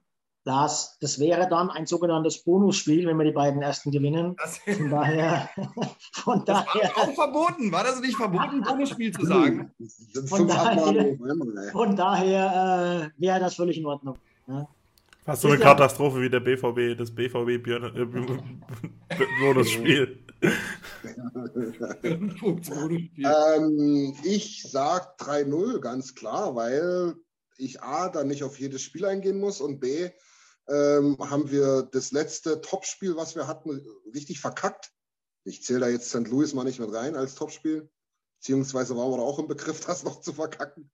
Lars, 0.45 0.99
das 1.01 1.21
wäre 1.21 1.49
dann 1.49 1.71
ein 1.71 1.87
sogenanntes 1.87 2.43
Bonusspiel, 2.43 3.07
wenn 3.07 3.17
wir 3.17 3.25
die 3.27 3.31
beiden 3.33 3.63
ersten 3.63 3.93
gewinnen. 3.93 4.35
Das, 4.39 4.59
Von 4.59 4.91
daher, 4.91 5.49
von 6.15 6.45
das 6.45 6.67
war 6.67 6.75
daher, 6.75 6.97
auch 6.99 7.15
verboten. 7.15 7.71
War 7.71 7.85
das 7.85 8.01
nicht 8.01 8.17
verboten, 8.17 8.61
Bonusspiel 8.69 9.13
zu 9.13 9.25
sagen? 9.25 9.71
Von 10.27 10.49
daher- 10.49 10.97
ey. 10.97 11.71
von 11.71 11.95
daher 11.95 13.13
äh, 13.17 13.21
wäre 13.23 13.39
das 13.39 13.55
völlig 13.55 13.79
in 13.79 13.87
Ordnung. 13.87 14.19
Ja. 14.49 14.67
Fast 15.25 15.43
so 15.43 15.49
eine 15.49 15.59
Katastrophe 15.59 16.21
wie 16.21 16.31
der 16.31 16.41
BVB, 16.41 16.99
das 16.99 17.15
BVB 17.15 17.63
Björn, 17.63 17.95
äh, 17.97 19.17
Bonusspiel. 19.41 20.19
Ähm, 23.25 24.17
ich 24.25 24.65
sag 24.65 25.21
3-0, 25.21 25.79
ganz 25.79 26.17
klar, 26.17 26.57
weil 26.57 27.15
ich 27.57 27.81
A, 27.81 28.09
dann 28.09 28.27
nicht 28.27 28.43
auf 28.43 28.59
jedes 28.59 28.83
Spiel 28.83 29.05
eingehen 29.05 29.39
muss 29.39 29.61
und 29.61 29.79
B, 29.79 30.11
ähm, 30.69 31.17
haben 31.21 31.51
wir 31.53 31.83
das 31.93 32.11
letzte 32.11 32.61
Topspiel, 32.61 33.15
was 33.17 33.37
wir 33.37 33.47
hatten, 33.47 33.87
richtig 34.13 34.41
verkackt. 34.41 34.93
Ich 35.45 35.63
zähle 35.63 35.81
da 35.81 35.89
jetzt 35.89 36.09
St. 36.09 36.29
Louis 36.29 36.55
mal 36.55 36.65
nicht 36.65 36.81
mit 36.81 36.93
rein 36.93 37.15
als 37.15 37.37
Topspiel, 37.37 37.89
beziehungsweise 38.39 38.97
waren 38.97 39.11
wir 39.13 39.19
da 39.19 39.23
auch 39.23 39.39
im 39.39 39.49
Begriff, 39.49 39.81
das 39.87 40.03
noch 40.03 40.21
zu 40.21 40.33
verkacken. 40.33 40.91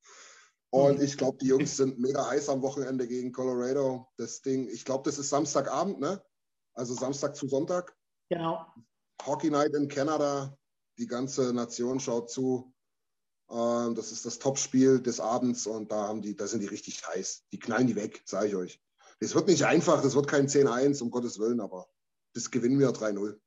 Und 0.71 1.01
ich 1.01 1.17
glaube, 1.17 1.39
die 1.39 1.47
Jungs 1.47 1.77
sind 1.77 1.99
mega 1.99 2.29
heiß 2.29 2.49
am 2.51 2.63
Wochenende 2.63 3.09
gegen 3.09 3.33
Colorado. 3.33 4.07
Das 4.17 4.43
Ding, 4.43 4.69
ich 4.69 4.85
glaube, 4.85 5.05
das 5.05 5.19
ist 5.19 5.31
Samstagabend, 5.31 5.99
ne? 6.01 6.23
Also 6.75 6.95
Samstag 6.95 7.37
zu 7.37 7.49
Sonntag. 7.49 7.97
Genau. 8.29 8.67
Hockey 9.25 9.51
Night 9.51 9.75
in 9.75 9.89
Kanada. 9.89 10.57
Die 10.99 11.07
ganze 11.07 11.53
Nation 11.53 12.01
schaut 12.01 12.31
zu. 12.31 12.75
Ähm, 13.51 13.95
das 13.95 14.13
ist 14.13 14.27
das 14.27 14.39
Topspiel 14.39 15.01
des 15.01 15.21
Abends 15.21 15.67
und 15.67 15.91
da 15.91 16.09
haben 16.09 16.21
die, 16.21 16.37
da 16.37 16.47
sind 16.47 16.61
die 16.61 16.67
richtig 16.67 17.07
heiß. 17.07 17.45
Die 17.53 17.59
knallen 17.59 17.87
die 17.87 17.97
weg, 17.97 18.23
sage 18.27 18.49
ich 18.49 18.57
euch. 18.57 18.81
Es 19.21 19.35
wird 19.35 19.49
nicht 19.49 19.65
einfach, 19.65 20.05
es 20.05 20.15
wird 20.15 20.29
kein 20.29 20.49
10-1, 20.49 21.03
um 21.03 21.11
Gottes 21.11 21.39
Willen, 21.39 21.61
aber 21.61 21.89
das 22.35 22.51
gewinnen 22.51 22.79
wir 22.79 22.91
3-0. 22.91 23.39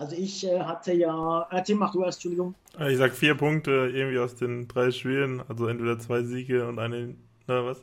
Also 0.00 0.16
ich 0.16 0.46
äh, 0.46 0.58
hatte 0.60 0.94
ja, 0.94 1.46
äh, 1.50 1.62
Tim, 1.62 1.76
mach 1.76 1.92
du 1.92 2.02
erst, 2.02 2.16
Entschuldigung. 2.16 2.54
Ich 2.88 2.96
sag 2.96 3.14
vier 3.14 3.34
Punkte 3.34 3.90
irgendwie 3.92 4.18
aus 4.18 4.34
den 4.34 4.66
drei 4.66 4.92
Spielen, 4.92 5.42
also 5.46 5.68
entweder 5.68 5.98
zwei 5.98 6.22
Siege 6.22 6.66
und 6.66 6.78
eine, 6.78 7.14
na 7.46 7.66
was? 7.66 7.82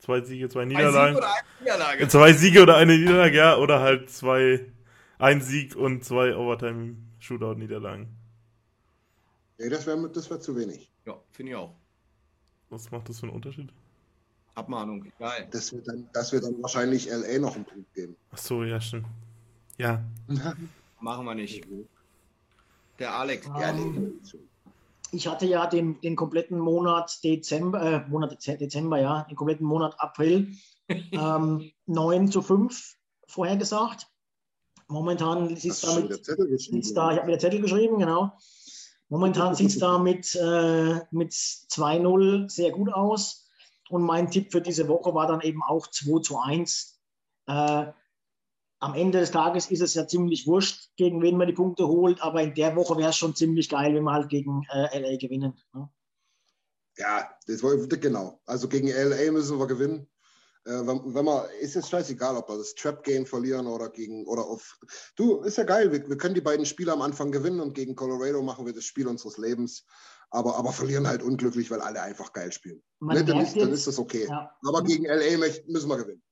Zwei 0.00 0.20
Siege, 0.22 0.48
zwei 0.48 0.62
Ein 0.62 0.68
Niederlagen. 0.68 1.14
Sieg 1.14 1.22
oder 1.22 1.28
eine 1.32 1.60
Niederlage? 1.60 2.08
Zwei 2.08 2.32
Siege 2.32 2.60
oder 2.60 2.76
eine 2.76 2.98
Niederlage, 2.98 3.36
ja, 3.36 3.56
oder 3.56 3.78
halt 3.78 4.10
zwei, 4.10 4.66
ein 5.18 5.40
Sieg 5.40 5.76
und 5.76 6.04
zwei 6.04 6.34
Overtime-Shootout-Niederlagen. 6.34 8.08
Nee, 9.58 9.68
das 9.68 9.86
wäre 9.86 10.10
das 10.10 10.28
wär 10.28 10.40
zu 10.40 10.56
wenig. 10.56 10.90
Ja, 11.06 11.20
finde 11.30 11.52
ich 11.52 11.56
auch. 11.56 11.72
Was 12.68 12.90
macht 12.90 13.08
das 13.08 13.20
für 13.20 13.26
einen 13.26 13.36
Unterschied? 13.36 13.72
Abmahnung, 14.56 15.06
geil. 15.20 15.46
Das 15.52 15.72
wird 15.72 15.86
dann, 15.86 16.08
das 16.12 16.32
wird 16.32 16.42
dann 16.42 16.60
wahrscheinlich 16.60 17.08
LA 17.08 17.38
noch 17.38 17.54
einen 17.54 17.64
Punkt 17.64 17.94
geben. 17.94 18.16
Ach 18.32 18.38
so, 18.38 18.64
ja, 18.64 18.80
stimmt. 18.80 19.06
Ja, 19.78 20.02
Machen 21.04 21.26
wir 21.26 21.34
nicht. 21.34 21.62
Der 22.98 23.14
Alex. 23.14 23.46
Ja, 23.46 23.70
Ähm, 23.72 24.20
nee. 24.32 24.38
ich 25.12 25.28
hatte 25.28 25.44
ja 25.44 25.66
den, 25.66 26.00
den 26.00 26.16
kompletten 26.16 26.58
Monat 26.58 27.22
Dezember, 27.22 27.82
äh, 27.82 28.08
Monat 28.08 28.32
Dez- 28.32 28.56
Dezember, 28.56 28.98
ja, 28.98 29.24
den 29.24 29.36
kompletten 29.36 29.66
Monat 29.66 30.00
April 30.00 30.48
ähm, 30.88 31.70
9 31.84 32.30
zu 32.32 32.40
5 32.40 32.96
vorhergesagt. 33.26 34.06
Momentan 34.88 35.54
sieht 35.56 35.72
es 35.72 35.82
damit 35.82 36.26
da, 36.96 37.12
ich 37.12 37.18
habe 37.18 37.26
wieder 37.28 37.38
Zettel 37.38 37.60
geschrieben, 37.60 37.98
genau. 37.98 38.32
Momentan 39.10 39.54
sieht 39.54 39.68
es 39.68 39.78
da 39.78 39.98
mit, 39.98 40.34
äh, 40.36 41.00
mit 41.10 41.32
2-0 41.32 42.48
sehr 42.50 42.70
gut 42.70 42.90
aus. 42.90 43.46
Und 43.90 44.04
mein 44.04 44.30
Tipp 44.30 44.52
für 44.52 44.62
diese 44.62 44.88
Woche 44.88 45.14
war 45.14 45.26
dann 45.26 45.42
eben 45.42 45.62
auch 45.62 45.86
2 45.86 46.20
zu 46.22 46.38
1. 46.38 46.98
Äh, 47.46 47.92
am 48.84 48.94
Ende 48.94 49.18
des 49.18 49.30
Tages 49.30 49.70
ist 49.70 49.80
es 49.80 49.94
ja 49.94 50.06
ziemlich 50.06 50.46
wurscht, 50.46 50.90
gegen 50.96 51.22
wen 51.22 51.38
man 51.38 51.46
die 51.46 51.54
Punkte 51.54 51.88
holt, 51.88 52.20
aber 52.20 52.42
in 52.42 52.54
der 52.54 52.76
Woche 52.76 52.98
wäre 52.98 53.10
es 53.10 53.16
schon 53.16 53.34
ziemlich 53.34 53.70
geil, 53.70 53.94
wenn 53.94 54.04
wir 54.04 54.12
halt 54.12 54.28
gegen 54.28 54.62
äh, 54.70 54.98
LA 54.98 55.16
gewinnen. 55.16 55.54
Ne? 55.72 55.88
Ja, 56.98 57.30
das 57.46 57.62
war 57.62 57.74
genau. 57.76 58.42
Also 58.44 58.68
gegen 58.68 58.88
LA 58.88 59.32
müssen 59.32 59.58
wir 59.58 59.66
gewinnen. 59.66 60.06
Äh, 60.66 60.86
wenn, 60.86 61.14
wenn 61.14 61.24
wir, 61.24 61.48
ist 61.60 61.76
jetzt 61.76 61.88
scheißegal, 61.88 62.36
ob 62.36 62.50
wir 62.50 62.58
das 62.58 62.74
Trap-Game 62.74 63.24
verlieren 63.24 63.66
oder 63.66 63.88
gegen 63.88 64.26
oder 64.26 64.44
auf. 64.44 64.78
Du, 65.16 65.40
ist 65.40 65.56
ja 65.56 65.64
geil. 65.64 65.90
Wir, 65.90 66.06
wir 66.06 66.18
können 66.18 66.34
die 66.34 66.42
beiden 66.42 66.66
Spiele 66.66 66.92
am 66.92 67.00
Anfang 67.00 67.32
gewinnen 67.32 67.60
und 67.60 67.74
gegen 67.74 67.94
Colorado 67.94 68.42
machen 68.42 68.66
wir 68.66 68.74
das 68.74 68.84
Spiel 68.84 69.08
unseres 69.08 69.38
Lebens. 69.38 69.86
Aber, 70.28 70.56
aber 70.56 70.72
verlieren 70.72 71.06
halt 71.06 71.22
unglücklich, 71.22 71.70
weil 71.70 71.80
alle 71.80 72.02
einfach 72.02 72.34
geil 72.34 72.52
spielen. 72.52 72.82
Man 72.98 73.16
Ne, 73.16 73.24
dann, 73.24 73.40
ist, 73.40 73.56
dann 73.56 73.72
ist 73.72 73.86
das 73.86 73.98
okay. 73.98 74.26
Ja. 74.28 74.54
Aber 74.66 74.82
gegen 74.82 75.06
LA 75.06 75.38
müssen 75.68 75.88
wir 75.88 75.96
gewinnen. 75.96 76.22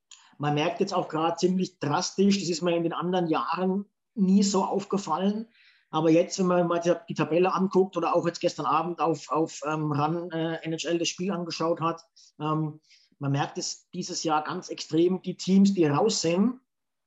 Man 0.42 0.54
merkt 0.54 0.80
jetzt 0.80 0.92
auch 0.92 1.08
gerade 1.08 1.36
ziemlich 1.36 1.78
drastisch, 1.78 2.40
das 2.40 2.48
ist 2.48 2.62
mir 2.62 2.74
in 2.74 2.82
den 2.82 2.92
anderen 2.92 3.28
Jahren 3.28 3.84
nie 4.16 4.42
so 4.42 4.64
aufgefallen. 4.64 5.46
Aber 5.88 6.10
jetzt, 6.10 6.36
wenn 6.40 6.46
man 6.46 6.66
mal 6.66 6.80
die, 6.80 7.14
Tabelle 7.14 7.54
anguckt 7.54 7.96
oder 7.96 8.16
auch 8.16 8.26
jetzt 8.26 8.40
gestern 8.40 8.66
Abend 8.66 8.98
auf, 9.00 9.30
auf 9.30 9.60
ähm, 9.64 9.92
RAN 9.92 10.32
äh, 10.32 10.56
NHL 10.64 10.98
das 10.98 11.06
Spiel 11.06 11.30
angeschaut 11.30 11.80
hat, 11.80 12.04
ähm, 12.40 12.80
man 13.20 13.30
merkt 13.30 13.56
es 13.56 13.88
dieses 13.90 14.24
Jahr 14.24 14.42
ganz 14.42 14.68
extrem, 14.68 15.22
die 15.22 15.36
Teams, 15.36 15.74
die 15.74 15.84
raus 15.84 16.22
sind, 16.22 16.58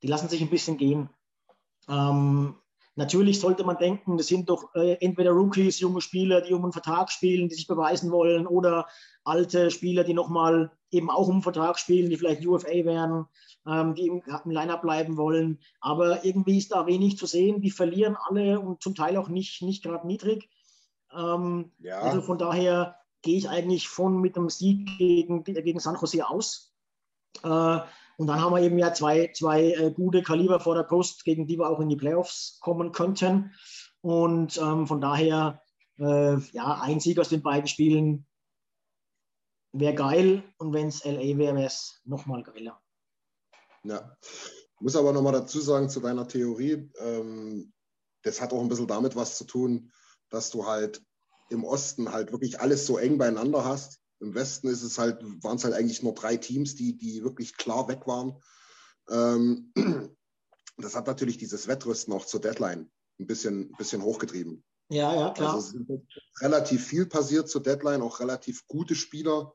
die 0.01 0.07
lassen 0.07 0.29
sich 0.29 0.39
ein 0.39 0.49
bisschen 0.49 0.77
gehen. 0.77 1.09
Ähm, 1.89 2.55
natürlich 2.95 3.39
sollte 3.39 3.63
man 3.63 3.77
denken, 3.77 4.17
das 4.17 4.27
sind 4.27 4.49
doch 4.49 4.73
äh, 4.75 4.93
entweder 5.01 5.31
Rookies, 5.31 5.79
junge 5.79 6.01
Spieler, 6.01 6.41
die 6.41 6.53
um 6.53 6.63
einen 6.63 6.73
Vertrag 6.73 7.11
spielen, 7.11 7.49
die 7.49 7.55
sich 7.55 7.67
beweisen 7.67 8.11
wollen, 8.11 8.47
oder 8.47 8.87
alte 9.23 9.71
Spieler, 9.71 10.03
die 10.03 10.13
nochmal 10.13 10.71
eben 10.91 11.09
auch 11.09 11.27
um 11.27 11.35
einen 11.35 11.41
Vertrag 11.41 11.77
spielen, 11.77 12.09
die 12.09 12.17
vielleicht 12.17 12.45
UFA 12.45 12.85
werden, 12.85 13.25
ähm, 13.67 13.95
die 13.95 14.07
im, 14.07 14.21
im 14.45 14.51
Line-Up 14.51 14.81
bleiben 14.81 15.17
wollen. 15.17 15.59
Aber 15.81 16.23
irgendwie 16.23 16.57
ist 16.57 16.71
da 16.71 16.87
wenig 16.87 17.17
zu 17.17 17.25
sehen. 17.25 17.61
Die 17.61 17.71
verlieren 17.71 18.15
alle 18.29 18.59
und 18.59 18.81
zum 18.81 18.95
Teil 18.95 19.17
auch 19.17 19.29
nicht, 19.29 19.61
nicht 19.61 19.83
gerade 19.83 20.07
niedrig. 20.07 20.49
Ähm, 21.13 21.71
Ja. 21.79 21.99
Also 21.99 22.21
von 22.21 22.37
daher 22.37 22.97
gehe 23.21 23.37
ich 23.37 23.49
eigentlich 23.49 23.89
von 23.89 24.21
mit 24.21 24.37
einem 24.37 24.49
Sieg 24.49 24.97
gegen, 24.97 25.43
gegen 25.43 25.79
San 25.79 25.97
Jose 25.99 26.27
aus. 26.27 26.73
Äh, 27.43 27.79
und 28.17 28.27
dann 28.27 28.39
haben 28.39 28.53
wir 28.53 28.61
eben 28.61 28.77
ja 28.77 28.93
zwei, 28.93 29.31
zwei 29.33 29.71
äh, 29.71 29.91
gute 29.91 30.23
Kaliber 30.23 30.59
vor 30.59 30.75
der 30.75 30.83
Post, 30.83 31.25
gegen 31.25 31.47
die 31.47 31.57
wir 31.57 31.69
auch 31.69 31.79
in 31.79 31.89
die 31.89 31.95
Playoffs 31.95 32.59
kommen 32.61 32.91
könnten. 32.91 33.53
Und 34.01 34.57
ähm, 34.57 34.87
von 34.87 35.01
daher, 35.01 35.61
äh, 35.97 36.37
ja, 36.51 36.79
ein 36.81 36.99
Sieg 36.99 37.19
aus 37.19 37.29
den 37.29 37.41
beiden 37.41 37.67
Spielen 37.67 38.25
wäre 39.73 39.95
geil. 39.95 40.43
Und 40.57 40.73
wenn 40.73 40.87
es 40.87 41.03
LA 41.03 41.37
wäre, 41.37 41.55
wäre 41.55 41.65
es 41.65 42.01
nochmal 42.05 42.43
geiler. 42.43 42.81
Ja. 43.83 44.17
Muss 44.79 44.95
aber 44.95 45.13
nochmal 45.13 45.33
dazu 45.33 45.59
sagen 45.59 45.89
zu 45.89 45.99
deiner 45.99 46.27
Theorie, 46.27 46.89
ähm, 46.99 47.73
das 48.23 48.41
hat 48.41 48.51
auch 48.51 48.61
ein 48.61 48.67
bisschen 48.69 48.87
damit 48.87 49.15
was 49.15 49.37
zu 49.37 49.45
tun, 49.45 49.91
dass 50.29 50.49
du 50.49 50.65
halt 50.65 51.01
im 51.49 51.63
Osten 51.63 52.11
halt 52.11 52.31
wirklich 52.31 52.59
alles 52.59 52.85
so 52.85 52.97
eng 52.97 53.17
beieinander 53.17 53.63
hast. 53.63 53.99
Im 54.19 54.33
Westen 54.33 54.67
ist 54.67 54.83
es 54.83 54.97
halt, 54.97 55.21
waren 55.43 55.57
es 55.57 55.63
halt 55.63 55.73
eigentlich 55.73 56.03
nur 56.03 56.13
drei 56.13 56.37
Teams, 56.37 56.75
die, 56.75 56.97
die 56.97 57.23
wirklich 57.23 57.57
klar 57.57 57.87
weg 57.87 58.07
waren. 58.07 58.41
Ähm, 59.09 59.73
das 60.77 60.95
hat 60.95 61.07
natürlich 61.07 61.37
dieses 61.37 61.67
Wettrüsten 61.67 62.13
auch 62.13 62.25
zur 62.25 62.41
Deadline 62.41 62.89
ein 63.19 63.27
bisschen, 63.27 63.69
ein 63.71 63.77
bisschen 63.77 64.03
hochgetrieben. 64.03 64.63
Ja, 64.89 65.15
ja, 65.15 65.29
klar. 65.31 65.55
Also 65.55 65.77
es 65.79 65.89
ist 65.89 66.41
relativ 66.41 66.85
viel 66.85 67.05
passiert 67.05 67.49
zur 67.49 67.63
Deadline, 67.63 68.01
auch 68.01 68.19
relativ 68.19 68.67
gute 68.67 68.95
Spieler, 68.95 69.53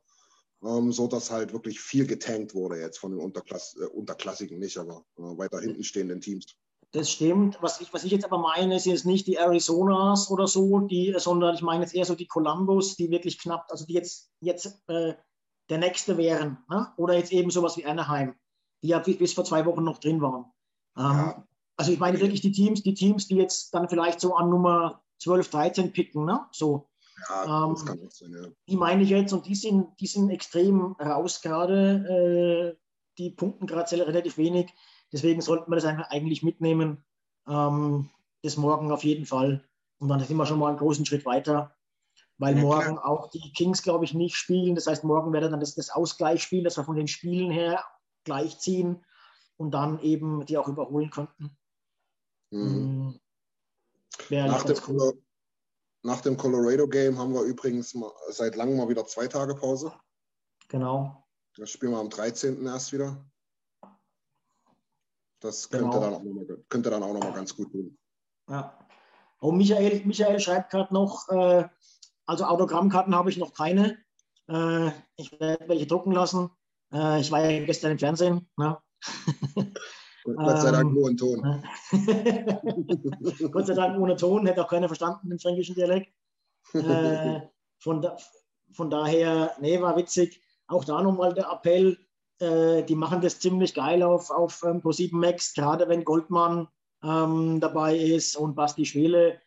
ähm, 0.63 0.93
so 0.93 1.07
dass 1.07 1.31
halt 1.31 1.53
wirklich 1.53 1.81
viel 1.81 2.07
getankt 2.07 2.55
wurde 2.55 2.81
jetzt 2.81 2.99
von 2.99 3.13
den 3.13 3.21
Unterklass 3.21 3.77
äh, 3.81 3.85
Unterklassigen 3.85 4.59
nicht, 4.59 4.77
aber 4.77 5.05
äh, 5.17 5.23
weiter 5.23 5.61
hinten 5.61 5.85
stehenden 5.85 6.21
Teams. 6.21 6.47
Das 6.93 7.11
stimmt. 7.11 7.59
Was 7.61 7.81
ich, 7.81 7.93
was 7.95 8.05
ich 8.05 8.11
jetzt 8.11 8.25
aber 8.25 8.39
meine, 8.39 8.81
sind 8.81 8.93
jetzt 8.93 9.07
nicht 9.07 9.27
die 9.27 9.39
Arizonas 9.39 10.31
oder 10.31 10.49
so, 10.49 10.81
die, 10.81 11.15
sondern 11.19 11.55
ich 11.55 11.63
meine 11.63 11.85
jetzt 11.85 11.95
eher 11.95 12.05
so 12.05 12.17
die 12.17 12.27
Columbus, 12.27 12.97
die 12.97 13.11
wirklich 13.11 13.39
knapp, 13.39 13.67
also 13.71 13.87
die 13.87 13.93
jetzt, 13.93 14.31
jetzt 14.41 14.83
äh, 14.89 15.15
der 15.69 15.79
nächste 15.79 16.17
wären. 16.17 16.59
Ne? 16.69 16.93
Oder 16.97 17.15
jetzt 17.15 17.33
eben 17.33 17.51
sowas 17.51 17.77
wie 17.77 17.87
Anaheim, 17.87 18.35
die 18.83 18.89
ja 18.89 18.99
bis 18.99 19.35
vor 19.35 19.45
zwei 19.45 19.65
Wochen 19.67 19.85
noch 19.85 19.99
drin 19.99 20.21
waren. 20.21 20.47
Ähm, 20.97 21.05
Ja. 21.05 21.47
Also 21.77 21.93
ich 21.93 21.99
meine 21.99 22.21
wirklich 22.21 22.43
die 22.43 22.53
Teams, 22.53 22.83
die 22.83 22.93
Teams, 22.93 23.27
die 23.27 23.37
jetzt 23.37 23.73
dann 23.73 23.89
vielleicht 23.89 24.21
so 24.21 24.35
an 24.35 24.51
Nummer 24.51 25.03
12, 25.23 25.49
13 25.49 25.93
picken, 25.93 26.27
ne? 26.27 26.47
So, 26.51 26.91
Ja, 27.29 27.65
Ähm, 27.65 27.75
das 27.75 27.87
kann 27.87 28.07
auch 28.07 28.11
sein, 28.11 28.33
ja. 28.33 28.51
die 28.69 28.77
meine 28.77 29.03
ich 29.03 29.09
jetzt 29.09 29.33
und 29.33 29.47
die 29.47 29.55
sind, 29.55 29.89
die 29.99 30.07
sind 30.07 30.29
extrem 30.29 30.93
raus 31.01 31.41
gerade. 31.41 32.77
Äh, 32.77 32.81
die 33.17 33.31
punkten 33.31 33.67
gerade 33.67 34.07
relativ 34.07 34.37
wenig. 34.39 34.73
Deswegen 35.13 35.41
sollten 35.41 35.71
wir 35.71 35.77
das 35.77 35.85
eigentlich 35.85 36.43
mitnehmen. 36.43 37.05
Ähm, 37.49 38.11
das 38.43 38.57
morgen 38.57 38.93
auf 38.93 39.05
jeden 39.05 39.27
Fall. 39.27 39.65
Und 39.99 40.09
dann 40.09 40.21
sind 40.21 40.37
wir 40.37 40.47
schon 40.47 40.59
mal 40.59 40.69
einen 40.69 40.79
großen 40.79 41.05
Schritt 41.05 41.27
weiter. 41.27 41.77
Weil 42.39 42.57
Ja, 42.57 42.63
morgen 42.63 42.99
auch 42.99 43.29
die 43.29 43.53
Kings, 43.53 43.83
glaube 43.83 44.05
ich, 44.07 44.15
nicht 44.15 44.37
spielen. 44.37 44.75
Das 44.75 44.87
heißt, 44.87 45.05
morgen 45.05 45.33
wäre 45.33 45.51
dann 45.51 45.61
das, 45.61 45.75
das 45.75 45.91
Ausgleichsspiel, 45.91 46.63
dass 46.63 46.77
wir 46.77 46.85
von 46.85 46.97
den 46.97 47.09
Spielen 47.09 47.51
her 47.51 47.85
gleichziehen 48.25 49.05
und 49.57 49.73
dann 49.73 50.01
eben 50.01 50.47
die 50.47 50.57
auch 50.57 50.69
überholen 50.69 51.11
könnten. 51.11 51.57
Mhm. 52.51 52.61
Mhm. 52.61 53.21
Wäre 54.29 54.49
Nach, 54.49 54.65
dem, 54.65 54.77
cool. 54.89 55.23
Nach 56.03 56.21
dem 56.23 56.37
Colorado-Game 56.37 57.19
haben 57.19 57.35
wir 57.35 57.43
übrigens 57.43 57.95
mal, 57.95 58.11
seit 58.31 58.57
langem 58.57 58.79
mal 58.79 58.89
wieder 58.89 59.07
zwei 59.07 59.27
Tage 59.27 59.55
Pause. 59.55 59.93
Genau. 60.69 61.27
Das 61.57 61.71
spielen 61.71 61.93
wir 61.93 61.99
am 61.99 62.11
13. 62.11 62.65
erst 62.65 62.93
wieder. 62.93 63.23
Das 65.41 65.69
könnte, 65.71 65.87
Genau. 65.89 66.01
dann 66.01 66.15
auch 66.15 66.23
noch 66.23 66.33
mal, 66.33 66.65
könnte 66.69 66.91
dann 66.91 67.03
auch 67.03 67.13
nochmal 67.13 67.33
ganz 67.33 67.57
gut 67.57 67.73
tun. 67.73 67.99
Ja. 68.49 68.79
Und 69.39 69.57
Michael, 69.57 70.03
Michael 70.05 70.39
schreibt 70.39 70.71
gerade 70.71 70.93
noch, 70.93 71.29
äh, 71.31 71.67
also 72.27 72.45
Autogrammkarten 72.45 73.15
habe 73.15 73.31
ich 73.31 73.39
noch 73.39 73.55
keine. 73.55 73.99
Äh, 74.49 74.91
ich 75.17 75.33
werde 75.41 75.69
welche 75.69 75.87
drucken 75.87 76.13
lassen. 76.13 76.51
Äh, 76.93 77.21
ich 77.21 77.31
war 77.31 77.49
ja 77.49 77.65
gestern 77.65 77.93
im 77.93 77.99
Fernsehen. 77.99 78.49
Ne? 78.57 78.77
Gott 80.25 80.61
sei 80.61 80.69
Ähm, 80.69 80.75
Dank 80.75 80.93
nur 80.93 81.09
ein 81.09 81.17
Ton. 81.17 81.65
Gott 83.51 83.67
sei 83.67 83.75
Dank 83.75 83.99
ohne 83.99 84.17
Ton, 84.17 84.47
hätte 84.47 84.63
auch 84.63 84.69
keiner 84.69 84.89
verstanden 84.89 85.31
im 85.33 85.39
fränkischen 85.39 85.75
Dialekt. 85.75 86.13
Äh, 86.75 87.41
von, 87.79 88.03
da, 88.03 88.17
von 88.73 88.91
daher, 88.91 89.57
nee, 89.61 89.81
war 89.81 89.97
witzig. 89.97 90.43
Auch 90.67 90.85
da 90.85 91.03
nochmal 91.03 91.33
der 91.33 91.51
Appell, 91.51 91.99
äh, 92.41 92.83
die 92.83 92.95
machen 92.95 93.21
das 93.21 93.39
ziemlich 93.39 93.75
geil 93.75 94.03
auf, 94.03 94.31
auf 94.31 94.63
ähm, 94.65 94.81
Pro7 94.81 95.15
Max, 95.15 95.55
gerade 95.55 95.89
wenn 95.89 96.05
Goldmann 96.05 96.69
ähm, 97.03 97.61
dabei 97.61 97.97
ist 97.97 98.37
und 98.37 98.55
Basti 98.55 98.87
Schwele. 98.87 99.41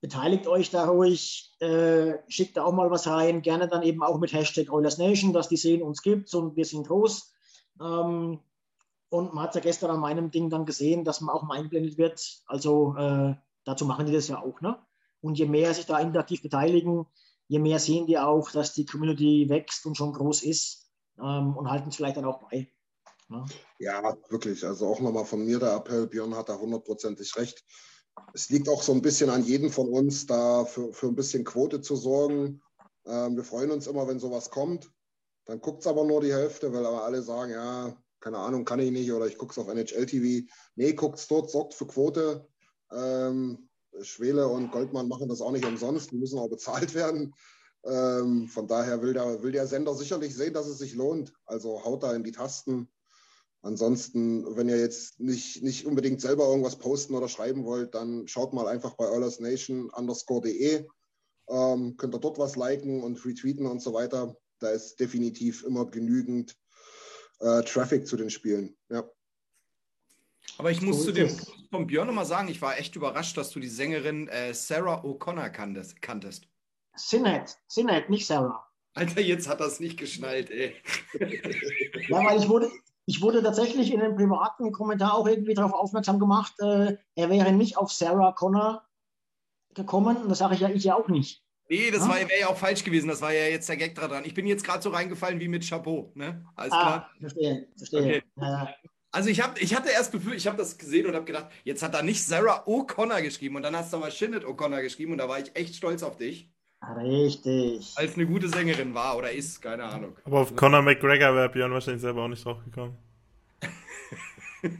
Beteiligt 0.00 0.46
euch 0.46 0.70
da 0.70 0.86
ruhig, 0.86 1.54
äh, 1.60 2.18
schickt 2.28 2.56
da 2.56 2.64
auch 2.64 2.72
mal 2.72 2.90
was 2.90 3.08
rein, 3.08 3.42
gerne 3.42 3.66
dann 3.66 3.82
eben 3.82 4.02
auch 4.02 4.18
mit 4.18 4.32
Hashtag 4.32 4.70
Oilers 4.72 4.98
Nation, 4.98 5.32
dass 5.32 5.48
die 5.48 5.56
sehen, 5.56 5.82
uns 5.82 6.02
gibt 6.02 6.32
und 6.34 6.54
wir 6.54 6.64
sind 6.64 6.86
groß. 6.86 7.32
Ähm, 7.80 8.40
und 9.08 9.34
man 9.34 9.44
hat 9.44 9.54
ja 9.54 9.60
gestern 9.60 9.90
an 9.90 10.00
meinem 10.00 10.30
Ding 10.30 10.50
dann 10.50 10.66
gesehen, 10.66 11.04
dass 11.04 11.20
man 11.20 11.34
auch 11.34 11.42
mal 11.42 11.56
eingeblendet 11.56 11.98
wird. 11.98 12.42
Also 12.46 12.94
äh, 12.96 13.34
dazu 13.64 13.86
machen 13.86 14.06
die 14.06 14.12
das 14.12 14.28
ja 14.28 14.40
auch. 14.40 14.60
Ne? 14.60 14.78
Und 15.20 15.38
je 15.38 15.46
mehr 15.46 15.72
sich 15.74 15.86
da 15.86 15.98
interaktiv 15.98 16.42
beteiligen, 16.42 17.06
je 17.48 17.58
mehr 17.58 17.78
sehen 17.78 18.06
die 18.06 18.18
auch, 18.18 18.50
dass 18.50 18.74
die 18.74 18.84
Community 18.84 19.48
wächst 19.48 19.86
und 19.86 19.96
schon 19.96 20.12
groß 20.12 20.42
ist 20.42 20.85
ähm, 21.18 21.56
und 21.56 21.70
halten 21.70 21.88
es 21.88 21.96
vielleicht 21.96 22.16
dann 22.16 22.24
auch 22.24 22.48
bei. 22.48 22.70
Ne? 23.28 23.44
Ja, 23.78 24.16
wirklich. 24.28 24.64
Also 24.64 24.86
auch 24.86 25.00
nochmal 25.00 25.24
von 25.24 25.44
mir 25.44 25.58
der 25.58 25.74
Appell, 25.74 26.06
Björn 26.06 26.34
hat 26.34 26.48
da 26.48 26.58
hundertprozentig 26.58 27.36
recht. 27.36 27.64
Es 28.32 28.48
liegt 28.48 28.68
auch 28.68 28.82
so 28.82 28.92
ein 28.92 29.02
bisschen 29.02 29.30
an 29.30 29.44
jedem 29.44 29.70
von 29.70 29.88
uns, 29.88 30.26
da 30.26 30.64
für, 30.64 30.92
für 30.92 31.06
ein 31.06 31.16
bisschen 31.16 31.44
Quote 31.44 31.80
zu 31.80 31.96
sorgen. 31.96 32.62
Ähm, 33.04 33.36
wir 33.36 33.44
freuen 33.44 33.70
uns 33.70 33.86
immer, 33.86 34.08
wenn 34.08 34.18
sowas 34.18 34.50
kommt. 34.50 34.90
Dann 35.44 35.60
guckt 35.60 35.80
es 35.80 35.86
aber 35.86 36.04
nur 36.04 36.20
die 36.20 36.32
Hälfte, 36.32 36.72
weil 36.72 36.84
aber 36.84 37.04
alle 37.04 37.22
sagen, 37.22 37.52
ja, 37.52 37.96
keine 38.20 38.38
Ahnung, 38.38 38.64
kann 38.64 38.80
ich 38.80 38.90
nicht 38.90 39.12
oder 39.12 39.26
ich 39.26 39.38
gucke 39.38 39.52
es 39.52 39.58
auf 39.58 39.68
NHL 39.68 40.06
TV. 40.06 40.46
Nee, 40.74 40.94
guckt 40.94 41.18
es 41.18 41.28
dort, 41.28 41.50
sorgt 41.50 41.74
für 41.74 41.86
Quote. 41.86 42.48
Ähm, 42.90 43.68
Schwele 44.00 44.48
und 44.48 44.72
Goldmann 44.72 45.08
machen 45.08 45.28
das 45.28 45.40
auch 45.40 45.52
nicht 45.52 45.64
umsonst, 45.64 46.10
die 46.10 46.16
müssen 46.16 46.38
auch 46.38 46.48
bezahlt 46.48 46.94
werden. 46.94 47.34
Ähm, 47.86 48.48
von 48.48 48.66
daher 48.66 49.00
will 49.02 49.12
der, 49.12 49.42
will 49.42 49.52
der 49.52 49.66
Sender 49.66 49.94
sicherlich 49.94 50.34
sehen, 50.34 50.54
dass 50.54 50.66
es 50.66 50.78
sich 50.78 50.94
lohnt. 50.94 51.32
Also 51.46 51.84
haut 51.84 52.02
da 52.02 52.14
in 52.14 52.24
die 52.24 52.32
Tasten. 52.32 52.88
Ansonsten, 53.62 54.56
wenn 54.56 54.68
ihr 54.68 54.78
jetzt 54.78 55.18
nicht, 55.18 55.62
nicht 55.62 55.86
unbedingt 55.86 56.20
selber 56.20 56.46
irgendwas 56.46 56.76
posten 56.76 57.14
oder 57.14 57.28
schreiben 57.28 57.64
wollt, 57.64 57.94
dann 57.94 58.28
schaut 58.28 58.52
mal 58.52 58.68
einfach 58.68 58.94
bei 58.94 59.06
Nation 59.40 59.90
underscore.de. 59.90 60.86
Ähm, 61.48 61.96
könnt 61.96 62.14
ihr 62.14 62.20
dort 62.20 62.38
was 62.38 62.56
liken 62.56 63.02
und 63.02 63.24
retweeten 63.24 63.66
und 63.66 63.80
so 63.80 63.92
weiter. 63.92 64.36
Da 64.58 64.70
ist 64.70 64.98
definitiv 65.00 65.64
immer 65.64 65.86
genügend 65.86 66.56
äh, 67.40 67.62
Traffic 67.62 68.06
zu 68.06 68.16
den 68.16 68.30
Spielen. 68.30 68.76
Ja. 68.88 69.08
Aber 70.58 70.70
ich 70.70 70.80
muss 70.80 70.98
so 70.98 71.06
zu 71.06 71.12
dem 71.12 71.30
von 71.70 71.86
Björn 71.86 72.06
nochmal 72.06 72.26
sagen, 72.26 72.48
ich 72.48 72.62
war 72.62 72.78
echt 72.78 72.96
überrascht, 72.96 73.36
dass 73.36 73.50
du 73.50 73.60
die 73.60 73.68
Sängerin 73.68 74.28
äh, 74.28 74.54
Sarah 74.54 75.04
O'Connor 75.04 75.50
kanntest. 75.50 76.00
kanntest. 76.00 76.48
Sinead, 76.96 77.56
Sinead, 77.68 78.10
nicht 78.10 78.26
Sarah. 78.26 78.66
Alter, 78.94 79.20
jetzt 79.20 79.48
hat 79.48 79.60
das 79.60 79.78
nicht 79.78 79.98
geschnallt, 79.98 80.50
ey. 80.50 80.74
ja, 82.08 82.24
weil 82.24 82.38
ich 82.38 82.48
wurde, 82.48 82.70
ich 83.04 83.20
wurde 83.20 83.42
tatsächlich 83.42 83.92
in 83.92 84.00
einem 84.00 84.16
privaten 84.16 84.72
Kommentar 84.72 85.14
auch 85.14 85.26
irgendwie 85.26 85.54
darauf 85.54 85.72
aufmerksam 85.72 86.18
gemacht, 86.18 86.54
äh, 86.60 86.96
er 87.14 87.30
wäre 87.30 87.52
nicht 87.52 87.76
auf 87.76 87.92
Sarah 87.92 88.32
Connor 88.32 88.86
gekommen. 89.74 90.16
Und 90.16 90.28
das 90.28 90.38
sage 90.38 90.54
ich 90.54 90.60
ja 90.60 90.70
ich 90.70 90.84
ja 90.84 90.96
auch 90.96 91.08
nicht. 91.08 91.42
Nee, 91.68 91.90
das 91.90 92.06
ja? 92.06 92.14
wäre 92.14 92.40
ja 92.40 92.48
auch 92.48 92.56
falsch 92.56 92.84
gewesen. 92.84 93.08
Das 93.08 93.20
war 93.20 93.32
ja 93.32 93.46
jetzt 93.46 93.68
der 93.68 93.76
Gag 93.76 93.94
dran. 93.94 94.24
Ich 94.24 94.34
bin 94.34 94.46
jetzt 94.46 94.64
gerade 94.64 94.82
so 94.82 94.90
reingefallen 94.90 95.40
wie 95.40 95.48
mit 95.48 95.68
Chapeau. 95.68 96.12
Ne? 96.14 96.44
Alles 96.54 96.72
ah, 96.72 96.80
klar. 96.80 97.10
Verstehe, 97.20 97.68
verstehe. 97.76 98.00
Okay. 98.00 98.22
Ja. 98.40 98.74
Also 99.10 99.30
ich, 99.30 99.40
hab, 99.40 99.60
ich 99.60 99.74
hatte 99.74 99.88
erst 99.90 100.12
Gefühl, 100.12 100.34
ich 100.34 100.46
habe 100.46 100.58
das 100.58 100.76
gesehen 100.76 101.06
und 101.06 101.14
habe 101.14 101.24
gedacht, 101.24 101.50
jetzt 101.64 101.82
hat 101.82 101.94
er 101.94 102.02
nicht 102.02 102.24
Sarah 102.24 102.64
O'Connor 102.66 103.22
geschrieben 103.22 103.56
und 103.56 103.62
dann 103.62 103.74
hast 103.74 103.92
du 103.92 103.96
aber 103.96 104.10
Shinnet 104.10 104.44
O'Connor 104.44 104.82
geschrieben 104.82 105.12
und 105.12 105.18
da 105.18 105.28
war 105.28 105.38
ich 105.38 105.56
echt 105.56 105.74
stolz 105.74 106.02
auf 106.02 106.16
dich. 106.16 106.50
Richtig. 106.98 107.94
Als 107.96 108.14
eine 108.14 108.26
gute 108.26 108.48
Sängerin 108.48 108.94
war 108.94 109.16
oder 109.16 109.32
ist, 109.32 109.60
keine 109.60 109.84
Ahnung. 109.84 110.16
Aber 110.24 110.40
auf 110.40 110.54
Conor 110.54 110.82
McGregor 110.82 111.34
wäre 111.34 111.48
Björn 111.48 111.72
wahrscheinlich 111.72 112.02
selber 112.02 112.22
auch 112.22 112.28
nicht 112.28 112.44
drauf 112.44 112.58
gekommen. 112.64 112.96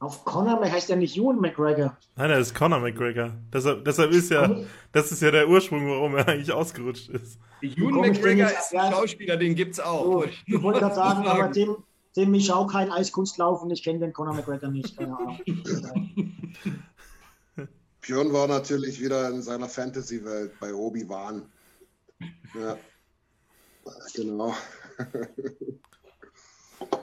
auf 0.00 0.24
Conor 0.24 0.60
heißt 0.60 0.90
ja 0.90 0.96
nicht 0.96 1.16
Ewan 1.16 1.40
McGregor. 1.40 1.96
Nein, 2.16 2.30
er 2.30 2.38
ist 2.38 2.54
Conor 2.54 2.80
McGregor. 2.80 3.32
Deshalb, 3.52 3.84
deshalb 3.84 4.10
ist 4.12 4.30
ja, 4.30 4.56
das 4.92 5.10
ist 5.10 5.22
ja 5.22 5.30
der 5.30 5.48
Ursprung, 5.48 5.88
warum 5.88 6.16
er 6.16 6.28
eigentlich 6.28 6.52
ausgerutscht 6.52 7.08
ist. 7.08 7.38
Ewan 7.62 7.94
McGregor 7.94 8.48
ist 8.48 8.74
ein 8.74 8.92
Schauspieler, 8.92 9.36
den 9.36 9.54
gibt 9.54 9.74
es 9.74 9.80
auch. 9.80 10.04
So, 10.04 10.24
ich 10.24 10.62
wollte 10.62 10.80
gerade 10.80 10.94
sagen, 10.94 11.26
aber 11.26 11.50
Tim, 11.50 11.76
Tim, 12.14 12.34
ich 12.34 12.46
schaue 12.46 12.66
kein 12.66 12.90
Eiskunstlauf 12.90 13.62
und 13.62 13.70
ich 13.70 13.82
kenne 13.82 14.00
den 14.00 14.12
Conor 14.12 14.34
McGregor 14.34 14.70
nicht. 14.70 14.96
Keine 14.96 15.16
Ahnung. 15.16 15.40
Björn 18.00 18.32
war 18.32 18.46
natürlich 18.46 19.00
wieder 19.00 19.28
in 19.28 19.42
seiner 19.42 19.68
Fantasy-Welt 19.68 20.52
bei 20.60 20.72
Obi-Wan. 20.72 21.50
Ja. 22.54 22.76
Genau. 24.14 24.54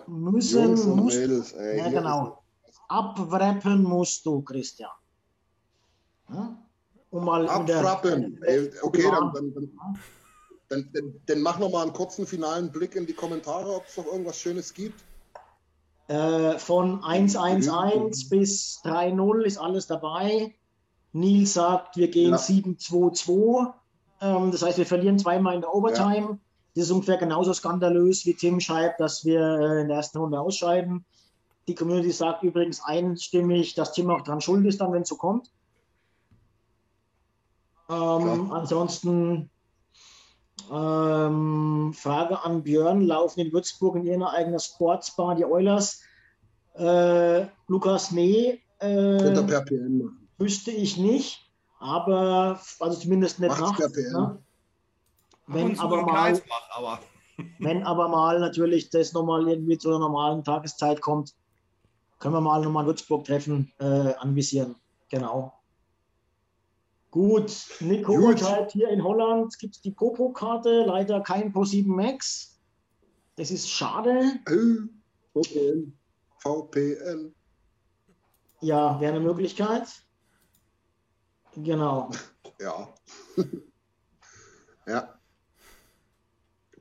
Müssen, 0.08 0.96
musst, 0.96 1.18
Mädels, 1.18 1.52
ey, 1.54 1.78
ja, 1.80 1.90
genau. 1.90 2.44
Abwrappen 2.88 3.84
musst 3.84 4.26
du, 4.26 4.42
Christian. 4.42 4.92
Ja? 6.30 6.58
Um 7.10 7.26
mal 7.26 7.48
Abwrappen. 7.48 8.40
Okay, 8.82 9.04
dann, 9.04 9.34
dann, 9.34 9.54
dann, 9.54 10.00
dann, 10.70 10.90
dann, 10.94 11.22
dann 11.26 11.42
mach 11.42 11.60
noch 11.60 11.72
mal 11.72 11.84
einen 11.84 11.94
kurzen 11.94 12.28
finalen 12.28 12.72
Blick 12.72 12.96
in 12.96 13.06
die 13.06 13.14
Kommentare, 13.14 13.76
ob 13.76 13.86
es 13.88 13.98
noch 13.98 14.06
irgendwas 14.06 14.40
Schönes 14.40 14.74
gibt. 14.74 15.04
Äh, 16.08 16.60
von 16.60 17.04
111 17.04 18.30
bis 18.30 18.82
3-0 18.84 19.42
ist 19.42 19.58
alles 19.58 19.88
dabei. 19.88 20.54
Nils 21.16 21.54
sagt, 21.54 21.96
wir 21.96 22.10
gehen 22.10 22.32
ja. 22.32 22.38
7-2-2. 22.38 23.74
Ähm, 24.22 24.52
das 24.52 24.62
heißt, 24.62 24.78
wir 24.78 24.86
verlieren 24.86 25.18
zweimal 25.18 25.56
in 25.56 25.62
der 25.62 25.74
Overtime. 25.74 26.28
Ja. 26.28 26.38
Das 26.76 26.84
ist 26.86 26.92
ungefähr 26.92 27.18
genauso 27.18 27.54
skandalös, 27.54 28.26
wie 28.26 28.34
Tim 28.34 28.60
schreibt, 28.60 29.00
dass 29.00 29.24
wir 29.24 29.40
äh, 29.40 29.82
in 29.82 29.88
der 29.88 29.98
ersten 29.98 30.18
Runde 30.18 30.40
ausscheiden. 30.40 31.06
Die 31.70 31.74
Community 31.74 32.12
sagt 32.12 32.44
übrigens 32.44 32.84
einstimmig, 32.84 33.76
dass 33.76 33.94
Tim 33.94 34.10
auch 34.10 34.22
dran 34.22 34.42
schuld 34.42 34.66
ist, 34.66 34.82
dann, 34.82 34.92
wenn 34.92 35.04
es 35.04 35.10
so 35.10 35.16
kommt. 35.16 35.50
Ähm, 37.90 38.52
ansonsten 38.52 39.50
ähm, 40.70 41.94
Frage 41.96 42.44
an 42.44 42.64
Björn: 42.64 43.02
Laufen 43.02 43.40
in 43.40 43.54
Würzburg 43.54 43.96
in 43.96 44.04
ihrer 44.04 44.32
eigenen 44.32 44.60
Sportsbar 44.60 45.36
die 45.36 45.46
Oilers? 45.46 46.02
Äh, 46.74 47.46
Lukas, 47.68 48.12
nee. 48.12 48.62
Äh, 48.80 49.44
per 49.44 49.62
PM 49.62 50.00
machen. 50.00 50.25
Wüsste 50.38 50.72
ich 50.72 50.98
nicht, 50.98 51.50
aber 51.80 52.60
also 52.80 53.00
zumindest 53.00 53.40
nicht 53.40 53.50
Macht's 53.50 53.80
nachts. 53.80 53.98
Ne? 53.98 54.38
Wenn 55.48 55.80
aber, 55.80 56.02
mal, 56.04 56.34
mach, 56.34 56.70
aber. 56.72 57.00
wenn 57.60 57.84
aber 57.84 58.08
mal 58.08 58.40
natürlich 58.40 58.90
das 58.90 59.14
nochmal 59.14 59.48
irgendwie 59.48 59.78
zu 59.78 59.90
einer 59.90 60.00
normalen 60.00 60.44
Tageszeit 60.44 61.02
kommt, 61.02 61.34
können 62.20 62.34
wir 62.34 62.42
mal 62.42 62.62
nochmal 62.62 62.86
Würzburg-Treffen 62.86 63.72
äh, 63.80 64.14
anvisieren. 64.16 64.76
Genau. 65.10 65.54
Gut, 67.12 67.68
Nico 67.80 68.14
Gut. 68.14 68.44
halt 68.44 68.72
hier 68.72 68.90
in 68.90 69.02
Holland 69.02 69.58
gibt 69.58 69.76
es 69.76 69.82
die 69.82 69.92
Popo-Karte, 69.92 70.84
leider 70.86 71.22
kein 71.22 71.54
Pro 71.54 71.64
7 71.64 71.94
Max. 71.96 72.60
Das 73.38 73.52
ist 73.52 73.70
schade. 73.70 74.40
VPN. 75.34 75.98
VPN. 76.40 77.34
Ja, 78.62 79.00
wäre 79.00 79.16
eine 79.16 79.24
Möglichkeit. 79.24 79.88
Genau. 81.56 82.10
Ja. 82.60 82.88
ja. 84.88 85.14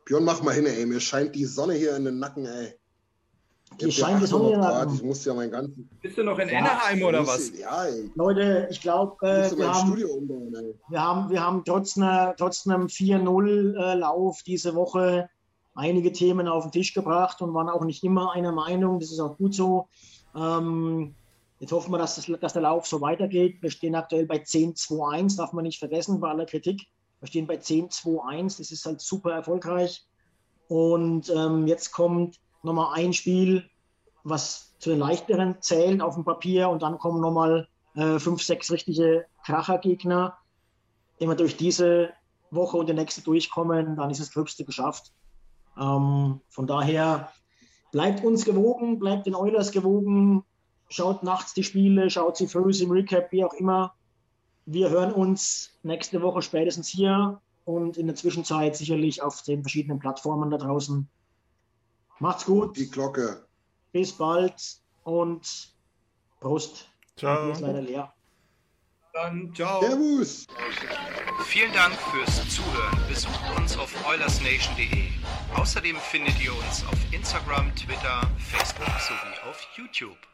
Björn, 0.04 0.24
mach 0.24 0.42
mal 0.42 0.54
hin, 0.54 0.66
ey. 0.66 0.84
Mir 0.86 1.00
scheint 1.00 1.34
die 1.34 1.44
Sonne 1.44 1.74
hier 1.74 1.96
in 1.96 2.04
den 2.04 2.18
Nacken, 2.18 2.46
ey. 2.46 2.74
Die 3.80 3.90
scheint 3.90 4.22
die 4.22 4.26
Sonne 4.26 4.46
in 4.46 4.52
den 4.52 4.60
Nacken. 4.60 4.94
Ich 4.94 5.02
muss 5.02 5.24
ja 5.24 5.34
mein 5.34 5.50
ganzes. 5.50 5.74
Bist 6.02 6.18
du 6.18 6.22
noch 6.22 6.38
in 6.38 6.48
ja, 6.48 6.58
Anaheim 6.58 7.02
oder 7.02 7.26
was? 7.26 7.56
Ja, 7.58 7.86
ey. 7.86 8.10
Leute, 8.14 8.68
ich 8.70 8.80
glaube, 8.80 9.26
äh, 9.26 9.50
wir, 9.56 9.72
haben, 9.72 9.96
wir, 9.96 11.02
haben, 11.02 11.30
wir 11.30 11.42
haben 11.42 11.64
trotz, 11.64 11.96
einer, 11.96 12.34
trotz 12.36 12.66
einem 12.66 12.86
4-0-Lauf 12.86 14.40
äh, 14.40 14.44
diese 14.44 14.74
Woche 14.74 15.28
einige 15.74 16.12
Themen 16.12 16.46
auf 16.48 16.64
den 16.64 16.72
Tisch 16.72 16.94
gebracht 16.94 17.40
und 17.42 17.54
waren 17.54 17.68
auch 17.68 17.84
nicht 17.84 18.04
immer 18.04 18.32
einer 18.32 18.52
Meinung. 18.52 19.00
Das 19.00 19.10
ist 19.10 19.20
auch 19.20 19.36
gut 19.36 19.54
so. 19.54 19.88
Ähm, 20.36 21.14
Jetzt 21.60 21.72
hoffen 21.72 21.92
wir, 21.92 21.98
dass, 21.98 22.16
das, 22.16 22.26
dass 22.40 22.52
der 22.52 22.62
Lauf 22.62 22.86
so 22.86 23.00
weitergeht. 23.00 23.62
Wir 23.62 23.70
stehen 23.70 23.94
aktuell 23.94 24.26
bei 24.26 24.36
10-2-1, 24.36 25.36
darf 25.36 25.52
man 25.52 25.64
nicht 25.64 25.78
vergessen 25.78 26.20
bei 26.20 26.28
aller 26.28 26.46
Kritik. 26.46 26.86
Wir 27.20 27.28
stehen 27.28 27.46
bei 27.46 27.56
10-2-1, 27.56 28.58
das 28.58 28.70
ist 28.70 28.84
halt 28.84 29.00
super 29.00 29.32
erfolgreich. 29.32 30.04
Und 30.68 31.30
ähm, 31.30 31.66
jetzt 31.66 31.92
kommt 31.92 32.40
nochmal 32.62 32.98
ein 32.98 33.12
Spiel, 33.12 33.68
was 34.24 34.74
zu 34.78 34.90
den 34.90 34.98
leichteren 34.98 35.56
zählen 35.60 36.00
auf 36.00 36.14
dem 36.14 36.24
Papier 36.24 36.68
und 36.68 36.82
dann 36.82 36.98
kommen 36.98 37.20
nochmal 37.20 37.68
äh, 37.94 38.18
fünf, 38.18 38.42
sechs 38.42 38.70
richtige 38.70 39.26
Krachergegner. 39.44 40.36
Wenn 41.18 41.28
wir 41.28 41.36
durch 41.36 41.56
diese 41.56 42.10
Woche 42.50 42.76
und 42.76 42.88
die 42.88 42.94
nächste 42.94 43.22
durchkommen, 43.22 43.96
dann 43.96 44.10
ist 44.10 44.20
das 44.20 44.32
Gröbste 44.32 44.64
geschafft. 44.64 45.12
Ähm, 45.78 46.40
von 46.48 46.66
daher 46.66 47.32
bleibt 47.92 48.24
uns 48.24 48.44
gewogen, 48.44 48.98
bleibt 48.98 49.26
den 49.26 49.34
Oilers 49.34 49.70
gewogen, 49.70 50.44
schaut 50.94 51.22
nachts 51.22 51.54
die 51.54 51.64
Spiele, 51.64 52.08
schaut 52.08 52.36
sie 52.36 52.46
früh 52.46 52.72
im 52.80 52.90
Recap, 52.90 53.32
wie 53.32 53.44
auch 53.44 53.54
immer. 53.54 53.94
Wir 54.66 54.90
hören 54.90 55.12
uns 55.12 55.70
nächste 55.82 56.22
Woche 56.22 56.40
spätestens 56.40 56.88
hier 56.88 57.40
und 57.64 57.96
in 57.96 58.06
der 58.06 58.16
Zwischenzeit 58.16 58.76
sicherlich 58.76 59.20
auf 59.20 59.42
den 59.42 59.62
verschiedenen 59.62 59.98
Plattformen 59.98 60.50
da 60.50 60.56
draußen. 60.56 61.08
Macht's 62.20 62.44
gut. 62.44 62.76
Die 62.76 62.88
Glocke. 62.88 63.44
Bis 63.92 64.12
bald 64.12 64.54
und 65.02 65.74
Prost. 66.40 66.88
Ciao. 67.16 67.50
Ist 67.50 67.60
leider 67.60 67.82
leer. 67.82 68.12
Dann 69.12 69.52
ciao. 69.54 69.80
Servus. 69.80 70.46
Vielen 71.44 71.72
Dank 71.72 71.94
fürs 71.94 72.48
Zuhören. 72.48 72.98
Besucht 73.08 73.58
uns 73.58 73.76
auf 73.76 73.92
oilersnation.de. 74.08 75.08
Außerdem 75.56 75.96
findet 75.96 76.42
ihr 76.42 76.52
uns 76.52 76.84
auf 76.86 76.98
Instagram, 77.12 77.74
Twitter, 77.74 78.28
Facebook 78.38 78.86
sowie 79.00 79.50
auf 79.50 79.66
YouTube. 79.76 80.33